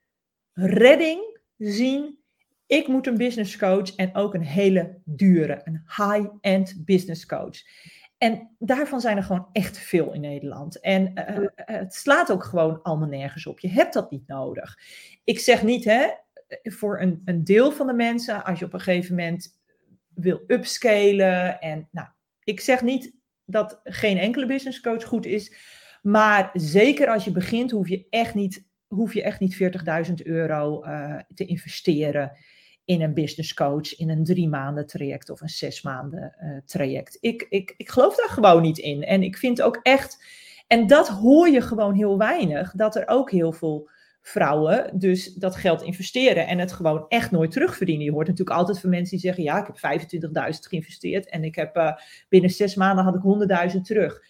redding 0.53 1.39
zien? 1.59 2.19
Ik 2.67 2.89
moet 2.89 3.07
een 3.07 3.17
business 3.17 3.57
coach 3.57 3.95
en 3.95 4.15
ook 4.15 4.35
een 4.35 4.45
hele 4.45 5.01
dure, 5.05 5.61
een 5.65 5.83
high-end 5.87 6.85
business 6.85 7.27
coach. 7.27 7.57
En 8.19 8.55
daarvan 8.59 9.01
zijn 9.01 9.17
er 9.17 9.23
gewoon 9.23 9.49
echt 9.53 9.79
veel 9.79 10.13
in 10.13 10.21
Nederland. 10.21 10.81
En 10.81 11.15
eh, 11.15 11.37
eh, 11.37 11.47
het 11.55 11.95
slaat 11.95 12.33
ook 12.33 12.45
gewoon 12.45 12.83
allemaal 12.83 13.09
nergens 13.09 13.47
op. 13.47 13.59
Je 13.59 13.71
hebt 13.71 13.95
dat 13.95 14.11
niet 14.11 14.27
nodig. 14.27 14.79
Ik 15.25 15.39
zeg 15.39 15.63
niet, 15.63 15.85
hè, 15.85 16.09
voor 16.63 17.01
een, 17.01 17.23
een 17.25 17.45
deel 17.45 17.73
van 17.73 17.87
de 17.87 17.93
mensen, 17.93 18.45
als 18.45 18.59
je 18.59 18.65
op 18.65 18.73
een 18.73 18.81
gegeven 18.81 19.15
moment 19.15 19.59
wil 20.15 20.45
upscalen. 20.47 21.61
En 21.61 21.89
nou, 21.91 22.09
ik 22.45 22.61
zeg 22.61 22.83
niet 22.83 23.15
dat 23.45 23.81
geen 23.85 24.19
enkele 24.19 24.47
business 24.47 24.81
coach 24.81 25.05
goed 25.05 25.27
is. 25.27 25.55
Maar 26.03 26.51
zeker 26.53 27.09
als 27.09 27.25
je 27.25 27.31
begint, 27.31 27.71
hoef 27.71 27.89
je 27.89 28.07
echt 28.11 28.35
niet, 28.35 28.65
hoef 28.87 29.15
je 29.15 29.23
echt 29.23 29.41
niet 29.41 29.63
40.000 30.09 30.15
euro 30.15 30.83
eh, 30.83 31.19
te 31.35 31.45
investeren 31.45 32.33
in 32.85 33.03
een 33.03 33.15
business 33.15 33.55
coach, 33.55 33.99
in 33.99 34.11
een 34.11 34.25
drie 34.25 34.49
maanden 34.49 34.87
traject 34.87 35.31
of 35.31 35.41
een 35.41 35.49
zes 35.49 35.83
maanden 35.83 36.35
eh, 36.39 36.57
traject. 36.65 37.19
Ik, 37.21 37.47
ik, 37.49 37.75
ik 37.77 37.91
geloof 37.91 38.17
daar 38.17 38.29
gewoon 38.29 38.63
niet 38.63 38.79
in. 38.79 39.03
En 39.03 39.23
ik 39.23 39.37
vind 39.37 39.63
ook 39.63 39.81
echt, 39.83 40.25
en 40.67 40.87
dat 40.87 41.09
hoor 41.09 41.49
je 41.49 41.61
gewoon 41.61 41.95
heel 41.95 42.19
weinig, 42.19 42.73
dat 42.73 42.97
er 42.97 43.09
ook 43.09 43.31
heel 43.31 43.53
veel 43.53 43.91
vrouwen 44.27 44.99
dus 44.99 45.35
dat 45.35 45.57
geld 45.57 45.83
investeren 45.83 46.47
en 46.47 46.59
het 46.59 46.73
gewoon 46.73 47.05
echt 47.09 47.31
nooit 47.31 47.51
terugverdienen. 47.51 48.05
Je 48.05 48.13
hoort 48.13 48.29
natuurlijk 48.29 48.57
altijd 48.57 48.81
van 48.81 48.91
mensen 48.91 49.11
die 49.11 49.27
zeggen, 49.27 49.45
ja, 49.45 49.67
ik 49.67 49.67
heb 49.67 50.01
25.000 50.01 50.59
geïnvesteerd 50.61 51.29
en 51.29 51.45
ik 51.45 51.55
heb 51.55 51.77
uh, 51.77 51.93
binnen 52.29 52.51
zes 52.51 52.75
maanden 52.75 53.05
had 53.05 53.15
ik 53.15 53.73
100.000 53.75 53.81
terug. 53.81 54.23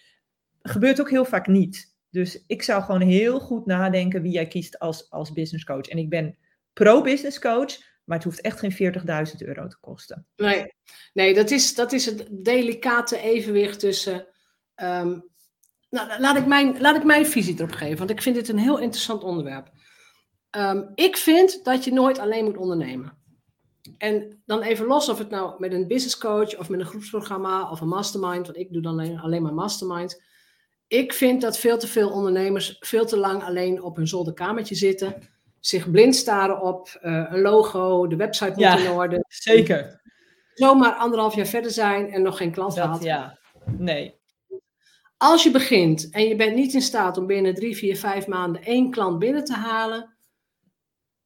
Gebeurt 0.61 1.01
ook 1.01 1.09
heel 1.09 1.25
vaak 1.25 1.47
niet. 1.47 1.95
Dus 2.09 2.43
ik 2.47 2.63
zou 2.63 2.83
gewoon 2.83 3.01
heel 3.01 3.39
goed 3.39 3.65
nadenken 3.65 4.21
wie 4.21 4.31
jij 4.31 4.47
kiest 4.47 4.79
als, 4.79 5.09
als 5.09 5.31
business 5.33 5.65
coach. 5.65 5.87
En 5.87 5.97
ik 5.97 6.09
ben 6.09 6.37
pro-business 6.73 7.39
coach, 7.39 7.77
maar 8.03 8.17
het 8.17 8.25
hoeft 8.25 8.41
echt 8.41 8.59
geen 8.59 8.93
40.000 9.27 9.35
euro 9.37 9.67
te 9.67 9.79
kosten. 9.79 10.27
Nee, 10.35 10.73
nee 11.13 11.33
dat, 11.33 11.51
is, 11.51 11.75
dat 11.75 11.91
is 11.91 12.05
het 12.05 12.27
delicate 12.31 13.19
evenwicht 13.19 13.79
tussen. 13.79 14.27
Um, 14.75 15.29
nou, 15.89 16.19
laat 16.19 16.37
ik, 16.37 16.45
mijn, 16.45 16.81
laat 16.81 16.95
ik 16.95 17.03
mijn 17.03 17.25
visie 17.25 17.55
erop 17.55 17.71
geven, 17.71 17.97
want 17.97 18.09
ik 18.09 18.21
vind 18.21 18.35
dit 18.35 18.49
een 18.49 18.57
heel 18.57 18.79
interessant 18.79 19.23
onderwerp. 19.23 19.73
Um, 20.57 20.91
ik 20.95 21.17
vind 21.17 21.63
dat 21.63 21.83
je 21.83 21.93
nooit 21.93 22.19
alleen 22.19 22.43
moet 22.43 22.57
ondernemen. 22.57 23.17
En 23.97 24.41
dan 24.45 24.61
even 24.61 24.85
los 24.85 25.09
of 25.09 25.17
het 25.17 25.29
nou 25.29 25.55
met 25.57 25.73
een 25.73 25.87
business 25.87 26.17
coach 26.17 26.57
of 26.57 26.69
met 26.69 26.79
een 26.79 26.85
groepsprogramma 26.85 27.71
of 27.71 27.81
een 27.81 27.87
mastermind, 27.87 28.45
want 28.45 28.57
ik 28.57 28.73
doe 28.73 28.81
dan 28.81 28.99
alleen, 28.99 29.19
alleen 29.19 29.41
maar 29.41 29.53
mastermind. 29.53 30.21
Ik 30.87 31.13
vind 31.13 31.41
dat 31.41 31.57
veel 31.57 31.77
te 31.77 31.87
veel 31.87 32.09
ondernemers 32.09 32.77
veel 32.79 33.05
te 33.05 33.17
lang 33.17 33.43
alleen 33.43 33.81
op 33.81 33.95
hun 33.95 34.07
zolderkamertje 34.07 34.75
zitten 34.75 35.15
zich 35.59 35.91
blind 35.91 36.15
staren 36.15 36.61
op 36.61 36.99
uh, 37.03 37.25
een 37.29 37.41
logo, 37.41 38.07
de 38.07 38.15
website 38.15 38.49
moet 38.49 38.59
ja, 38.59 38.77
in 38.77 38.91
orde. 38.91 39.25
Zeker. 39.27 40.01
Zomaar 40.53 40.93
anderhalf 40.93 41.35
jaar 41.35 41.45
verder 41.45 41.71
zijn 41.71 42.09
en 42.11 42.21
nog 42.21 42.37
geen 42.37 42.51
klant 42.51 42.73
gehad. 42.73 43.03
Ja, 43.03 43.39
nee. 43.77 44.19
Als 45.17 45.43
je 45.43 45.51
begint 45.51 46.09
en 46.09 46.27
je 46.27 46.35
bent 46.35 46.55
niet 46.55 46.73
in 46.73 46.81
staat 46.81 47.17
om 47.17 47.27
binnen 47.27 47.53
drie, 47.53 47.77
vier, 47.77 47.97
vijf 47.97 48.27
maanden 48.27 48.63
één 48.63 48.91
klant 48.91 49.19
binnen 49.19 49.43
te 49.43 49.53
halen, 49.53 50.14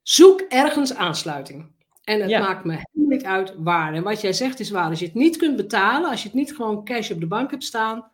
zoek 0.03 0.41
ergens 0.41 0.95
aansluiting. 0.95 1.71
En 2.03 2.21
het 2.21 2.29
Ja. 2.29 2.39
maakt 2.39 2.63
me 2.65 2.71
helemaal 2.71 3.17
niet 3.17 3.25
uit 3.25 3.53
waar. 3.57 3.93
En 3.93 4.03
wat 4.03 4.21
jij 4.21 4.33
zegt 4.33 4.59
is 4.59 4.69
waar. 4.69 4.89
Als 4.89 4.99
je 4.99 5.05
het 5.05 5.13
niet 5.15 5.37
kunt 5.37 5.55
betalen, 5.55 6.09
als 6.09 6.21
je 6.21 6.27
het 6.27 6.37
niet 6.37 6.55
gewoon 6.55 6.85
cash 6.85 7.11
op 7.11 7.19
de 7.19 7.27
bank 7.27 7.51
hebt 7.51 7.63
staan, 7.63 8.11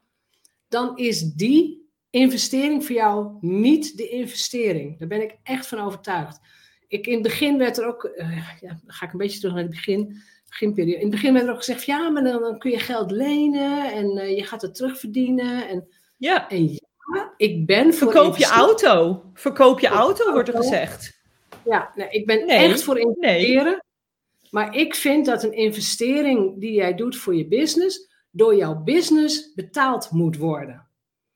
dan 0.68 0.98
is 0.98 1.22
die 1.34 1.90
investering 2.10 2.86
voor 2.86 2.96
jou 2.96 3.38
niet 3.42 3.98
de 3.98 4.10
investering. 4.10 5.00
Daar 5.00 5.08
ben 5.08 5.22
ik 5.22 5.36
echt 5.44 5.68
van 5.68 5.80
overtuigd. 5.80 6.40
Ik, 6.88 7.08
in 7.08 7.14
het 7.14 7.22
begin 7.22 7.58
werd 7.58 7.78
er 7.78 7.88
ook, 7.88 8.12
uh, 8.16 8.38
ja, 8.62 8.68
dan 8.70 8.80
ga 8.88 9.06
ik 9.06 9.12
een 9.12 9.18
beetje 9.18 9.40
terug 9.40 9.54
naar 9.54 9.64
het 9.64 9.72
begin, 9.72 10.22
beginperiode. 10.50 10.96
In 10.96 11.02
het 11.02 11.12
begin 11.12 11.34
werd 11.34 11.46
er 11.46 11.52
ook 11.52 11.58
gezegd, 11.58 11.86
ja, 11.86 12.10
maar 12.10 12.24
dan, 12.24 12.42
dan 12.42 12.60
kun 12.60 12.72
je 12.72 12.80
geld 12.80 13.12
lenen 13.12 13.94
en 13.94 14.18
uh, 14.18 14.36
je 14.38 14.44
gaat 14.44 14.62
het 14.62 14.76
terugverdienen. 14.76 15.68
En, 15.68 15.88
Ja. 16.18 16.50
en 16.50 16.70
ja, 17.14 17.34
ik 17.38 17.66
ben 17.66 17.94
voor 17.94 18.12
Verkoop 18.12 18.38
je 18.38 18.46
auto. 18.46 19.24
Verkoop 19.34 19.80
je 19.80 19.88
auto, 19.88 20.32
wordt 20.32 20.50
er 20.50 20.56
gezegd. 20.56 21.24
Ja, 21.66 21.92
nee, 21.96 22.10
ik 22.10 22.26
ben 22.26 22.46
Nee, 22.46 22.58
echt 22.58 22.84
voor 22.84 23.00
investeren. 23.00 23.84
Maar 24.50 24.76
ik 24.76 24.96
vind 24.96 25.26
dat 25.26 25.44
een 25.44 25.54
investering 25.54 26.60
die 26.60 26.74
jij 26.74 26.96
doet 26.96 27.16
voor 27.16 27.36
je 27.36 27.48
business, 27.48 28.10
door 28.32 28.56
jouw 28.56 28.84
business 28.84 29.54
betaald 29.54 30.12
moet 30.12 30.38
worden. 30.38 30.88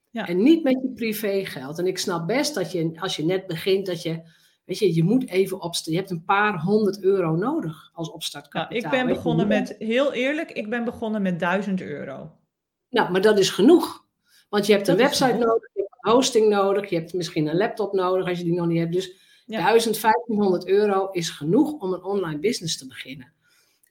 Ja. 0.09 0.27
En 0.27 0.43
niet 0.43 0.63
met 0.63 0.79
je 0.81 0.91
privégeld. 0.95 1.79
En 1.79 1.87
ik 1.87 1.97
snap 1.97 2.27
best 2.27 2.55
dat 2.55 2.71
je, 2.71 2.91
als 2.95 3.15
je 3.15 3.25
net 3.25 3.47
begint, 3.47 3.85
dat 3.85 4.01
je, 4.01 4.21
weet 4.65 4.79
je, 4.79 4.95
je 4.95 5.03
moet 5.03 5.29
even 5.29 5.61
opstarten. 5.61 5.91
Je 5.91 5.97
hebt 5.97 6.11
een 6.11 6.23
paar 6.23 6.59
honderd 6.61 7.03
euro 7.03 7.35
nodig 7.35 7.91
als 7.93 8.11
opstartkapitaal. 8.11 8.91
Nou, 8.91 8.95
ik 8.95 9.05
ben 9.05 9.15
begonnen 9.15 9.47
met, 9.47 9.75
heel 9.79 10.13
eerlijk, 10.13 10.51
ik 10.51 10.69
ben 10.69 10.83
begonnen 10.83 11.21
met 11.21 11.39
1000 11.39 11.81
euro. 11.81 12.31
Nou, 12.89 13.11
maar 13.11 13.21
dat 13.21 13.39
is 13.39 13.49
genoeg. 13.49 14.07
Want 14.49 14.65
je 14.65 14.73
hebt 14.73 14.87
een 14.87 14.97
Dat 14.97 15.05
website 15.05 15.37
nodig, 15.37 15.69
je 15.73 15.81
hebt 15.81 15.95
een 15.99 16.11
hosting 16.11 16.49
nodig, 16.49 16.89
je 16.89 16.95
hebt 16.95 17.13
misschien 17.13 17.47
een 17.47 17.57
laptop 17.57 17.93
nodig 17.93 18.27
als 18.27 18.37
je 18.37 18.43
die 18.43 18.53
nog 18.53 18.67
niet 18.67 18.79
hebt. 18.79 18.93
Dus 18.93 19.28
Ja. 19.49 19.61
1000, 19.63 20.01
1500 20.01 20.67
euro 20.67 21.09
is 21.11 21.29
genoeg 21.29 21.71
om 21.71 21.93
een 21.93 22.03
online 22.03 22.39
business 22.39 22.77
te 22.77 22.87
beginnen. 22.87 23.33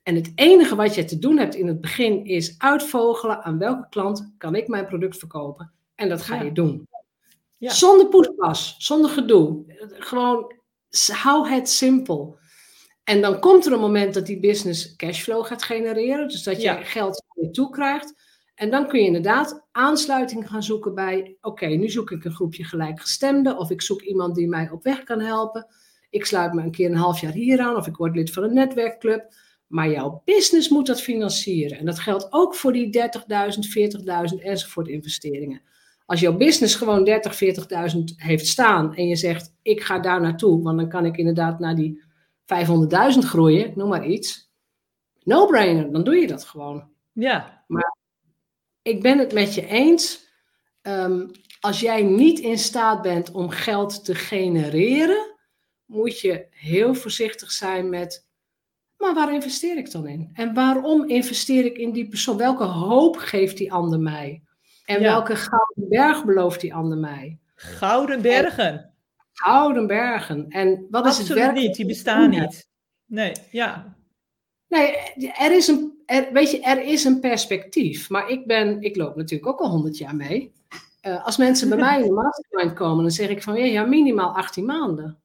En 0.03 0.15
het 0.15 0.31
enige 0.35 0.75
wat 0.75 0.95
je 0.95 1.05
te 1.05 1.19
doen 1.19 1.37
hebt 1.37 1.55
in 1.55 1.67
het 1.67 1.81
begin 1.81 2.25
is 2.25 2.55
uitvogelen 2.57 3.43
aan 3.43 3.57
welke 3.57 3.87
klant 3.89 4.33
kan 4.37 4.55
ik 4.55 4.67
mijn 4.67 4.85
product 4.85 5.17
verkopen. 5.17 5.71
En 5.95 6.09
dat 6.09 6.21
ga 6.21 6.35
Ja. 6.35 6.41
je 6.41 6.51
doen. 6.51 6.87
Ja. 7.57 7.71
Zonder 7.71 8.07
poespas, 8.07 8.75
zonder 8.77 9.09
gedoe. 9.09 9.63
Gewoon 9.89 10.53
hou 11.07 11.49
het 11.49 11.69
simpel. 11.69 12.37
En 13.03 13.21
dan 13.21 13.39
komt 13.39 13.65
er 13.65 13.71
een 13.73 13.79
moment 13.79 14.13
dat 14.13 14.25
die 14.25 14.39
business 14.39 14.95
cashflow 14.95 15.45
gaat 15.45 15.63
genereren. 15.63 16.27
Dus 16.27 16.43
dat 16.43 16.61
je 16.61 16.77
geld 16.83 17.23
je 17.33 17.51
toe 17.51 17.69
krijgt. 17.69 18.13
En 18.59 18.69
dan 18.69 18.87
kun 18.87 18.99
je 18.99 19.05
inderdaad 19.05 19.67
aansluiting 19.71 20.49
gaan 20.49 20.63
zoeken 20.63 20.95
bij... 20.95 21.37
Oké, 21.41 21.65
nu 21.65 21.89
zoek 21.89 22.11
ik 22.11 22.25
een 22.25 22.33
groepje 22.33 22.63
gelijkgestemden. 22.63 23.57
Of 23.57 23.69
ik 23.69 23.81
zoek 23.81 24.01
iemand 24.01 24.35
die 24.35 24.47
mij 24.47 24.69
op 24.69 24.83
weg 24.83 25.03
kan 25.03 25.19
helpen. 25.19 25.67
Ik 26.09 26.25
sluit 26.25 26.53
me 26.53 26.61
een 26.61 26.71
keer 26.71 26.89
een 26.89 26.95
half 26.95 27.21
jaar 27.21 27.31
hier 27.31 27.59
aan. 27.59 27.75
Of 27.75 27.87
ik 27.87 27.95
word 27.95 28.15
lid 28.15 28.31
van 28.31 28.43
een 28.43 28.53
netwerkclub. 28.53 29.33
Maar 29.67 29.89
jouw 29.89 30.21
business 30.25 30.69
moet 30.69 30.87
dat 30.87 31.01
financieren. 31.01 31.77
En 31.77 31.85
dat 31.85 31.99
geldt 31.99 32.27
ook 32.29 32.55
voor 32.55 32.73
die 32.73 32.97
30.000, 32.97 32.99
40.000 34.37 34.43
enzovoort 34.43 34.87
investeringen. 34.87 35.61
Als 36.05 36.19
jouw 36.19 36.37
business 36.37 36.75
gewoon 36.75 37.03
30, 37.03 37.33
40.000 37.93 37.99
heeft 38.15 38.47
staan 38.47 38.95
en 38.95 39.07
je 39.07 39.15
zegt, 39.15 39.55
ik 39.61 39.81
ga 39.81 39.99
daar 39.99 40.21
naartoe, 40.21 40.63
want 40.63 40.77
dan 40.77 40.89
kan 40.89 41.05
ik 41.05 41.17
inderdaad 41.17 41.59
naar 41.59 41.75
die 41.75 42.03
500.000 43.13 43.19
groeien, 43.19 43.71
noem 43.75 43.89
maar 43.89 44.05
iets. 44.05 44.51
No-brainer, 45.23 45.91
dan 45.91 46.03
doe 46.03 46.15
je 46.15 46.27
dat 46.27 46.45
gewoon. 46.45 46.89
Ja, 47.11 47.63
Ik 48.81 49.01
ben 49.01 49.17
het 49.17 49.33
met 49.33 49.53
je 49.53 49.67
eens. 49.67 50.27
ehm, 50.81 51.27
als 51.59 51.79
jij 51.79 52.01
niet 52.03 52.39
in 52.39 52.57
staat 52.57 53.01
bent 53.01 53.31
om 53.31 53.49
geld 53.49 54.05
te 54.05 54.15
genereren, 54.15 55.35
moet 55.85 56.19
je 56.19 56.47
heel 56.51 56.95
voorzichtig 56.95 57.51
zijn 57.51 57.89
met, 57.89 58.27
maar 58.97 59.13
waar 59.13 59.33
investeer 59.33 59.77
ik 59.77 59.91
dan 59.91 60.07
in? 60.07 60.29
En 60.33 60.53
waarom 60.53 61.07
investeer 61.09 61.65
ik 61.65 61.77
in 61.77 61.91
die 61.91 62.07
persoon? 62.07 62.37
Welke 62.37 62.63
hoop 62.63 63.15
geeft 63.17 63.57
die 63.57 63.71
ander 63.73 63.99
mij? 63.99 64.43
En 64.85 65.01
Ja. 65.01 65.11
welke 65.11 65.35
gouden 65.35 65.89
berg 65.89 66.25
belooft 66.25 66.61
die 66.61 66.73
ander 66.73 66.97
mij? 66.97 67.39
Gouden 67.55 68.21
Bergen. 68.21 68.93
Gouden 69.33 69.87
bergen. 69.87 70.45
En 70.49 70.87
wat 70.89 71.05
is 71.05 71.11
het 71.17 71.21
Absoluut 71.21 71.43
werk? 71.43 71.55
niet, 71.55 71.75
die 71.75 71.85
bestaan 71.85 72.29
niet. 72.29 72.67
Nee, 73.05 73.31
ja. 73.51 73.97
Nee, 74.67 74.91
er 75.37 75.51
is 75.51 75.67
een, 75.67 75.98
er, 76.09 76.33
weet 76.33 76.51
je, 76.51 76.61
er 76.61 76.81
is 76.81 77.03
een 77.03 77.19
perspectief. 77.19 78.09
Maar 78.09 78.29
ik, 78.29 78.47
ben, 78.47 78.81
ik 78.81 78.95
loop 78.95 79.15
natuurlijk 79.15 79.49
ook 79.49 79.59
al 79.59 79.69
100 79.69 79.97
jaar 79.97 80.15
mee. 80.15 80.53
Uh, 81.01 81.25
als 81.25 81.37
mensen 81.37 81.69
bij 81.69 81.77
mij 81.77 81.99
in 81.99 82.05
de 82.05 82.11
mastermind 82.11 82.73
komen, 82.73 83.03
dan 83.03 83.11
zeg 83.11 83.29
ik 83.29 83.43
van 83.43 83.55
ja, 83.55 83.65
ja 83.65 83.83
minimaal 83.83 84.35
18 84.35 84.65
maanden. 84.65 85.17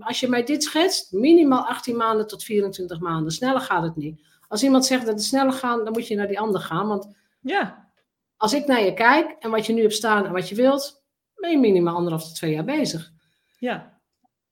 als 0.00 0.20
je 0.20 0.28
mij 0.28 0.44
dit 0.44 0.62
schetst, 0.62 1.12
minimaal 1.12 1.66
18 1.66 1.96
maanden 1.96 2.26
tot 2.26 2.44
24 2.44 3.00
maanden. 3.00 3.32
Sneller 3.32 3.60
gaat 3.60 3.82
het 3.82 3.96
niet. 3.96 4.20
Als 4.48 4.62
iemand 4.62 4.86
zegt 4.86 5.06
dat 5.06 5.14
het 5.14 5.24
sneller 5.24 5.52
gaat, 5.52 5.84
dan 5.84 5.92
moet 5.92 6.08
je 6.08 6.16
naar 6.16 6.28
die 6.28 6.40
ander 6.40 6.60
gaan. 6.60 6.88
Want 6.88 7.14
ja. 7.40 7.88
als 8.36 8.54
ik 8.54 8.66
naar 8.66 8.84
je 8.84 8.94
kijk 8.94 9.36
en 9.38 9.50
wat 9.50 9.66
je 9.66 9.72
nu 9.72 9.80
hebt 9.80 9.94
staan 9.94 10.24
en 10.24 10.32
wat 10.32 10.48
je 10.48 10.54
wilt, 10.54 11.02
ben 11.34 11.50
je 11.50 11.58
minimaal 11.58 11.96
anderhalf 11.96 12.24
tot 12.24 12.34
twee 12.34 12.52
jaar 12.52 12.64
bezig. 12.64 13.12
Ja. 13.58 13.98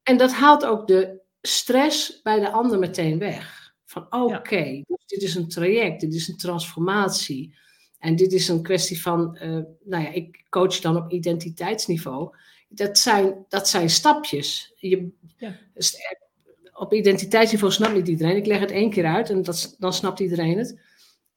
En 0.03 0.17
dat 0.17 0.33
haalt 0.33 0.65
ook 0.65 0.87
de 0.87 1.21
stress 1.43 2.23
bij 2.23 2.41
de 2.41 2.51
ander 2.51 2.79
meteen 2.79 3.19
weg. 3.19 3.62
Van 3.93 4.07
oké, 4.11 4.82
dus 4.86 5.07
dit 5.07 5.22
is 5.22 5.34
een 5.34 5.49
traject, 5.49 6.01
dit 6.01 6.14
is 6.14 6.28
een 6.28 6.36
transformatie. 6.36 7.55
En 7.99 8.16
dit 8.16 8.32
is 8.32 8.49
een 8.49 8.62
kwestie 8.62 9.03
van, 9.03 9.38
uh, 9.43 9.59
nou 9.84 10.03
ja, 10.03 10.12
ik 10.12 10.45
coach 10.49 10.80
dan 10.80 10.97
op 10.97 11.11
identiteitsniveau. 11.11 12.36
Dat 12.68 12.99
zijn, 12.99 13.45
dat 13.49 13.68
zijn 13.68 13.90
stapjes. 13.90 14.72
Je, 14.76 15.09
ja. 15.36 15.59
Op 16.72 16.93
identiteitsniveau 16.93 17.72
snapt 17.72 17.95
niet 17.95 18.09
iedereen. 18.09 18.36
Ik 18.36 18.47
leg 18.47 18.61
het 18.61 18.70
één 18.70 18.90
keer 18.90 19.07
uit 19.07 19.30
en 19.30 19.43
dat, 19.43 19.76
dan 19.78 19.93
snapt 19.93 20.20
iedereen 20.20 20.59
het. 20.59 20.80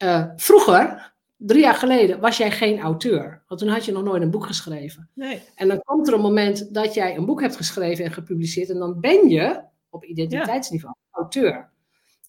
Uh, 0.04 0.26
vroeger, 0.36 1.14
drie 1.38 1.62
jaar 1.62 1.76
geleden, 1.76 2.20
was 2.20 2.38
jij 2.38 2.52
geen 2.52 2.80
auteur. 2.80 3.44
Want 3.48 3.60
toen 3.60 3.70
had 3.70 3.86
je 3.86 3.92
nog 3.92 4.04
nooit 4.04 4.22
een 4.22 4.32
boek 4.32 4.46
geschreven. 4.46 5.10
Nee. 5.14 5.42
En 5.56 5.68
dan 5.68 5.82
komt 5.82 6.08
er 6.08 6.14
een 6.14 6.22
moment 6.22 6.74
dat 6.74 6.94
jij 6.94 7.16
een 7.16 7.26
boek 7.26 7.42
hebt 7.42 7.56
geschreven 7.56 8.06
en 8.06 8.12
gepubliceerd. 8.12 8.70
En 8.70 8.78
dan 8.78 9.00
ben 9.00 9.30
je 9.30 9.64
op 9.90 10.06
identiteitsniveau 10.06 10.96
auteur. 11.12 11.74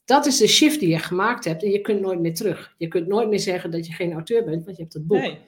Dat 0.06 0.26
is 0.26 0.36
de 0.36 0.46
shift 0.46 0.80
die 0.80 0.88
je 0.88 0.98
gemaakt 0.98 1.44
hebt 1.44 1.62
en 1.62 1.70
je 1.70 1.80
kunt 1.80 2.00
nooit 2.00 2.20
meer 2.20 2.34
terug. 2.34 2.74
Je 2.78 2.88
kunt 2.88 3.06
nooit 3.06 3.28
meer 3.28 3.40
zeggen 3.40 3.70
dat 3.70 3.86
je 3.86 3.92
geen 3.92 4.12
auteur 4.12 4.44
bent, 4.44 4.64
want 4.64 4.76
je 4.76 4.82
hebt 4.82 4.94
het 4.94 5.06
boek. 5.06 5.20
Nee. 5.20 5.38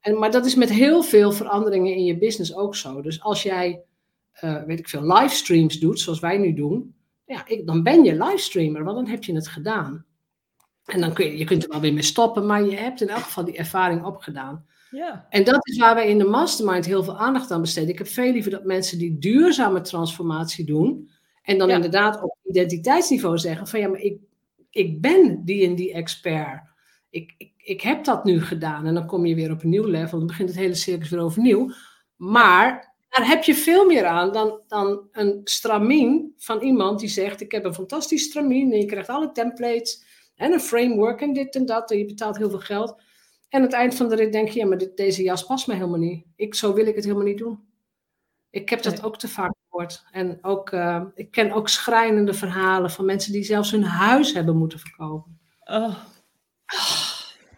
En, 0.00 0.18
maar 0.18 0.30
dat 0.30 0.46
is 0.46 0.54
met 0.54 0.70
heel 0.70 1.02
veel 1.02 1.32
veranderingen 1.32 1.94
in 1.94 2.04
je 2.04 2.18
business 2.18 2.54
ook 2.54 2.76
zo. 2.76 3.02
Dus 3.02 3.22
als 3.22 3.42
jij, 3.42 3.82
uh, 4.44 4.62
weet 4.62 4.78
ik 4.78 4.88
veel, 4.88 5.12
livestreams 5.12 5.78
doet, 5.78 6.00
zoals 6.00 6.20
wij 6.20 6.38
nu 6.38 6.54
doen, 6.54 6.94
ja, 7.26 7.46
ik, 7.46 7.66
dan 7.66 7.82
ben 7.82 8.04
je 8.04 8.24
livestreamer, 8.24 8.84
want 8.84 8.96
dan 8.96 9.06
heb 9.06 9.24
je 9.24 9.34
het 9.34 9.48
gedaan. 9.48 10.04
En 10.84 11.00
dan 11.00 11.12
kun 11.12 11.26
je, 11.26 11.38
je 11.38 11.44
kunt 11.44 11.62
er 11.62 11.70
wel 11.70 11.80
weer 11.80 11.92
mee 11.92 12.02
stoppen, 12.02 12.46
maar 12.46 12.64
je 12.64 12.76
hebt 12.76 13.00
in 13.00 13.08
elk 13.08 13.22
geval 13.22 13.44
die 13.44 13.56
ervaring 13.56 14.04
opgedaan. 14.04 14.66
Ja. 14.90 15.26
En 15.28 15.44
dat 15.44 15.68
is 15.68 15.78
waar 15.78 15.94
wij 15.94 16.08
in 16.08 16.18
de 16.18 16.24
mastermind 16.24 16.86
heel 16.86 17.04
veel 17.04 17.18
aandacht 17.18 17.50
aan 17.50 17.60
besteden. 17.60 17.88
Ik 17.88 17.98
heb 17.98 18.06
veel 18.06 18.32
liever 18.32 18.50
dat 18.50 18.64
mensen 18.64 18.98
die 18.98 19.18
duurzame 19.18 19.80
transformatie 19.80 20.64
doen, 20.66 21.10
en 21.42 21.58
dan 21.58 21.70
inderdaad 21.70 22.22
op 22.22 22.36
identiteitsniveau 22.44 23.38
zeggen 23.38 23.66
van 23.66 23.80
ja, 23.80 23.88
maar 23.88 24.00
ik, 24.00 24.18
ik 24.70 25.00
ben 25.00 25.44
die 25.44 25.66
en 25.66 25.74
die 25.74 25.92
expert. 25.92 26.62
Ik, 27.10 27.34
ik, 27.36 27.52
ik 27.56 27.80
heb 27.80 28.04
dat 28.04 28.24
nu 28.24 28.42
gedaan. 28.42 28.86
En 28.86 28.94
dan 28.94 29.06
kom 29.06 29.26
je 29.26 29.34
weer 29.34 29.50
op 29.50 29.62
een 29.62 29.68
nieuw 29.68 29.86
level. 29.86 30.18
Dan 30.18 30.26
begint 30.26 30.48
het 30.48 30.58
hele 30.58 30.74
circus 30.74 31.08
weer 31.08 31.20
overnieuw. 31.20 31.72
Maar 32.16 32.94
daar 33.08 33.26
heb 33.26 33.42
je 33.42 33.54
veel 33.54 33.86
meer 33.86 34.06
aan 34.06 34.32
dan, 34.32 34.60
dan 34.66 35.08
een 35.12 35.40
stramien 35.44 36.34
van 36.36 36.60
iemand 36.60 37.00
die 37.00 37.08
zegt: 37.08 37.40
Ik 37.40 37.52
heb 37.52 37.64
een 37.64 37.74
fantastisch 37.74 38.24
stramien 38.24 38.72
en 38.72 38.78
je 38.78 38.84
krijgt 38.84 39.08
alle 39.08 39.32
templates 39.32 40.04
en 40.34 40.52
een 40.52 40.60
framework 40.60 41.20
en 41.20 41.32
dit 41.32 41.54
en 41.54 41.66
dat. 41.66 41.90
En 41.90 41.98
je 41.98 42.04
betaalt 42.04 42.36
heel 42.36 42.50
veel 42.50 42.58
geld. 42.58 42.90
En 43.48 43.58
aan 43.58 43.62
het 43.62 43.72
eind 43.72 43.94
van 43.94 44.08
de 44.08 44.14
rit 44.14 44.32
denk 44.32 44.48
je: 44.48 44.58
Ja, 44.58 44.66
maar 44.66 44.78
dit, 44.78 44.96
deze 44.96 45.22
jas 45.22 45.46
past 45.46 45.66
me 45.66 45.74
helemaal 45.74 45.98
niet. 45.98 46.24
Ik, 46.36 46.54
zo 46.54 46.74
wil 46.74 46.86
ik 46.86 46.94
het 46.94 47.04
helemaal 47.04 47.26
niet 47.26 47.38
doen. 47.38 47.68
Ik 48.50 48.68
heb 48.68 48.82
dat 48.82 49.02
ook 49.02 49.18
te 49.18 49.28
vaak 49.28 49.52
En 50.12 50.38
ook, 50.42 50.72
uh, 50.72 51.02
ik 51.14 51.30
ken 51.30 51.52
ook 51.52 51.68
schrijnende 51.68 52.34
verhalen 52.34 52.90
van 52.90 53.04
mensen 53.04 53.32
die 53.32 53.42
zelfs 53.42 53.70
hun 53.70 53.84
huis 53.84 54.32
hebben 54.32 54.56
moeten 54.56 54.78
verkopen. 54.78 55.38
Oh. 55.64 55.94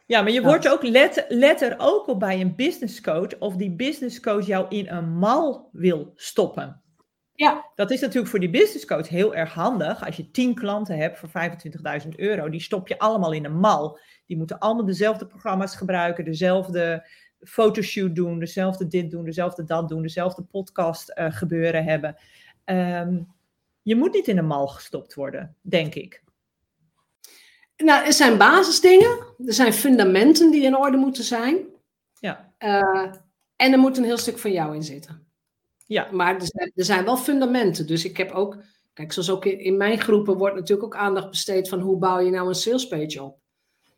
Ja, 0.06 0.22
maar 0.22 0.32
je 0.32 0.42
wordt 0.42 0.68
ook, 0.68 0.82
let, 0.82 1.24
let 1.28 1.62
er 1.62 1.74
ook 1.78 2.08
op 2.08 2.20
bij 2.20 2.40
een 2.40 2.56
business 2.56 3.00
coach 3.00 3.38
of 3.38 3.56
die 3.56 3.70
business 3.70 4.20
coach 4.20 4.46
jou 4.46 4.66
in 4.68 4.88
een 4.88 5.18
mal 5.18 5.68
wil 5.72 6.12
stoppen. 6.14 6.82
Ja. 7.34 7.70
Dat 7.74 7.90
is 7.90 8.00
natuurlijk 8.00 8.28
voor 8.28 8.40
die 8.40 8.50
business 8.50 8.86
coach 8.86 9.08
heel 9.08 9.34
erg 9.34 9.54
handig. 9.54 10.06
Als 10.06 10.16
je 10.16 10.30
tien 10.30 10.54
klanten 10.54 10.96
hebt 10.96 11.18
voor 11.18 11.28
25.000 12.02 12.08
euro, 12.16 12.48
die 12.48 12.60
stop 12.60 12.88
je 12.88 12.98
allemaal 12.98 13.32
in 13.32 13.44
een 13.44 13.58
mal. 13.58 13.98
Die 14.26 14.36
moeten 14.36 14.58
allemaal 14.58 14.84
dezelfde 14.84 15.26
programma's 15.26 15.76
gebruiken, 15.76 16.24
dezelfde 16.24 17.06
fotoshoot 17.45 18.14
doen, 18.14 18.38
dezelfde 18.38 18.86
dit 18.86 19.11
doen, 19.11 19.24
dezelfde 19.24 19.64
dat 19.64 19.88
doen, 19.88 20.03
dezelfde 20.03 20.43
podcast 20.43 21.12
uh, 21.18 21.32
gebeuren 21.32 21.84
hebben. 21.84 22.16
Um, 22.64 23.32
je 23.82 23.97
moet 23.97 24.12
niet 24.12 24.28
in 24.28 24.38
een 24.38 24.47
mal 24.47 24.68
gestopt 24.68 25.14
worden, 25.14 25.57
denk 25.61 25.95
ik. 25.95 26.22
Nou, 27.76 28.07
er 28.07 28.12
zijn 28.12 28.38
basisdingen, 28.38 29.18
er 29.47 29.53
zijn 29.53 29.72
fundamenten 29.72 30.51
die 30.51 30.62
in 30.62 30.76
orde 30.76 30.97
moeten 30.97 31.24
zijn. 31.24 31.59
Ja. 32.20 32.53
Uh, 32.59 33.12
en 33.57 33.72
er 33.72 33.78
moet 33.78 33.97
een 33.99 34.05
heel 34.05 34.18
stuk 34.18 34.38
van 34.38 34.53
jou 34.53 34.74
in 34.74 34.82
zitten. 34.82 35.26
Ja. 35.86 36.09
Maar 36.11 36.34
er 36.34 36.47
zijn, 36.47 36.72
er 36.74 36.84
zijn 36.84 37.05
wel 37.05 37.16
fundamenten. 37.16 37.86
Dus 37.86 38.05
ik 38.05 38.16
heb 38.16 38.30
ook, 38.30 38.62
kijk, 38.93 39.12
zoals 39.12 39.30
ook 39.30 39.45
in 39.45 39.76
mijn 39.76 40.01
groepen 40.01 40.36
wordt 40.36 40.55
natuurlijk 40.55 40.86
ook 40.86 41.01
aandacht 41.01 41.30
besteed 41.30 41.68
van 41.68 41.80
hoe 41.80 41.99
bouw 41.99 42.18
je 42.18 42.30
nou 42.30 42.49
een 42.49 42.55
salespage 42.55 43.22
op. 43.22 43.38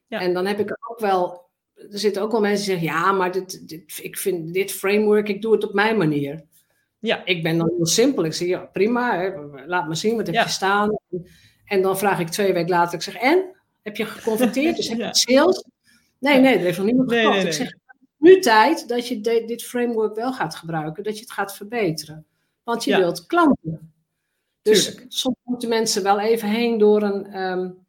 Ja. 0.07 0.21
En 0.21 0.35
dan 0.35 0.47
heb 0.47 0.59
ik 0.59 0.79
ook 0.91 1.01
wel 1.01 1.44
er 1.91 1.99
zitten 1.99 2.23
ook 2.23 2.31
wel 2.31 2.41
mensen 2.41 2.67
die 2.67 2.79
zeggen, 2.79 2.99
ja, 2.99 3.13
maar 3.13 3.33
dit, 3.33 3.69
dit, 3.69 3.99
ik 4.03 4.19
vind 4.19 4.55
dit 4.55 4.73
framework, 4.73 5.29
ik 5.29 5.43
doe 5.43 5.53
het 5.53 5.65
op 5.65 5.75
mijn 5.75 5.97
manier. 5.97 6.45
Ja. 6.99 7.25
Ik 7.25 7.43
ben 7.43 7.59
dan 7.59 7.73
heel 7.77 7.87
simpel. 7.87 8.25
Ik 8.25 8.33
zeg, 8.33 8.49
ja, 8.49 8.59
prima, 8.59 9.19
hè, 9.19 9.31
laat 9.67 9.89
me 9.89 9.95
zien, 9.95 10.17
wat 10.17 10.27
heb 10.27 10.45
je 10.45 10.49
staan? 10.51 10.99
En 11.65 11.83
dan 11.83 11.99
vraag 11.99 12.19
ik 12.19 12.29
twee 12.29 12.53
weken 12.53 12.71
later, 12.71 12.95
ik 12.95 13.03
zeg, 13.03 13.15
en? 13.15 13.45
Heb 13.83 13.97
je 13.97 14.05
geconfronteerd? 14.05 14.77
Dus 14.77 14.89
heb 14.89 14.99
je 14.99 15.09
sales? 15.11 15.65
Nee, 16.19 16.41
nee, 16.41 16.55
er 16.57 16.61
heeft 16.61 16.79
nog 16.79 16.87
niemand 16.87 17.13
gekocht. 17.13 17.37
Nee, 17.37 17.47
Ik 17.47 17.53
zeg, 17.53 17.75
nu 18.19 18.41
tijd 18.41 18.89
dat 18.89 19.09
je 19.09 19.21
dit 19.21 19.65
framework 19.65 20.15
wel 20.15 20.33
gaat 20.33 20.55
gebruiken, 20.55 21.05
dat 21.05 21.15
je 21.15 21.21
het 21.21 21.33
gaat 21.33 21.57
verbeteren. 21.57 22.27
Want 22.63 22.85
je 22.85 22.97
wilt 22.97 23.27
klanten. 23.27 23.93
Dus 24.63 24.85
Tuurlijk. 24.85 25.07
soms 25.09 25.37
moeten 25.43 25.69
mensen 25.69 26.03
wel 26.03 26.21
even 26.21 26.49
heen 26.49 26.79
door 26.79 27.03
een... 27.03 27.41
Um, 27.41 27.84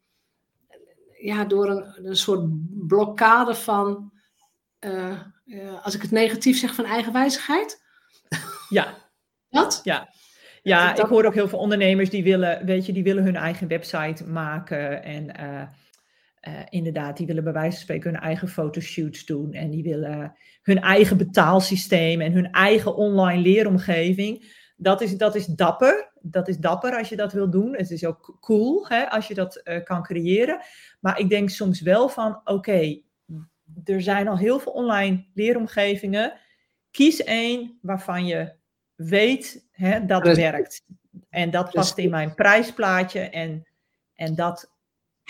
ja, 1.26 1.44
door 1.44 1.70
een, 1.70 2.06
een 2.06 2.16
soort 2.16 2.48
blokkade 2.86 3.54
van, 3.54 4.12
uh, 4.80 5.20
uh, 5.44 5.84
als 5.84 5.94
ik 5.94 6.02
het 6.02 6.10
negatief 6.10 6.58
zeg, 6.58 6.74
van 6.74 6.84
eigenwijzigheid. 6.84 7.82
Ja. 8.68 8.94
Dat? 9.48 9.80
Ja. 9.84 10.08
Ja, 10.62 10.96
ik 10.96 11.06
hoor 11.06 11.24
ook 11.24 11.34
heel 11.34 11.48
veel 11.48 11.58
ondernemers 11.58 12.10
die 12.10 12.24
willen, 12.24 12.64
weet 12.64 12.86
je, 12.86 12.92
die 12.92 13.02
willen 13.02 13.24
hun 13.24 13.36
eigen 13.36 13.68
website 13.68 14.24
maken 14.24 15.02
en 15.02 15.32
uh, 15.40 16.60
inderdaad, 16.68 17.16
die 17.16 17.26
willen 17.26 17.44
bij 17.44 17.52
wijze 17.52 17.70
van 17.70 17.80
spreken 17.80 18.10
hun 18.10 18.20
eigen 18.20 18.48
fotoshoots 18.48 19.24
doen 19.24 19.52
en 19.52 19.70
die 19.70 19.82
willen 19.82 20.36
hun 20.62 20.80
eigen 20.80 21.16
betaalsysteem 21.16 22.20
en 22.20 22.32
hun 22.32 22.50
eigen 22.50 22.96
online 22.96 23.42
leeromgeving. 23.42 24.64
Dat 24.76 25.00
is, 25.00 25.16
dat 25.16 25.34
is 25.34 25.46
dapper. 25.46 26.12
Dat 26.20 26.48
is 26.48 26.58
dapper 26.58 26.96
als 26.96 27.08
je 27.08 27.16
dat 27.16 27.32
wil 27.32 27.50
doen. 27.50 27.76
Het 27.76 27.90
is 27.90 28.04
ook 28.04 28.36
cool 28.40 28.88
hè, 28.88 29.10
als 29.10 29.28
je 29.28 29.34
dat 29.34 29.60
uh, 29.64 29.84
kan 29.84 30.02
creëren. 30.02 30.60
Maar 31.00 31.18
ik 31.18 31.28
denk 31.28 31.50
soms 31.50 31.80
wel 31.80 32.08
van, 32.08 32.40
oké, 32.44 33.00
er 33.84 34.02
zijn 34.02 34.28
al 34.28 34.38
heel 34.38 34.58
veel 34.58 34.72
online 34.72 35.24
leeromgevingen. 35.34 36.32
Kies 36.90 37.24
één 37.24 37.78
waarvan 37.82 38.26
je 38.26 38.52
weet 38.94 39.66
hè, 39.70 40.06
dat 40.06 40.26
het 40.26 40.36
werkt. 40.36 40.84
En 41.28 41.50
dat 41.50 41.70
past 41.70 41.98
in 41.98 42.10
mijn 42.10 42.34
prijsplaatje. 42.34 43.20
En, 43.20 43.66
en 44.14 44.34
dat, 44.34 44.75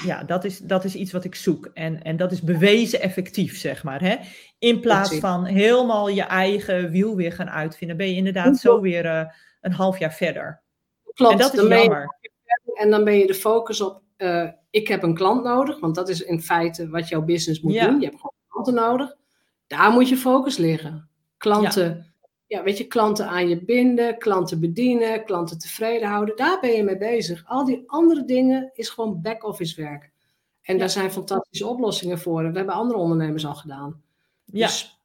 ja, 0.04 0.24
dat, 0.24 0.44
is, 0.44 0.58
dat 0.58 0.84
is 0.84 0.94
iets 0.94 1.12
wat 1.12 1.24
ik 1.24 1.34
zoek. 1.34 1.70
En, 1.74 2.02
en 2.02 2.16
dat 2.16 2.32
is 2.32 2.42
bewezen 2.42 3.00
effectief, 3.00 3.58
zeg 3.58 3.84
maar. 3.84 4.00
Hè? 4.00 4.16
In 4.58 4.80
plaats 4.80 5.18
van 5.18 5.44
helemaal 5.44 6.08
je 6.08 6.22
eigen 6.22 6.90
wiel 6.90 7.16
weer 7.16 7.32
gaan 7.32 7.50
uitvinden, 7.50 7.96
ben 7.96 8.08
je 8.08 8.14
inderdaad 8.14 8.56
zo 8.56 8.80
weer 8.80 9.04
uh, 9.04 9.24
een 9.60 9.72
half 9.72 9.98
jaar 9.98 10.14
verder. 10.14 10.62
Klopt. 11.12 11.32
En 11.32 11.38
dat 11.38 11.54
is 11.54 11.68
jammer. 11.68 12.16
en 12.74 12.90
dan 12.90 13.04
ben 13.04 13.18
je 13.18 13.26
de 13.26 13.34
focus 13.34 13.80
op 13.80 14.02
uh, 14.18 14.48
ik 14.70 14.88
heb 14.88 15.02
een 15.02 15.14
klant 15.14 15.44
nodig, 15.44 15.80
want 15.80 15.94
dat 15.94 16.08
is 16.08 16.20
in 16.20 16.42
feite 16.42 16.88
wat 16.88 17.08
jouw 17.08 17.22
business 17.22 17.60
moet 17.60 17.80
doen. 17.80 18.00
Je 18.00 18.06
hebt 18.06 18.16
gewoon 18.16 18.34
klanten 18.48 18.74
nodig. 18.74 19.16
Daar 19.66 19.90
moet 19.90 20.08
je 20.08 20.16
focus 20.16 20.56
liggen. 20.56 21.08
Klanten, 21.36 22.14
ja. 22.46 22.62
weet 22.62 22.78
je, 22.78 22.86
klanten 22.86 23.28
aan 23.28 23.48
je 23.48 23.64
binden, 23.64 24.18
klanten 24.18 24.60
bedienen, 24.60 25.24
klanten 25.24 25.58
tevreden 25.58 26.08
houden. 26.08 26.36
Daar 26.36 26.60
ben 26.60 26.70
je 26.70 26.82
mee 26.82 26.96
bezig. 26.96 27.44
Al 27.46 27.64
die 27.64 27.82
andere 27.86 28.24
dingen 28.24 28.70
is 28.74 28.88
gewoon 28.88 29.22
back-office 29.22 29.82
werk. 29.82 30.10
En 30.62 30.74
ja. 30.74 30.80
daar 30.80 30.90
zijn 30.90 31.12
fantastische 31.12 31.66
oplossingen 31.66 32.18
voor. 32.18 32.42
Dat 32.42 32.54
hebben 32.54 32.74
andere 32.74 32.98
ondernemers 32.98 33.46
al 33.46 33.54
gedaan. 33.54 34.02
Ja. 34.44 34.66
Dus 34.66 35.00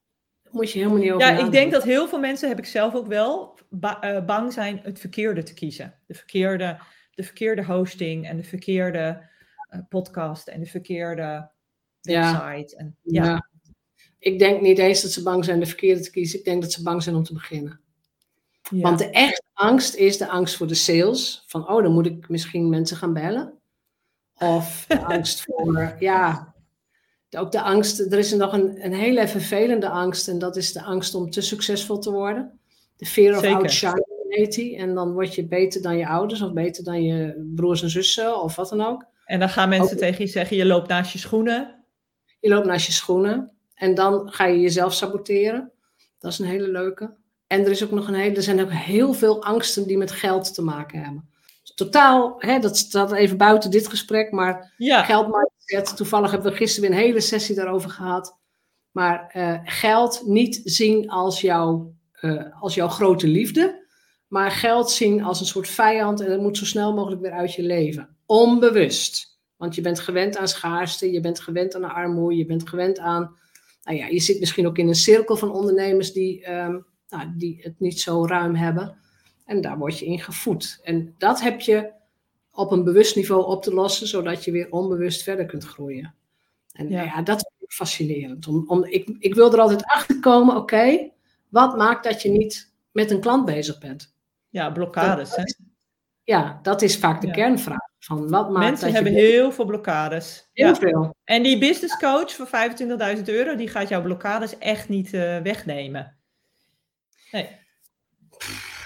moet 0.52 0.72
je 0.72 0.78
helemaal 0.78 1.00
niet 1.00 1.12
over 1.12 1.28
Ja, 1.28 1.46
ik 1.46 1.52
denk 1.52 1.72
dat 1.72 1.84
heel 1.84 2.08
veel 2.08 2.20
mensen, 2.20 2.50
heb 2.50 2.58
ik 2.58 2.66
zelf 2.66 2.96
ook 2.96 3.08
wel, 3.08 3.58
ba 3.70 4.16
uh, 4.16 4.26
bang 4.26 4.54
zijn 4.54 4.80
het 4.84 5.00
verkeerde 5.00 5.44
te 5.44 5.54
kiezen. 5.54 5.96
De 6.06 6.14
verkeerde 6.14 6.80
de 7.22 7.24
verkeerde 7.24 7.66
hosting 7.66 8.28
en 8.28 8.38
de 8.38 8.44
verkeerde 8.44 9.30
uh, 9.70 9.82
podcast 9.90 10.48
en 10.48 10.60
de 10.60 10.66
verkeerde 10.66 11.50
website. 12.02 12.76
Ja. 12.76 12.78
En, 12.78 12.98
ja. 13.02 13.26
ja. 13.26 13.50
Ik 14.22 14.40
denk 14.40 14.62
niet 14.62 14.78
eens 14.78 15.02
dat 15.02 15.12
ze 15.12 15.24
bang 15.24 15.46
zijn 15.46 15.60
de 15.60 15.66
verkeerde 15.66 16.02
te 16.02 16.12
kiezen. 16.12 16.40
Ik 16.40 16.46
denk 16.46 16.62
dat 16.62 16.72
ze 16.72 16.84
bang 16.84 17.04
zijn 17.04 17.16
om 17.16 17.24
te 17.24 17.34
beginnen. 17.34 17.80
Ja. 18.70 18.82
Want 18.82 18.98
de 18.98 19.10
echte 19.10 19.44
angst 19.54 19.96
is 19.96 20.18
de 20.18 20.28
angst 20.28 20.56
voor 20.56 20.68
de 20.68 20.74
sales. 20.74 21.44
Van, 21.48 21.70
oh, 21.70 21.84
dan 21.84 21.92
moet 21.92 22.06
ik 22.06 22.30
misschien 22.30 22.70
mensen 22.70 22.98
gaan 22.98 23.14
bellen. 23.14 23.54
Of 24.38 24.86
de 24.88 25.00
angst 25.16 25.44
voor, 25.44 25.96
ja, 26.00 26.54
ook 27.30 27.52
de 27.52 27.62
angst. 27.62 28.00
Er 28.00 28.18
is 28.18 28.34
nog 28.34 28.54
een, 28.54 28.86
een 28.86 28.94
hele 28.94 29.28
vervelende 29.28 29.90
angst 29.90 30.28
en 30.28 30.40
dat 30.40 30.56
is 30.56 30.74
de 30.74 30.84
angst 30.84 31.16
om 31.16 31.30
te 31.30 31.42
succesvol 31.42 32.00
te 32.00 32.12
worden. 32.12 32.60
De 32.96 33.06
fear 33.06 33.38
of 33.38 33.44
outshining 33.44 34.06
heet 34.28 34.54
die. 34.54 34.76
En 34.78 34.94
dan 34.94 35.14
word 35.14 35.36
je 35.36 35.48
beter 35.48 35.82
dan 35.82 35.98
je 35.98 36.08
ouders 36.08 36.42
of 36.42 36.54
beter 36.54 36.84
dan 36.84 37.04
je 37.04 37.50
broers 37.56 37.82
en 37.82 37.90
zussen 37.90 38.42
of 38.42 38.56
wat 38.56 38.70
dan 38.70 38.82
ook. 38.82 39.06
En 39.26 39.40
dan 39.40 39.50
gaan 39.50 39.70
mensen 39.70 39.98
tegen 39.98 40.26
je 40.26 40.32
zeggen, 40.32 40.58
je 40.58 40.66
loopt 40.66 40.88
naast 40.88 41.12
je 41.12 41.20
schoenen. 41.20 41.84
Je 42.40 42.50
loopt 42.50 42.66
naast 42.66 42.86
je 42.86 42.92
schoenen. 42.92 43.52
En 43.82 43.96
dan 43.96 44.32
ga 44.32 44.46
je 44.46 44.60
jezelf 44.60 44.94
saboteren. 44.94 45.72
Dat 46.20 46.32
is 46.32 46.40
een 46.40 46.46
hele 46.46 46.68
leuke. 46.68 47.14
En 47.48 47.66
er, 47.66 47.72
is 47.72 47.84
ook 47.84 47.92
nog 47.92 48.08
een 48.08 48.14
hele, 48.14 48.36
er 48.36 48.44
zijn 48.44 48.62
ook 48.62 48.72
heel 48.72 49.14
veel 49.14 49.44
angsten 49.44 49.88
die 49.88 49.98
met 49.98 50.12
geld 50.12 50.54
te 50.54 50.62
maken 50.62 51.04
hebben. 51.04 51.30
totaal, 51.76 52.36
hè, 52.38 52.60
dat 52.60 52.78
staat 52.78 53.12
even 53.12 53.38
buiten 53.38 53.72
dit 53.72 53.88
gesprek, 53.88 54.32
maar 54.32 54.74
ja. 54.78 55.04
geldmindset. 55.04 55.96
Toevallig 55.98 56.32
hebben 56.32 56.52
we 56.52 56.58
gisteren 56.58 56.90
weer 56.90 57.00
een 57.00 57.06
hele 57.06 57.20
sessie 57.20 57.56
daarover 57.56 57.90
gehad. 57.90 58.38
Maar 58.92 59.34
uh, 59.38 59.60
geld 59.64 60.22
niet 60.26 60.62
zien 60.64 61.10
als, 61.10 61.42
jouw 61.42 61.94
uh, 62.22 62.62
als 62.62 62.76
jouw 62.76 62.88
grote 62.88 63.28
liefde, 63.28 63.88
maar 64.28 64.52
geld 64.52 64.92
zien 64.92 65.24
als 65.24 65.40
een 65.40 65.46
soort 65.46 65.70
vijand 65.70 66.22
en 66.22 66.32
het 66.32 66.42
moet 66.42 66.58
zo 66.58 66.66
snel 66.66 66.94
mogelijk 66.94 67.22
weer 67.22 67.32
uit 67.32 67.54
je 67.54 67.64
leven. 67.64 68.16
Onbewust. 68.26 69.40
Want 69.58 69.76
je 69.76 69.82
bent 69.82 70.00
gewend 70.00 70.38
aan 70.38 70.48
schaarste, 70.48 71.12
je 71.12 71.20
bent 71.20 71.40
gewend 71.40 71.76
aan 71.76 71.84
armoede, 71.84 72.36
je 72.36 72.46
bent 72.46 72.70
gewend 72.70 73.00
aan. 73.00 73.40
Nou 73.84 73.98
ja, 73.98 74.08
je 74.08 74.20
zit 74.20 74.40
misschien 74.40 74.68
ook 74.68 74.78
in 74.78 74.88
een 74.88 74.96
cirkel 74.96 75.36
van 75.36 75.52
ondernemers 75.52 76.12
die 76.12 76.52
um, 76.52 76.86
nou, 77.10 77.34
die 77.36 77.60
het 77.62 77.80
niet 77.80 78.00
zo 78.00 78.26
ruim 78.26 78.56
hebben. 78.56 78.98
En 79.46 79.62
daar 79.62 79.78
word 79.78 80.00
je 80.00 80.06
in 80.06 80.20
gevoed. 80.20 80.80
En 80.84 81.16
dat 81.18 81.42
heb 81.42 81.62
je 81.62 81.92
op 82.52 82.72
een 82.72 82.84
bewust 82.84 83.16
niveau 83.16 83.46
op 83.46 83.64
te 83.64 83.74
lossen, 83.74 84.08
zodat 84.08 84.44
je 84.44 84.52
weer 84.52 84.72
onbewust 84.72 85.24
verder 85.24 85.46
kunt 85.46 85.64
groeien. 85.64 86.14
En 86.72 86.90
ja, 86.90 87.02
ja 87.02 87.22
dat 87.22 87.40
vind 87.42 87.62
ik 87.70 87.72
fascinerend. 87.72 88.48
Om, 88.48 88.64
om, 88.68 88.84
ik, 88.84 89.16
ik 89.20 89.36
wil 89.36 89.54
er 89.54 89.60
altijd 89.60 89.84
achter 89.86 90.20
komen, 90.20 90.56
oké, 90.56 91.10
wat 91.50 91.78
maakt 91.78 92.04
dat 92.04 92.22
je 92.22 92.30
niet 92.30 92.74
met 92.92 93.12
een 93.12 93.22
klant 93.22 93.46
bezig 93.46 93.80
bent? 93.80 94.14
Ja, 94.50 94.72
blokkades. 94.72 95.36
hè? 95.36 95.44
Ja, 96.24 96.60
dat 96.62 96.82
is 96.82 96.98
vaak 96.98 97.22
de 97.22 97.32
kernvraag. 97.32 97.91
Van 98.02 98.30
wat 98.30 98.50
maakt 98.50 98.66
Mensen 98.66 98.86
dat 98.86 98.96
hebben 98.96 99.14
heel 99.14 99.52
veel 99.52 99.66
blokkades. 99.66 100.50
Heel 100.54 100.68
ja. 100.68 100.76
veel. 100.76 101.16
En 101.24 101.44
die 101.44 101.58
business 101.58 101.98
coach 101.98 102.32
voor 102.32 102.48
25.000 103.18 103.24
euro, 103.26 103.56
die 103.56 103.68
gaat 103.68 103.90
jouw 103.90 104.02
blokkades 104.02 104.58
echt 104.58 104.90
niet 104.90 105.14
uh, 105.14 105.38
wegnemen. 105.38 106.18
Nee. 107.32 107.60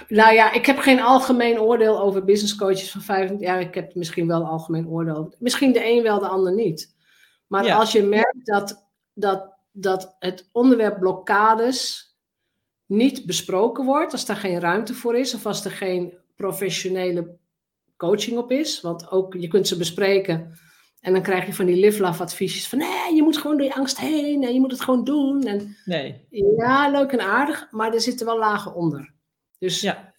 Nou 0.07 0.33
ja, 0.33 0.51
ik 0.51 0.65
heb 0.65 0.77
geen 0.77 1.01
algemeen 1.01 1.59
oordeel 1.59 1.99
over 1.99 2.23
business 2.23 2.55
coaches 2.55 2.91
van 2.91 3.01
25 3.01 3.47
jaar. 3.47 3.59
Ik 3.59 3.75
heb 3.75 3.95
misschien 3.95 4.27
wel 4.27 4.45
algemeen 4.45 4.87
oordeel. 4.87 5.35
Misschien 5.39 5.71
de 5.71 5.85
een 5.85 6.03
wel, 6.03 6.19
de 6.19 6.27
ander 6.27 6.53
niet. 6.53 6.95
Maar 7.47 7.71
als 7.71 7.91
je 7.91 8.03
merkt 8.03 8.45
dat, 8.45 8.89
dat, 9.13 9.53
dat 9.71 10.15
het 10.19 10.49
onderwerp 10.51 10.99
blokkades 10.99 12.09
niet 12.85 13.25
besproken 13.25 13.85
wordt, 13.85 14.11
als 14.11 14.25
daar 14.25 14.35
geen 14.35 14.59
ruimte 14.59 14.93
voor 14.93 15.17
is, 15.17 15.33
of 15.33 15.45
als 15.45 15.65
er 15.65 15.71
geen 15.71 16.17
professionele 16.35 17.37
coaching 17.97 18.37
op 18.37 18.51
is, 18.51 18.81
want 18.81 19.11
ook 19.11 19.33
je 19.33 19.47
kunt 19.47 19.67
ze 19.67 19.77
bespreken 19.77 20.57
en 21.05 21.13
dan 21.13 21.21
krijg 21.21 21.45
je 21.45 21.53
van 21.53 21.65
die 21.65 21.79
live-love 21.79 22.23
adviesjes 22.23 22.67
van 22.67 22.77
nee, 22.77 23.15
je 23.15 23.23
moet 23.23 23.37
gewoon 23.37 23.57
door 23.57 23.65
je 23.65 23.73
angst 23.73 23.99
heen 23.99 24.43
en 24.43 24.53
je 24.53 24.59
moet 24.59 24.71
het 24.71 24.81
gewoon 24.81 25.03
doen. 25.03 25.43
En, 25.43 25.77
nee. 25.85 26.27
Ja, 26.57 26.89
leuk 26.89 27.11
en 27.11 27.21
aardig, 27.21 27.67
maar 27.71 27.93
er 27.93 28.01
zitten 28.01 28.25
wel 28.25 28.37
lagen 28.37 28.75
onder. 28.75 29.13
Dus 29.59 29.81
ja. 29.81 30.13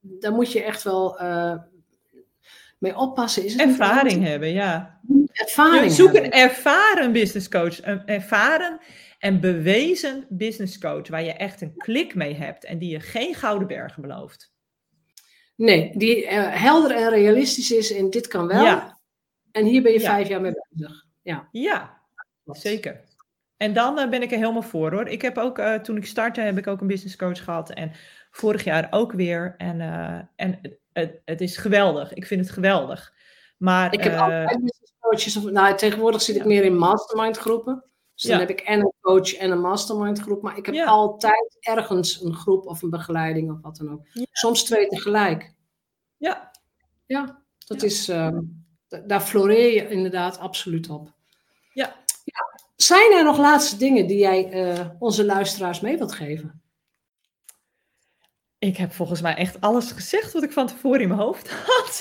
daar 0.00 0.32
moet 0.32 0.52
je 0.52 0.62
echt 0.62 0.82
wel 0.82 1.22
uh, 1.22 1.56
mee 2.78 2.96
oppassen. 2.96 3.44
Is 3.44 3.52
het 3.52 3.62
ervaring 3.62 4.24
hebben, 4.24 4.52
ja. 4.52 5.00
Ervaring 5.32 5.92
Zoek 5.92 6.14
een 6.14 6.30
ervaren 6.30 7.12
business 7.12 7.48
coach, 7.48 7.84
een 7.84 8.06
ervaren 8.06 8.80
en 9.18 9.40
bewezen 9.40 10.26
business 10.28 10.78
coach 10.78 11.08
waar 11.08 11.24
je 11.24 11.32
echt 11.32 11.60
een 11.60 11.76
klik 11.76 12.14
mee 12.14 12.34
hebt 12.34 12.64
en 12.64 12.78
die 12.78 12.90
je 12.90 13.00
geen 13.00 13.34
gouden 13.34 13.68
bergen 13.68 14.02
belooft. 14.02 14.52
Nee, 15.60 15.90
die 15.94 16.24
uh, 16.24 16.30
helder 16.62 16.90
en 16.90 17.08
realistisch 17.08 17.70
is 17.70 17.92
en 17.92 18.10
dit 18.10 18.26
kan 18.26 18.46
wel. 18.46 18.64
Ja. 18.64 18.98
En 19.52 19.64
hier 19.64 19.82
ben 19.82 19.92
je 19.92 20.00
vijf 20.00 20.28
jaar 20.28 20.40
mee 20.40 20.52
bezig. 20.52 21.06
Ja, 21.22 21.48
ja 21.52 22.00
zeker. 22.44 23.00
En 23.56 23.72
dan 23.72 23.98
uh, 23.98 24.08
ben 24.08 24.22
ik 24.22 24.30
er 24.30 24.38
helemaal 24.38 24.62
voor 24.62 24.92
hoor. 24.92 25.08
Ik 25.08 25.22
heb 25.22 25.38
ook, 25.38 25.58
uh, 25.58 25.74
toen 25.74 25.96
ik 25.96 26.06
startte, 26.06 26.40
heb 26.40 26.58
ik 26.58 26.66
ook 26.66 26.80
een 26.80 26.86
business 26.86 27.16
coach 27.16 27.44
gehad. 27.44 27.70
En 27.70 27.92
vorig 28.30 28.64
jaar 28.64 28.86
ook 28.90 29.12
weer. 29.12 29.54
En, 29.56 29.80
en 30.36 30.60
het, 30.92 31.20
het, 31.24 31.40
is 31.40 31.56
geweldig. 31.56 32.12
Ik 32.12 32.26
vind 32.26 32.40
het 32.40 32.50
geweldig. 32.50 33.12
Maar, 33.56 33.92
ik 33.92 34.02
heb 34.02 34.18
altijd 34.18 34.60
business 34.60 34.92
coaches. 35.00 35.52
Nou, 35.52 35.76
tegenwoordig 35.76 36.22
zit 36.22 36.36
ik 36.36 36.44
meer 36.44 36.64
in 36.64 36.76
mastermind 36.76 37.36
groepen. 37.36 37.84
Dus 38.20 38.30
dan 38.30 38.40
heb 38.40 38.50
ik 38.50 38.60
en 38.60 38.80
een 38.80 38.92
coach 39.00 39.34
en 39.34 39.50
een 39.50 39.60
mastermind 39.60 40.20
groep. 40.20 40.42
Maar 40.42 40.56
ik 40.56 40.66
heb 40.66 40.86
altijd 40.86 41.56
ergens 41.60 42.20
een 42.20 42.34
groep 42.34 42.66
of 42.66 42.82
een 42.82 42.90
begeleiding 42.90 43.50
of 43.50 43.60
wat 43.60 43.76
dan 43.76 43.92
ook. 43.92 44.06
Soms 44.32 44.64
twee 44.64 44.86
tegelijk. 44.86 45.54
Ja. 46.16 46.50
Ja, 47.06 47.42
dat 47.66 47.82
is... 47.82 48.08
Ehm, 48.08 48.38
daar 49.06 49.20
floreer 49.20 49.72
je 49.74 49.88
inderdaad 49.88 50.38
absoluut 50.38 50.88
op. 50.90 51.12
Ja. 51.72 51.96
Zijn 52.76 53.12
er 53.12 53.24
nog 53.24 53.38
laatste 53.38 53.76
dingen 53.76 54.06
die 54.06 54.18
jij 54.18 54.52
uh, 54.52 54.86
onze 54.98 55.24
luisteraars 55.24 55.80
mee 55.80 55.98
wilt 55.98 56.12
geven? 56.12 56.62
Ik 58.58 58.76
heb 58.76 58.92
volgens 58.92 59.20
mij 59.20 59.34
echt 59.34 59.60
alles 59.60 59.92
gezegd 59.92 60.32
wat 60.32 60.42
ik 60.42 60.52
van 60.52 60.66
tevoren 60.66 61.00
in 61.00 61.08
mijn 61.08 61.20
hoofd 61.20 61.50
had. 61.50 62.00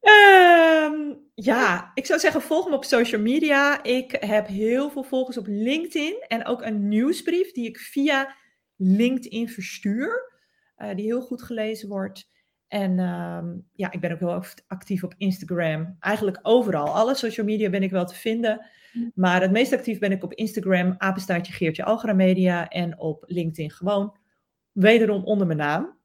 uh, 0.00 0.90
ja, 1.42 1.90
ik 1.94 2.06
zou 2.06 2.20
zeggen, 2.20 2.42
volg 2.42 2.68
me 2.68 2.74
op 2.74 2.84
social 2.84 3.20
media. 3.20 3.82
Ik 3.82 4.16
heb 4.20 4.46
heel 4.46 4.90
veel 4.90 5.02
volgers 5.02 5.36
op 5.36 5.46
LinkedIn 5.48 6.24
en 6.28 6.46
ook 6.46 6.62
een 6.62 6.88
nieuwsbrief 6.88 7.52
die 7.52 7.68
ik 7.68 7.78
via 7.78 8.34
LinkedIn 8.76 9.48
verstuur, 9.48 10.32
uh, 10.78 10.94
die 10.94 11.04
heel 11.04 11.20
goed 11.20 11.42
gelezen 11.42 11.88
wordt. 11.88 12.28
En 12.68 12.98
ehm, 12.98 13.58
ja, 13.72 13.92
ik 13.92 14.00
ben 14.00 14.12
ook 14.12 14.18
heel 14.18 14.42
actief 14.66 15.04
op 15.04 15.14
Instagram. 15.16 15.96
Eigenlijk 16.00 16.38
overal. 16.42 16.94
Alle 16.94 17.14
social 17.14 17.46
media 17.46 17.70
ben 17.70 17.82
ik 17.82 17.90
wel 17.90 18.04
te 18.04 18.14
vinden. 18.14 18.66
Mm. 18.92 19.12
Maar 19.14 19.40
het 19.40 19.50
meest 19.50 19.72
actief 19.72 19.98
ben 19.98 20.12
ik 20.12 20.24
op 20.24 20.34
Instagram, 20.34 20.94
apenstaartje 20.98 21.52
Geertje 21.52 21.84
Algra 21.84 22.12
Media. 22.12 22.68
En 22.68 22.98
op 22.98 23.24
LinkedIn 23.26 23.70
gewoon. 23.70 24.16
Wederom 24.72 25.24
onder 25.24 25.46
mijn 25.46 25.58
naam. 25.58 25.99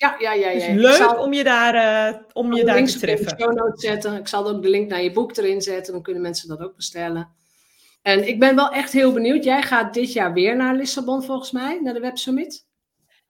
Ja, 0.00 0.16
ja, 0.18 0.32
ja. 0.32 0.50
ja. 0.50 0.74
Dus 0.74 0.98
leuk 0.98 1.18
om 1.18 1.32
je 1.32 1.44
daar, 1.44 1.74
uh, 2.14 2.20
om 2.32 2.52
je 2.52 2.64
daar 2.64 2.84
te 2.84 2.98
treffen. 2.98 3.26
Ik 3.26 3.34
zal 3.38 3.54
de 3.54 3.72
zetten. 3.74 4.14
Ik 4.14 4.28
zal 4.28 4.48
ook 4.48 4.62
de 4.62 4.68
link 4.68 4.88
naar 4.88 5.02
je 5.02 5.12
boek 5.12 5.36
erin 5.36 5.62
zetten. 5.62 5.92
Dan 5.92 6.02
kunnen 6.02 6.22
mensen 6.22 6.48
dat 6.48 6.60
ook 6.60 6.76
bestellen. 6.76 7.28
En 8.02 8.28
ik 8.28 8.38
ben 8.38 8.56
wel 8.56 8.70
echt 8.70 8.92
heel 8.92 9.12
benieuwd. 9.12 9.44
Jij 9.44 9.62
gaat 9.62 9.94
dit 9.94 10.12
jaar 10.12 10.32
weer 10.32 10.56
naar 10.56 10.74
Lissabon 10.74 11.22
volgens 11.22 11.50
mij, 11.50 11.80
naar 11.82 11.94
de 11.94 12.00
Web 12.00 12.18
Summit. 12.18 12.66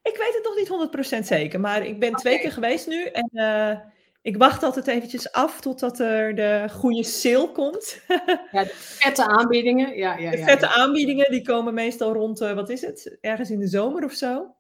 Ik 0.03 0.17
weet 0.17 0.35
het 0.35 0.45
nog 0.45 0.57
niet 0.57 1.23
100% 1.23 1.27
zeker, 1.27 1.61
maar 1.61 1.87
ik 1.87 2.01
ben 2.01 2.15
twee 2.15 2.39
keer 2.39 2.53
geweest 2.53 2.87
nu 2.87 3.05
en 3.05 3.29
uh, 3.33 3.79
ik 4.23 4.37
wacht 4.37 4.63
altijd 4.63 4.87
eventjes 4.87 5.33
af 5.33 5.61
totdat 5.61 5.99
er 5.99 6.35
de 6.35 6.67
goede 6.71 7.05
sale 7.05 7.53
komt. 7.53 8.01
ja, 8.53 8.65
de 8.65 8.71
vette 8.75 9.27
aanbiedingen. 9.27 9.97
Ja, 9.97 10.17
ja, 10.17 10.31
de 10.31 10.39
vette 10.39 10.69
aanbiedingen, 10.69 11.31
die 11.31 11.43
komen 11.43 11.75
meestal 11.75 12.13
rond, 12.13 12.41
uh, 12.41 12.53
wat 12.53 12.69
is 12.69 12.81
het, 12.81 13.17
ergens 13.21 13.51
in 13.51 13.59
de 13.59 13.69
zomer 13.69 14.05
of 14.05 14.13
zo. 14.13 14.55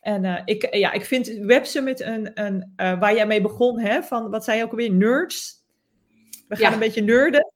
En 0.00 0.24
uh, 0.24 0.40
ik, 0.44 0.74
ja, 0.74 0.92
ik 0.92 1.04
vind 1.04 1.28
Web 1.28 1.64
Summit 1.64 2.00
een, 2.00 2.30
een 2.44 2.72
waar 2.76 3.14
jij 3.14 3.26
mee 3.26 3.40
begon, 3.40 3.78
hè, 3.78 4.02
van 4.02 4.30
wat 4.30 4.44
zei 4.44 4.58
je 4.58 4.64
ook 4.64 4.70
alweer, 4.70 4.92
nerds? 4.92 5.64
We 6.48 6.56
gaan 6.56 6.72
een 6.72 6.78
beetje 6.78 7.02
nerden. 7.02 7.52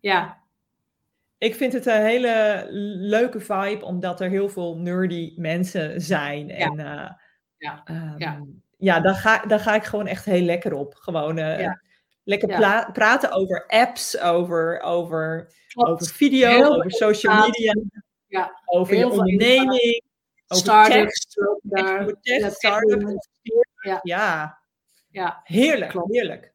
Ja, 0.00 0.42
ik 1.38 1.54
vind 1.54 1.72
het 1.72 1.86
een 1.86 2.02
hele 2.02 2.66
leuke 2.98 3.40
vibe, 3.40 3.84
omdat 3.84 4.20
er 4.20 4.28
heel 4.28 4.48
veel 4.48 4.76
nerdy 4.76 5.32
mensen 5.36 6.00
zijn. 6.00 6.50
En 6.50 6.76
ja, 6.76 7.04
uh, 7.04 7.10
ja. 7.56 7.82
Um, 7.90 8.14
ja. 8.18 8.42
ja 8.78 9.00
daar, 9.00 9.14
ga, 9.14 9.46
daar 9.46 9.60
ga 9.60 9.74
ik 9.74 9.84
gewoon 9.84 10.06
echt 10.06 10.24
heel 10.24 10.42
lekker 10.42 10.74
op. 10.74 10.94
Gewoon 10.94 11.34
lekker 12.24 12.48
praten 12.92 13.32
over 13.32 13.66
apps, 13.66 14.20
over, 14.20 14.80
over, 14.80 15.52
over 15.74 16.06
video, 16.06 16.48
heel 16.48 16.76
over 16.76 16.90
social 16.90 17.46
media, 17.46 17.74
ja. 18.26 18.60
over 18.64 18.96
je 18.96 19.08
onderneming. 19.08 20.04
Over 20.48 20.64
startups. 20.64 21.26
Ja. 23.82 24.00
ja. 24.02 24.58
Ja. 25.10 25.40
Heerlijk, 25.44 25.94
heerlijk. 26.08 26.54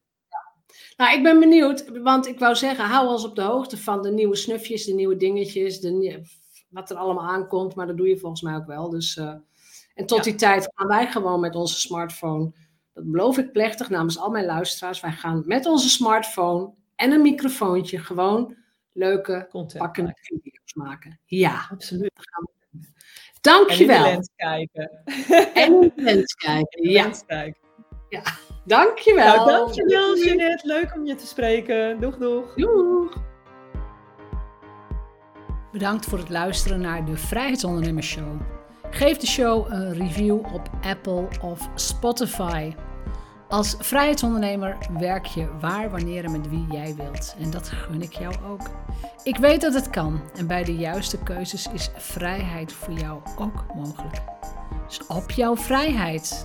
Nou, 0.97 1.17
ik 1.17 1.23
ben 1.23 1.39
benieuwd, 1.39 1.97
want 1.97 2.27
ik 2.27 2.39
wou 2.39 2.55
zeggen, 2.55 2.85
hou 2.85 3.07
ons 3.07 3.25
op 3.25 3.35
de 3.35 3.41
hoogte 3.41 3.77
van 3.77 4.01
de 4.01 4.11
nieuwe 4.11 4.35
snufjes, 4.35 4.85
de 4.85 4.93
nieuwe 4.93 5.17
dingetjes, 5.17 5.79
de, 5.79 6.21
wat 6.69 6.89
er 6.89 6.97
allemaal 6.97 7.29
aankomt, 7.29 7.75
maar 7.75 7.87
dat 7.87 7.97
doe 7.97 8.07
je 8.07 8.17
volgens 8.17 8.41
mij 8.41 8.55
ook 8.55 8.65
wel. 8.65 8.89
Dus, 8.89 9.15
uh, 9.15 9.33
en 9.95 10.05
tot 10.05 10.23
die 10.23 10.35
tijd 10.35 10.71
gaan 10.73 10.87
wij 10.87 11.07
gewoon 11.07 11.39
met 11.39 11.55
onze 11.55 11.79
smartphone, 11.79 12.51
dat 12.93 13.11
beloof 13.11 13.37
ik 13.37 13.51
plechtig 13.51 13.89
namens 13.89 14.19
al 14.19 14.29
mijn 14.29 14.45
luisteraars, 14.45 14.99
wij 14.99 15.11
gaan 15.11 15.43
met 15.45 15.65
onze 15.65 15.89
smartphone 15.89 16.73
en 16.95 17.11
een 17.11 17.21
microfoontje 17.21 17.99
gewoon 17.99 18.55
leuke, 18.91 19.47
Content 19.49 19.83
pakkende 19.83 20.17
video's 20.21 20.73
maken. 20.73 21.19
Ja, 21.25 21.67
absoluut. 21.71 22.11
Dankjewel. 23.41 24.05
En 24.05 24.11
in 24.11 24.11
de 24.11 24.13
lens 24.13 24.29
kijken. 24.35 24.91
En 25.53 25.73
in 25.73 25.91
de 25.95 26.03
lens 26.03 26.33
kijken, 26.33 26.89
ja. 26.89 27.03
Lens 27.03 27.23
kijken. 27.25 27.61
Ja, 28.09 28.21
dankjewel. 28.65 29.35
Nou, 29.35 29.49
dankjewel 29.49 30.17
Jeanette. 30.17 30.67
Leuk 30.67 30.95
om 30.95 31.05
je 31.05 31.15
te 31.15 31.27
spreken. 31.27 31.99
Doeg, 31.99 32.17
doeg. 32.17 32.53
Doeg. 32.53 33.17
Bedankt 35.71 36.05
voor 36.05 36.17
het 36.17 36.29
luisteren 36.29 36.81
naar 36.81 37.05
de 37.05 37.17
Vrijheidsondernemers 37.17 38.07
Show. 38.07 38.41
Geef 38.89 39.17
de 39.17 39.27
show 39.27 39.71
een 39.71 39.93
review 39.93 40.53
op 40.53 40.69
Apple 40.81 41.27
of 41.41 41.69
Spotify. 41.75 42.71
Als 43.51 43.75
vrijheidsondernemer 43.79 44.77
werk 44.97 45.25
je 45.25 45.47
waar, 45.59 45.89
wanneer 45.89 46.23
en 46.23 46.31
met 46.31 46.49
wie 46.49 46.65
jij 46.71 46.95
wilt. 46.95 47.35
En 47.39 47.51
dat 47.51 47.69
gun 47.69 48.01
ik 48.01 48.13
jou 48.13 48.35
ook. 48.49 48.69
Ik 49.23 49.37
weet 49.37 49.61
dat 49.61 49.73
het 49.73 49.89
kan 49.89 50.21
en 50.35 50.47
bij 50.47 50.63
de 50.63 50.75
juiste 50.75 51.17
keuzes 51.17 51.67
is 51.73 51.91
vrijheid 51.95 52.73
voor 52.73 52.93
jou 52.93 53.21
ook 53.39 53.65
mogelijk. 53.75 54.21
Dus 54.87 55.07
op 55.07 55.31
jouw 55.31 55.57
vrijheid. 55.57 56.43